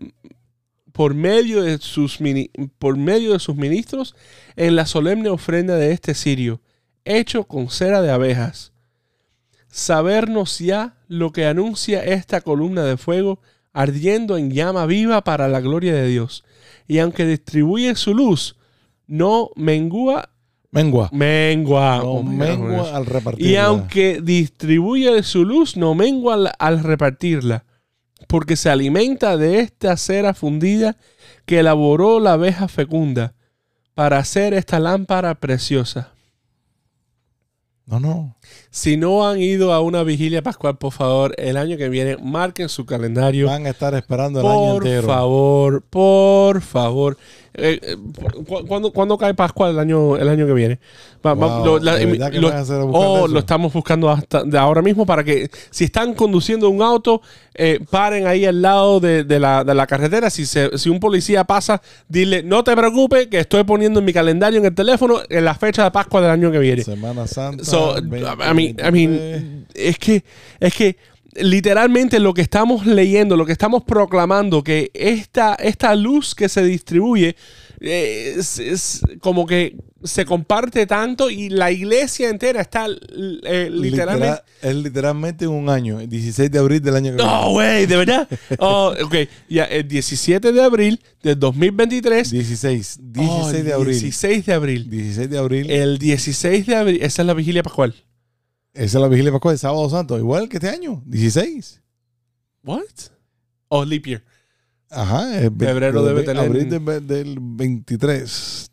por, 0.92 1.14
medio, 1.14 1.64
de 1.64 1.78
sus 1.78 2.20
por 2.78 2.96
medio 2.96 3.32
de 3.32 3.40
sus 3.40 3.56
ministros 3.56 4.14
en 4.54 4.76
la 4.76 4.86
solemne 4.86 5.28
ofrenda 5.28 5.74
de 5.74 5.90
este 5.90 6.14
cirio, 6.14 6.60
hecho 7.04 7.48
con 7.48 7.68
cera 7.68 8.00
de 8.00 8.12
abejas. 8.12 8.71
Sabernos 9.74 10.58
ya 10.58 10.96
lo 11.08 11.32
que 11.32 11.46
anuncia 11.46 12.04
esta 12.04 12.42
columna 12.42 12.84
de 12.84 12.98
fuego 12.98 13.40
ardiendo 13.72 14.36
en 14.36 14.50
llama 14.50 14.84
viva 14.84 15.24
para 15.24 15.48
la 15.48 15.62
gloria 15.62 15.94
de 15.94 16.06
Dios. 16.08 16.44
Y 16.86 16.98
aunque 16.98 17.24
distribuye 17.24 17.94
su 17.94 18.12
luz, 18.12 18.56
no 19.06 19.48
mengua, 19.56 20.28
Mengua. 20.72 21.08
mengua, 21.10 21.98
No 22.02 22.10
oh 22.12 22.22
mengua 22.22 22.94
al 22.94 23.06
repartir. 23.06 23.46
y 23.46 23.56
aunque 23.56 24.20
distribuye 24.22 25.22
su 25.22 25.46
luz, 25.46 25.74
no 25.78 25.94
mengua 25.94 26.34
al, 26.34 26.52
al 26.58 26.82
repartirla, 26.84 27.64
porque 28.28 28.56
se 28.56 28.68
alimenta 28.68 29.38
de 29.38 29.60
esta 29.60 29.96
cera 29.96 30.34
fundida 30.34 30.98
que 31.46 31.60
elaboró 31.60 32.20
la 32.20 32.34
abeja 32.34 32.68
fecunda 32.68 33.32
para 33.94 34.18
hacer 34.18 34.52
esta 34.52 34.78
lámpara 34.78 35.34
preciosa. 35.36 36.12
No, 37.86 38.00
no. 38.00 38.36
Si 38.74 38.96
no 38.96 39.28
han 39.28 39.38
ido 39.38 39.74
a 39.74 39.82
una 39.82 40.02
vigilia 40.02 40.40
pascual, 40.40 40.78
por 40.78 40.92
favor, 40.94 41.34
el 41.36 41.58
año 41.58 41.76
que 41.76 41.90
viene, 41.90 42.16
marquen 42.16 42.70
su 42.70 42.86
calendario. 42.86 43.46
Van 43.48 43.66
a 43.66 43.68
estar 43.68 43.92
esperando 43.94 44.40
el 44.40 44.46
año 44.46 44.72
Por 44.72 44.86
entero. 44.86 45.06
favor, 45.08 45.82
por 45.90 46.62
favor. 46.62 47.18
Eh, 47.54 47.78
eh, 47.82 47.96
¿cu- 48.48 48.66
¿cuándo, 48.66 48.90
cuándo 48.94 49.18
cae 49.18 49.34
Pascua 49.34 49.68
el 49.68 49.78
año, 49.78 50.16
el 50.16 50.26
año 50.26 50.46
que 50.46 50.54
viene? 50.54 50.80
Va- 51.24 51.34
va- 51.34 51.58
Wow, 51.58 51.66
lo- 51.66 51.78
la- 51.80 51.96
¿de 51.96 52.06
verdad 52.06 52.30
que 52.30 52.40
lo- 52.40 52.48
van 52.48 52.56
a 52.56 52.60
hacer 52.62 52.80
a 52.80 52.84
buscar 52.84 53.06
oh, 53.06 53.28
lo 53.28 53.38
estamos 53.40 53.70
buscando 53.74 54.08
hasta 54.08 54.42
de 54.44 54.56
ahora 54.56 54.80
mismo 54.80 55.04
para 55.04 55.22
que 55.22 55.50
si 55.70 55.84
están 55.84 56.14
conduciendo 56.14 56.70
un 56.70 56.80
auto, 56.80 57.20
eh, 57.54 57.78
paren 57.90 58.26
ahí 58.26 58.46
al 58.46 58.62
lado 58.62 59.00
de, 59.00 59.24
de 59.24 59.38
la, 59.38 59.64
de 59.64 59.74
la 59.74 59.86
carretera. 59.86 60.30
Si, 60.30 60.46
se- 60.46 60.78
si 60.78 60.88
un 60.88 60.98
policía 60.98 61.44
pasa, 61.44 61.82
dile, 62.08 62.42
no 62.42 62.64
te 62.64 62.74
preocupes, 62.74 63.26
que 63.26 63.40
estoy 63.40 63.64
poniendo 63.64 63.98
en 64.00 64.06
mi 64.06 64.14
calendario 64.14 64.58
en 64.58 64.64
el 64.64 64.74
teléfono 64.74 65.16
en 65.28 65.44
la 65.44 65.54
fecha 65.54 65.84
de 65.84 65.90
Pascua 65.90 66.22
del 66.22 66.30
año 66.30 66.50
que 66.50 66.58
viene. 66.58 66.82
Semana 66.84 67.26
Santa. 67.26 67.62
So, 67.66 67.96
20, 68.02 68.30
I 68.50 68.54
mean, 68.62 68.76
I 68.78 68.90
23. 68.90 69.42
mean, 69.42 69.66
es 69.74 69.98
que, 69.98 70.24
es 70.60 70.74
que 70.74 70.96
literalmente 71.34 72.18
lo 72.20 72.34
que 72.34 72.42
estamos 72.42 72.84
leyendo, 72.86 73.36
lo 73.36 73.46
que 73.46 73.52
estamos 73.52 73.82
proclamando, 73.84 74.62
que 74.62 74.90
esta, 74.94 75.54
esta 75.54 75.94
luz 75.94 76.34
que 76.34 76.48
se 76.48 76.62
distribuye 76.62 77.36
eh, 77.80 78.34
es, 78.38 78.58
es 78.58 79.00
como 79.20 79.46
que 79.46 79.76
se 80.04 80.24
comparte 80.24 80.86
tanto 80.86 81.30
y 81.30 81.48
la 81.48 81.70
iglesia 81.70 82.28
entera 82.28 82.60
está 82.60 82.86
eh, 82.86 83.68
literalmente... 83.72 84.26
Literal- 84.26 84.42
es 84.62 84.74
literalmente 84.76 85.46
un 85.48 85.68
año, 85.70 85.98
el 86.00 86.08
16 86.08 86.50
de 86.50 86.58
abril 86.58 86.80
del 86.82 86.94
año 86.96 87.12
que 87.12 87.16
No, 87.22 87.50
güey, 87.52 87.86
de 87.86 87.96
verdad. 87.96 88.28
Oh, 88.58 88.92
ok, 89.04 89.14
ya 89.48 89.64
el 89.64 89.88
17 89.88 90.52
de 90.52 90.62
abril 90.62 91.00
del 91.22 91.38
2023. 91.38 92.30
viene. 92.30 92.46
16. 92.46 92.98
16 93.00 93.30
Oh, 93.32 93.50
de 93.64 93.72
abril. 93.72 93.98
16 94.00 94.46
de 94.46 94.52
abril. 94.52 94.90
16 94.90 95.30
de 95.30 95.38
abril. 95.38 95.70
El 95.70 95.98
16 95.98 96.66
de 96.66 96.76
abril, 96.76 96.98
esa 97.02 97.22
es 97.22 97.26
la 97.26 97.34
vigilia 97.34 97.62
pascual. 97.62 97.94
Esa 98.74 98.98
es 98.98 99.02
la 99.02 99.08
vigilia 99.08 99.30
pascual, 99.32 99.52
el 99.54 99.58
sábado 99.58 99.88
santo. 99.90 100.18
Igual 100.18 100.48
que 100.48 100.56
este 100.56 100.68
año, 100.68 101.02
16. 101.06 101.80
What? 102.64 102.80
Oh, 103.68 103.84
leap 103.84 104.04
year. 104.06 104.22
Ajá. 104.90 105.38
el 105.40 105.50
ve- 105.50 105.66
Febrero 105.66 106.04
debe 106.04 106.22
tener- 106.22 106.44
Abril 106.44 106.68
del, 106.70 107.06
del 107.06 107.38
23. 107.40 108.70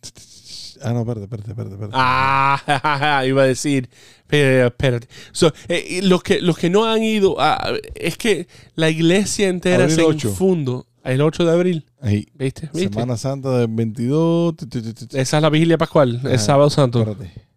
Ah, 0.82 0.94
no, 0.94 1.00
espérate, 1.02 1.24
espérate, 1.24 1.50
espérate. 1.52 1.74
espérate. 1.76 1.94
Ah, 1.98 3.24
iba 3.28 3.42
a 3.44 3.46
decir, 3.46 3.90
espérate. 4.30 5.08
So, 5.34 5.52
eh, 5.68 6.00
los, 6.04 6.24
que, 6.24 6.40
los 6.42 6.58
que 6.58 6.70
no 6.70 6.86
han 6.86 7.04
ido, 7.04 7.36
a- 7.40 7.74
es 7.96 8.18
que 8.18 8.48
la 8.76 8.90
iglesia 8.90 9.50
entera 9.50 9.84
Abril 9.84 9.96
se 9.96 10.02
8. 10.04 10.30
infundo. 10.30 10.86
El 11.04 11.22
8 11.22 11.46
de 11.46 11.52
abril, 11.52 11.86
Ahí. 12.02 12.28
¿viste? 12.36 12.70
¿Viste? 12.74 12.90
Semana 12.94 13.16
Santa 13.18 13.58
del 13.58 13.68
22. 13.70 14.56
tu, 14.58 14.68
tu, 14.68 14.82
tu, 14.82 14.94
tu, 14.94 15.08
tu. 15.08 15.18
Esa 15.18 15.38
es 15.38 15.42
la 15.44 15.50
vigilia 15.50 15.78
pascual, 15.78 16.20
el 16.24 16.34
Ah, 16.34 16.38
sábado 16.38 16.70
santo. 16.70 17.00
Espérate. 17.02 17.49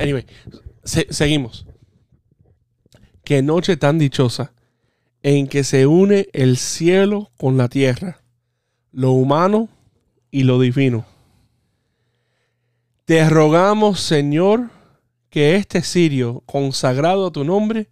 Anyway, 0.00 0.24
se- 0.84 1.06
seguimos. 1.10 1.66
Qué 3.24 3.42
noche 3.42 3.76
tan 3.76 3.98
dichosa 3.98 4.52
en 5.22 5.46
que 5.46 5.62
se 5.62 5.86
une 5.86 6.28
el 6.32 6.56
cielo 6.56 7.30
con 7.36 7.56
la 7.56 7.68
tierra, 7.68 8.22
lo 8.92 9.12
humano 9.12 9.68
y 10.30 10.44
lo 10.44 10.58
divino. 10.58 11.04
Te 13.04 13.28
rogamos, 13.28 14.00
Señor, 14.00 14.70
que 15.28 15.56
este 15.56 15.82
cirio 15.82 16.42
consagrado 16.46 17.26
a 17.26 17.32
tu 17.32 17.44
nombre 17.44 17.88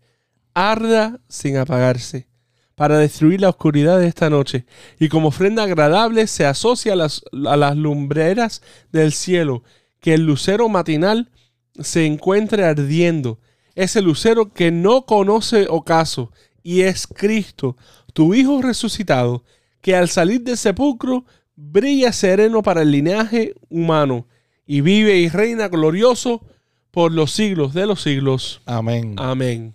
arda 0.54 1.20
sin 1.28 1.56
apagarse, 1.56 2.26
para 2.74 2.98
destruir 2.98 3.40
la 3.40 3.48
oscuridad 3.50 3.98
de 3.98 4.06
esta 4.06 4.30
noche, 4.30 4.64
y 4.98 5.08
como 5.08 5.28
ofrenda 5.28 5.64
agradable 5.64 6.26
se 6.26 6.46
asocia 6.46 6.94
a 6.94 6.96
las, 6.96 7.22
a 7.46 7.56
las 7.56 7.76
lumbreras 7.76 8.62
del 8.92 9.12
cielo, 9.12 9.62
que 10.00 10.14
el 10.14 10.24
lucero 10.24 10.68
matinal 10.68 11.30
se 11.78 12.06
encuentre 12.06 12.64
ardiendo, 12.64 13.38
ese 13.74 14.02
lucero 14.02 14.52
que 14.52 14.70
no 14.70 15.06
conoce 15.06 15.66
ocaso 15.68 16.32
y 16.62 16.82
es 16.82 17.06
Cristo, 17.06 17.76
tu 18.12 18.34
Hijo 18.34 18.60
resucitado, 18.60 19.44
que 19.80 19.94
al 19.94 20.08
salir 20.08 20.42
del 20.42 20.56
sepulcro 20.56 21.24
brilla 21.54 22.12
sereno 22.12 22.62
para 22.62 22.82
el 22.82 22.90
linaje 22.90 23.54
humano 23.68 24.26
y 24.66 24.80
vive 24.80 25.16
y 25.16 25.28
reina 25.28 25.68
glorioso 25.68 26.44
por 26.90 27.12
los 27.12 27.32
siglos 27.32 27.74
de 27.74 27.86
los 27.86 28.02
siglos. 28.02 28.60
Amén. 28.66 29.14
Amén. 29.18 29.74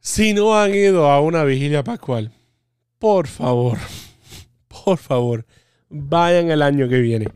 Si 0.00 0.32
no 0.32 0.58
han 0.58 0.74
ido 0.74 1.10
a 1.10 1.20
una 1.20 1.44
vigilia 1.44 1.84
pascual, 1.84 2.32
por 2.98 3.26
favor, 3.26 3.78
por 4.84 4.98
favor, 4.98 5.46
vayan 5.88 6.50
el 6.50 6.62
año 6.62 6.88
que 6.88 7.00
viene. 7.00 7.28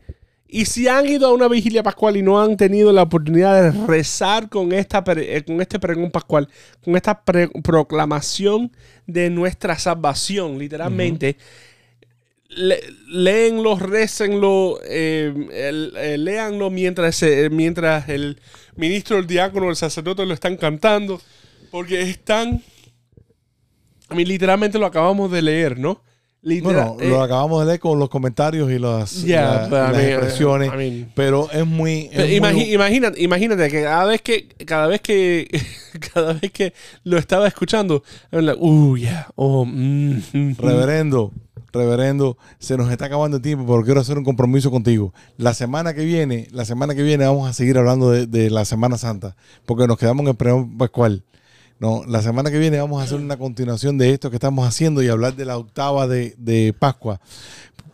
Y 0.55 0.65
si 0.65 0.87
han 0.87 1.07
ido 1.07 1.25
a 1.27 1.33
una 1.33 1.47
vigilia 1.47 1.81
pascual 1.81 2.15
y 2.15 2.21
no 2.21 2.39
han 2.39 2.57
tenido 2.57 2.93
la 2.93 3.01
oportunidad 3.01 3.71
de 3.71 3.87
rezar 3.87 4.49
con, 4.49 4.71
esta, 4.71 5.03
eh, 5.17 5.43
con 5.43 5.59
este 5.61 5.79
pregón 5.79 6.11
pascual, 6.11 6.47
con 6.83 6.95
esta 6.95 7.23
pre- 7.23 7.49
proclamación 7.63 8.71
de 9.07 9.31
nuestra 9.31 9.79
salvación, 9.79 10.59
literalmente, 10.59 11.37
le- 12.49 12.83
léenlo, 13.07 13.79
récenlo, 13.79 14.79
eh, 14.87 15.33
eh, 15.51 16.17
léanlo 16.19 16.69
mientras, 16.69 17.25
mientras 17.49 18.07
el 18.09 18.39
ministro, 18.75 19.17
el 19.17 19.25
diácono, 19.25 19.71
el 19.71 19.75
sacerdote 19.75 20.23
lo 20.23 20.35
están 20.35 20.55
cantando, 20.57 21.19
porque 21.71 21.99
están... 22.03 22.61
A 24.09 24.13
mí 24.13 24.23
literalmente 24.23 24.77
lo 24.77 24.85
acabamos 24.85 25.31
de 25.31 25.41
leer, 25.41 25.79
¿no? 25.79 26.03
Bueno, 26.61 26.97
eh, 26.99 27.07
lo 27.09 27.21
acabamos 27.23 27.61
de 27.61 27.67
leer 27.67 27.79
con 27.79 27.97
los 27.99 28.09
comentarios 28.09 28.69
y 28.69 28.77
las, 28.77 29.23
la- 29.23 29.67
I 29.67 29.71
las 29.71 29.91
mean, 29.91 30.09
expresiones, 30.11 30.73
I 30.73 30.77
mean- 30.77 31.11
pero 31.15 31.49
es 31.51 31.65
muy... 31.65 32.09
es 32.11 32.17
Pero 32.17 32.53
muy- 32.53 32.73
imagínate, 32.73 33.21
imagínate 33.23 33.69
que 33.69 33.83
cada 33.83 34.05
vez 34.05 34.21
que, 34.21 34.47
cada 34.65 34.87
vez 34.87 34.99
que, 35.01 35.47
cada 36.13 36.33
vez 36.33 36.51
que 36.51 36.73
lo 37.05 37.17
estaba 37.17 37.47
escuchando, 37.47 38.03
like, 38.31 38.57
uh, 38.59 38.97
yeah, 38.97 39.27
oh, 39.35 39.63
mm, 39.63 39.71
mm, 40.11 40.21
mm". 40.33 40.55
Reverendo, 40.57 41.31
reverendo, 41.71 42.37
se 42.59 42.75
nos 42.75 42.91
está 42.91 43.05
acabando 43.05 43.37
el 43.37 43.43
tiempo, 43.43 43.65
pero 43.65 43.83
quiero 43.85 44.01
hacer 44.01 44.17
un 44.17 44.25
compromiso 44.25 44.69
contigo. 44.69 45.13
La 45.37 45.53
semana 45.53 45.93
que 45.93 46.03
viene, 46.03 46.47
la 46.51 46.65
semana 46.65 46.93
que 46.93 47.03
viene 47.03 47.25
vamos 47.25 47.49
a 47.49 47.53
seguir 47.53 47.77
hablando 47.77 48.11
de, 48.11 48.27
de 48.27 48.49
la 48.49 48.65
Semana 48.65 48.97
Santa, 48.97 49.35
porque 49.65 49.87
nos 49.87 49.97
quedamos 49.97 50.25
en 50.27 50.35
el 50.37 50.67
pascual. 50.77 51.23
No, 51.83 52.05
la 52.07 52.21
semana 52.21 52.49
que 52.49 52.59
viene 52.59 52.79
vamos 52.79 53.01
a 53.01 53.03
hacer 53.03 53.19
una 53.19 53.35
continuación 53.35 53.97
de 53.97 54.11
esto 54.11 54.29
que 54.29 54.37
estamos 54.37 54.65
haciendo 54.65 55.03
y 55.03 55.09
hablar 55.09 55.35
de 55.35 55.43
la 55.43 55.57
octava 55.57 56.07
de, 56.07 56.73
Pascua. 56.79 57.19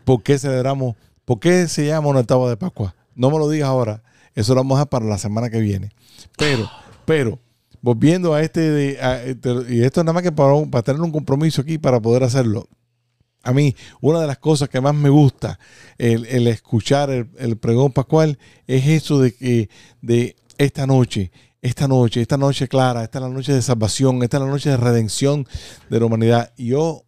¿Por 0.06 0.22
qué 0.22 0.38
celebramos? 0.38 0.96
¿Por 1.26 1.40
qué 1.40 1.68
se 1.68 1.88
llama 1.88 2.10
una 2.10 2.20
octava 2.20 2.48
de 2.48 2.56
Pascua? 2.56 2.94
No 3.16 3.32
me 3.32 3.40
lo 3.40 3.50
digas 3.50 3.68
ahora. 3.68 4.04
Eso 4.36 4.54
lo 4.54 4.60
vamos 4.60 4.76
a 4.76 4.82
dejar 4.82 4.90
para 4.90 5.06
la 5.06 5.18
semana 5.18 5.50
que 5.50 5.60
viene. 5.60 5.90
Pero, 6.38 6.70
pero, 7.04 7.40
volviendo 7.82 8.36
a 8.36 8.44
este, 8.44 8.60
de, 8.60 9.00
este- 9.26 9.74
y 9.74 9.82
esto 9.82 10.04
nada 10.04 10.14
más 10.14 10.22
que 10.22 10.32
para, 10.32 10.54
para 10.70 10.84
tener 10.84 11.02
un 11.02 11.12
compromiso 11.12 11.64
aquí 11.64 11.80
para 11.80 12.00
poder 12.00 12.24
hacerlo. 12.24 12.68
A 13.42 13.54
mí, 13.54 13.76
una 14.02 14.22
de 14.22 14.28
las 14.28 14.38
cosas 14.38 14.70
que 14.70 14.82
más 14.82 14.94
me 14.94 15.10
gusta 15.10 15.58
el, 15.98 16.28
el 16.28 16.46
escuchar 16.46 17.10
el, 17.10 17.28
el 17.40 17.58
pregón 17.58 17.92
pascual 17.92 18.38
es 18.68 18.86
eso 18.86 19.20
de 19.20 19.34
que 19.34 19.68
de 20.04 20.36
esta 20.60 20.86
noche, 20.86 21.32
esta 21.62 21.88
noche, 21.88 22.22
esta 22.22 22.38
noche 22.38 22.68
clara, 22.68 23.04
esta 23.04 23.20
es 23.20 23.24
la 23.24 23.30
noche 23.30 23.54
de 23.54 23.62
salvación, 23.62 24.24
esta 24.24 24.38
es 24.38 24.44
la 24.44 24.50
noche 24.50 24.70
de 24.70 24.78
redención 24.78 25.48
de 25.90 26.00
la 26.00 26.06
humanidad. 26.06 26.54
Y 26.58 26.68
yo 26.68 27.04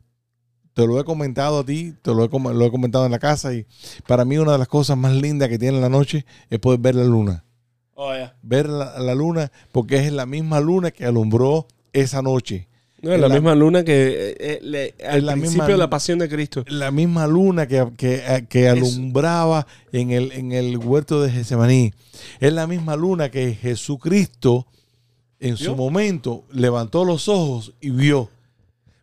te 0.74 0.86
lo 0.86 1.00
he 1.00 1.04
comentado 1.04 1.60
a 1.60 1.66
ti, 1.66 1.94
te 2.02 2.14
lo 2.14 2.24
he, 2.24 2.54
lo 2.54 2.66
he 2.66 2.72
comentado 2.72 3.06
en 3.06 3.12
la 3.12 3.20
casa 3.20 3.54
y 3.54 3.66
para 4.08 4.26
mí 4.26 4.38
una 4.38 4.54
de 4.54 4.58
las 4.58 4.68
cosas 4.68 4.98
más 4.98 5.14
lindas 5.14 5.50
que 5.50 5.60
tiene 5.60 5.80
la 5.80 5.90
noche 5.90 6.26
es 6.50 6.60
poder 6.60 6.80
ver 6.80 6.96
la 6.96 7.04
luna. 7.04 7.46
Oh, 7.94 8.14
yeah. 8.14 8.36
Ver 8.42 8.68
la, 8.68 9.00
la 9.00 9.16
luna 9.16 9.52
porque 9.72 9.98
es 9.98 10.12
la 10.12 10.26
misma 10.26 10.60
luna 10.60 10.92
que 10.92 11.06
alumbró 11.06 11.68
esa 11.94 12.22
noche. 12.22 12.68
No, 13.02 13.12
es 13.14 13.20
la, 13.20 13.28
la- 13.28 13.34
misma 13.34 13.56
luna 13.56 13.84
que 13.84 14.36
eh, 14.40 14.60
le- 14.62 14.94
al 15.08 15.26
la 15.26 15.34
principio 15.34 15.64
misma- 15.64 15.72
de 15.72 15.78
la 15.78 15.90
pasión 15.90 16.20
de 16.20 16.30
Cristo. 16.30 16.64
la 16.68 16.92
misma 16.92 17.26
luna 17.28 17.68
que, 17.68 17.88
que, 17.98 18.46
que 18.48 18.70
alumbraba 18.70 19.66
en 19.92 20.12
el, 20.12 20.32
en 20.34 20.52
el 20.52 20.78
huerto 20.78 21.22
de 21.22 21.32
Getsemaní. 21.32 21.94
Es 22.40 22.54
la 22.54 22.68
misma 22.68 22.96
luna 22.96 23.30
que 23.30 23.56
Jesucristo 23.56 24.68
en 25.40 25.58
su 25.58 25.76
momento 25.76 26.44
levantó 26.52 27.04
los 27.04 27.28
ojos 27.28 27.74
y 27.82 27.90
vio. 27.90 28.30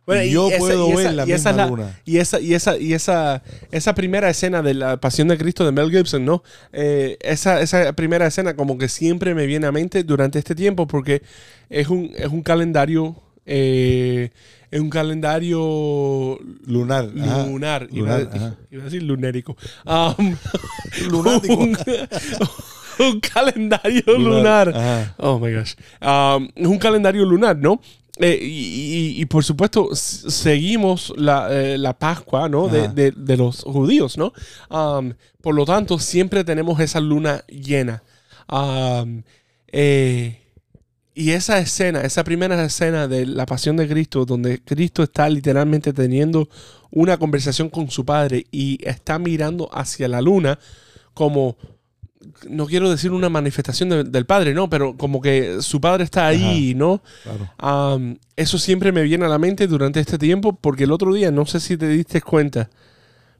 Bueno, 0.05 0.23
Y 0.23 0.31
yo 0.31 0.49
puedo 0.57 0.87
ver 0.95 0.99
esa- 1.01 1.11
la 1.11 1.23
esa 1.25 1.49
misma 1.51 1.67
luna. 1.67 1.99
Y 2.03 2.17
esa, 2.17 2.39
y 2.39 2.53
esa, 2.55 2.77
y 2.77 2.93
esa, 2.93 3.43
esa 3.71 3.93
primera 3.93 4.27
escena 4.29 4.63
de 4.63 4.73
la 4.73 4.97
pasión 4.97 5.27
de 5.27 5.37
Cristo 5.37 5.63
de 5.65 5.71
Mel 5.71 5.91
Gibson, 5.91 6.25
¿no? 6.25 6.41
Eh, 6.73 7.17
esa, 7.21 7.61
esa 7.61 7.93
primera 7.93 8.25
escena 8.25 8.55
como 8.55 8.77
que 8.79 8.87
siempre 8.87 9.35
me 9.35 9.45
viene 9.45 9.67
a 9.67 9.71
mente 9.71 10.03
durante 10.03 10.39
este 10.39 10.55
tiempo 10.55 10.87
porque 10.87 11.21
es 11.69 11.89
un, 11.89 12.11
es 12.17 12.27
un 12.29 12.41
calendario, 12.41 13.17
eh, 13.45 14.29
es 14.71 14.79
un 14.79 14.89
calendario 14.89 16.37
Lunar. 16.67 17.09
ajá. 17.19 17.45
lunar, 17.47 17.87
iba, 17.91 18.17
Lunar, 18.19 18.29
a, 18.31 18.35
ajá. 18.35 18.55
iba 18.71 18.81
a 18.81 18.85
decir 18.85 19.03
lunérico. 19.03 19.55
Um, 19.85 20.35
un, 21.49 21.77
un 22.99 23.19
calendario 23.19 24.17
lunar. 24.17 25.13
Oh 25.17 25.39
my 25.39 25.53
gosh. 25.53 25.73
Um, 26.01 26.49
es 26.55 26.67
un 26.67 26.77
calendario 26.77 27.25
lunar, 27.25 27.57
¿no? 27.57 27.81
Eh, 28.21 28.37
y, 28.41 28.45
y- 29.17 29.21
y 29.21 29.25
por 29.27 29.45
supuesto, 29.45 29.89
seguimos 29.95 31.13
la, 31.15 31.47
eh, 31.51 31.77
la 31.77 31.97
Pascua, 31.97 32.49
¿no? 32.49 32.67
De, 32.67 32.89
de- 32.89 33.11
de 33.15 33.37
los 33.37 33.63
judíos, 33.63 34.17
¿no? 34.17 34.33
Um, 34.69 35.13
por 35.41 35.55
lo 35.55 35.63
tanto, 35.65 35.97
siempre 35.99 36.43
tenemos 36.43 36.79
esa 36.81 36.99
luna 36.99 37.43
llena. 37.47 38.03
Um, 38.51 39.23
eh, 39.71 40.41
y 41.19 41.31
esa 41.31 41.59
escena, 41.59 42.01
esa 42.01 42.23
primera 42.23 42.63
escena 42.63 43.07
de 43.07 43.25
la 43.25 43.45
pasión 43.45 43.75
de 43.77 43.87
Cristo, 43.87 44.25
donde 44.25 44.61
Cristo 44.63 45.03
está 45.03 45.27
literalmente 45.29 45.91
teniendo 45.91 46.47
una 46.91 47.17
conversación 47.17 47.69
con 47.69 47.91
su 47.91 48.05
padre 48.05 48.45
y 48.51 48.77
está 48.87 49.19
mirando 49.19 49.69
hacia 49.73 50.07
la 50.07 50.21
luna 50.21 50.57
como, 51.13 51.57
no 52.49 52.65
quiero 52.67 52.89
decir 52.89 53.11
una 53.11 53.27
manifestación 53.29 53.89
de- 53.89 54.03
del 54.05 54.25
padre, 54.25 54.53
no, 54.53 54.69
pero 54.69 54.95
como 54.95 55.19
que 55.21 55.61
su 55.61 55.81
padre 55.81 56.05
está 56.05 56.27
ahí, 56.27 56.73
¿no? 56.75 57.01
Claro. 57.23 57.95
Um, 57.95 58.17
eso 58.35 58.57
siempre 58.57 58.91
me 58.91 59.03
viene 59.03 59.25
a 59.25 59.29
la 59.29 59.37
mente 59.39 59.67
durante 59.67 59.99
este 59.99 60.17
tiempo, 60.17 60.53
porque 60.53 60.85
el 60.85 60.91
otro 60.93 61.13
día, 61.13 61.31
no 61.31 61.45
sé 61.45 61.59
si 61.59 61.75
te 61.77 61.87
diste 61.89 62.21
cuenta, 62.21 62.69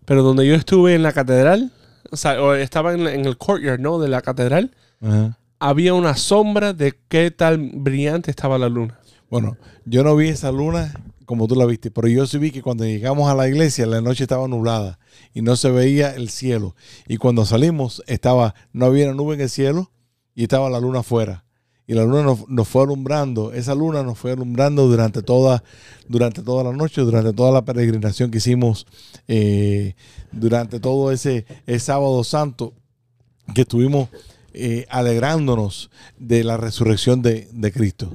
pero 0.06 0.22
donde 0.24 0.46
yo 0.46 0.54
estuve 0.56 0.96
en 0.96 1.04
la 1.04 1.14
catedral, 1.14 1.72
o 2.12 2.18
sea, 2.18 2.36
estaba 2.60 2.94
en, 2.94 3.08
en 3.08 3.26
el 3.26 3.38
courtyard, 3.38 3.80
¿no? 3.80 4.00
De 4.00 4.10
la 4.10 4.22
catedral, 4.22 4.72
Ajá. 5.02 5.38
Había 5.60 5.94
una 5.94 6.16
sombra 6.16 6.74
de 6.74 6.98
qué 7.08 7.32
tal 7.32 7.58
brillante 7.58 8.32
estaba 8.32 8.58
la 8.58 8.70
luna. 8.70 9.00
Bueno, 9.30 9.58
yo 9.86 10.04
no 10.04 10.16
vi 10.16 10.30
esa 10.30 10.52
luna 10.52 10.94
como 11.26 11.48
tú 11.48 11.56
la 11.56 11.68
viste, 11.68 11.92
pero 11.92 12.08
yo 12.08 12.26
sí 12.26 12.40
vi 12.40 12.50
que 12.50 12.64
cuando 12.64 12.86
llegamos 12.86 13.30
a 13.30 13.36
la 13.36 13.48
iglesia 13.48 13.86
la 13.86 14.02
noche 14.02 14.24
estaba 14.24 14.48
nublada 14.48 14.98
y 15.32 15.44
no 15.44 15.56
se 15.56 15.70
veía 15.70 16.16
el 16.16 16.30
cielo. 16.30 16.76
Y 17.08 17.18
cuando 17.18 17.46
salimos 17.46 18.02
estaba, 18.08 18.56
no 18.74 18.88
había 18.88 19.14
nube 19.14 19.36
en 19.36 19.42
el 19.42 19.50
cielo 19.50 19.92
y 20.34 20.44
estaba 20.44 20.72
la 20.72 20.80
luna 20.80 21.02
afuera. 21.02 21.46
Y 21.86 21.94
la 21.94 22.04
luna 22.04 22.24
nos, 22.24 22.50
nos 22.50 22.68
fue 22.68 22.84
alumbrando, 22.84 23.52
esa 23.52 23.76
luna 23.76 24.02
nos 24.02 24.18
fue 24.18 24.32
alumbrando 24.32 24.88
durante 24.88 25.22
toda, 25.22 25.64
durante 26.08 26.42
toda 26.42 26.64
la 26.64 26.72
noche, 26.72 27.02
durante 27.02 27.34
toda 27.34 27.52
la 27.52 27.64
peregrinación 27.64 28.32
que 28.32 28.38
hicimos, 28.38 28.88
eh, 29.28 29.96
durante 30.32 30.80
todo 30.80 31.12
ese, 31.12 31.46
ese 31.68 31.80
sábado 31.80 32.24
santo 32.24 32.74
que 33.54 33.62
estuvimos 33.62 34.10
eh, 34.54 34.86
alegrándonos 34.90 35.90
de 36.18 36.44
la 36.44 36.58
resurrección 36.58 37.22
de, 37.22 37.48
de 37.52 37.72
Cristo. 37.72 38.12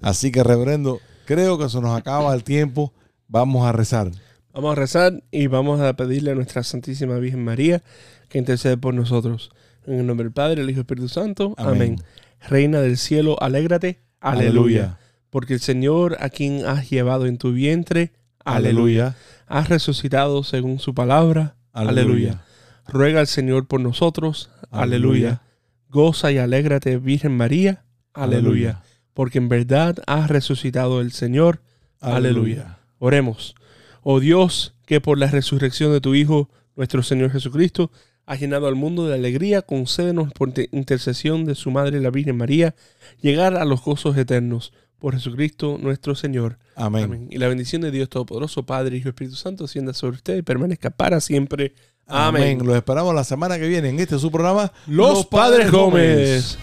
Así 0.00 0.32
que, 0.32 0.42
reverendo, 0.42 1.00
creo 1.26 1.58
que 1.58 1.68
se 1.68 1.80
nos 1.80 1.96
acaba 1.96 2.34
el 2.34 2.44
tiempo. 2.44 2.92
Vamos 3.28 3.66
a 3.66 3.72
rezar. 3.72 4.10
Vamos 4.52 4.72
a 4.72 4.74
rezar 4.74 5.22
y 5.30 5.46
vamos 5.46 5.80
a 5.80 5.92
pedirle 5.94 6.32
a 6.32 6.34
nuestra 6.34 6.64
Santísima 6.64 7.16
Virgen 7.18 7.44
María 7.44 7.82
que 8.28 8.38
intercede 8.38 8.76
por 8.76 8.94
nosotros. 8.94 9.50
En 9.86 10.00
el 10.00 10.06
nombre 10.06 10.24
del 10.24 10.32
Padre, 10.32 10.62
el 10.62 10.70
Hijo 10.70 10.78
y 10.78 10.80
el 10.80 10.80
Espíritu 10.80 11.08
Santo. 11.08 11.54
Amén. 11.56 11.74
Amén. 11.74 12.02
Reina 12.48 12.80
del 12.80 12.96
cielo, 12.96 13.40
alégrate. 13.40 14.00
Aleluya. 14.20 14.50
Aleluya. 14.50 14.98
Porque 15.30 15.54
el 15.54 15.60
Señor 15.60 16.16
a 16.20 16.28
quien 16.30 16.66
has 16.66 16.90
llevado 16.90 17.26
en 17.26 17.38
tu 17.38 17.52
vientre, 17.52 18.12
aleluya. 18.44 19.16
Has 19.46 19.68
resucitado 19.68 20.42
según 20.42 20.80
su 20.80 20.94
palabra. 20.94 21.54
Aleluya. 21.72 22.42
Ruega 22.88 23.20
al 23.20 23.28
Señor 23.28 23.66
por 23.66 23.80
nosotros. 23.80 24.50
Aleluya. 24.70 25.42
Aleluya. 25.90 26.06
Goza 26.06 26.32
y 26.32 26.38
alégrate, 26.38 26.96
Virgen 26.98 27.36
María. 27.36 27.84
Aleluya. 28.14 28.82
Porque 29.14 29.38
en 29.38 29.48
verdad 29.48 29.96
has 30.06 30.30
resucitado 30.30 31.00
el 31.00 31.12
Señor. 31.12 31.62
Aleluya. 32.00 32.78
Oremos. 32.98 33.54
Oh 34.02 34.20
Dios, 34.20 34.74
que 34.86 35.00
por 35.00 35.18
la 35.18 35.26
resurrección 35.26 35.92
de 35.92 36.00
tu 36.00 36.14
Hijo, 36.14 36.48
nuestro 36.76 37.02
Señor 37.02 37.30
Jesucristo, 37.30 37.90
has 38.24 38.40
llenado 38.40 38.66
al 38.68 38.76
mundo 38.76 39.06
de 39.08 39.14
alegría, 39.14 39.62
concédenos 39.62 40.32
por 40.32 40.52
te- 40.52 40.68
intercesión 40.72 41.44
de 41.44 41.54
su 41.54 41.70
Madre 41.70 42.00
la 42.00 42.10
Virgen 42.10 42.36
María, 42.36 42.74
llegar 43.20 43.56
a 43.56 43.64
los 43.64 43.82
gozos 43.82 44.16
eternos. 44.16 44.72
Por 45.00 45.14
Jesucristo 45.14 45.78
nuestro 45.80 46.14
Señor. 46.14 46.58
Amén. 46.76 47.04
Amén. 47.04 47.28
Y 47.30 47.38
la 47.38 47.48
bendición 47.48 47.82
de 47.82 47.90
Dios 47.90 48.08
Todopoderoso, 48.08 48.64
Padre, 48.64 48.96
Hijo 48.96 49.08
y 49.08 49.10
Espíritu 49.10 49.36
Santo, 49.36 49.64
ascienda 49.64 49.92
sobre 49.94 50.16
usted 50.16 50.36
y 50.36 50.42
permanezca 50.42 50.90
para 50.90 51.20
siempre. 51.20 51.74
Amén. 52.06 52.42
Amén. 52.42 52.66
Los 52.66 52.76
esperamos 52.76 53.14
la 53.14 53.24
semana 53.24 53.58
que 53.58 53.66
viene 53.66 53.88
en 53.88 53.98
este 53.98 54.18
su 54.18 54.30
programa. 54.30 54.72
Los 54.86 55.26
Padres 55.26 55.70
Gómez. 55.70 56.58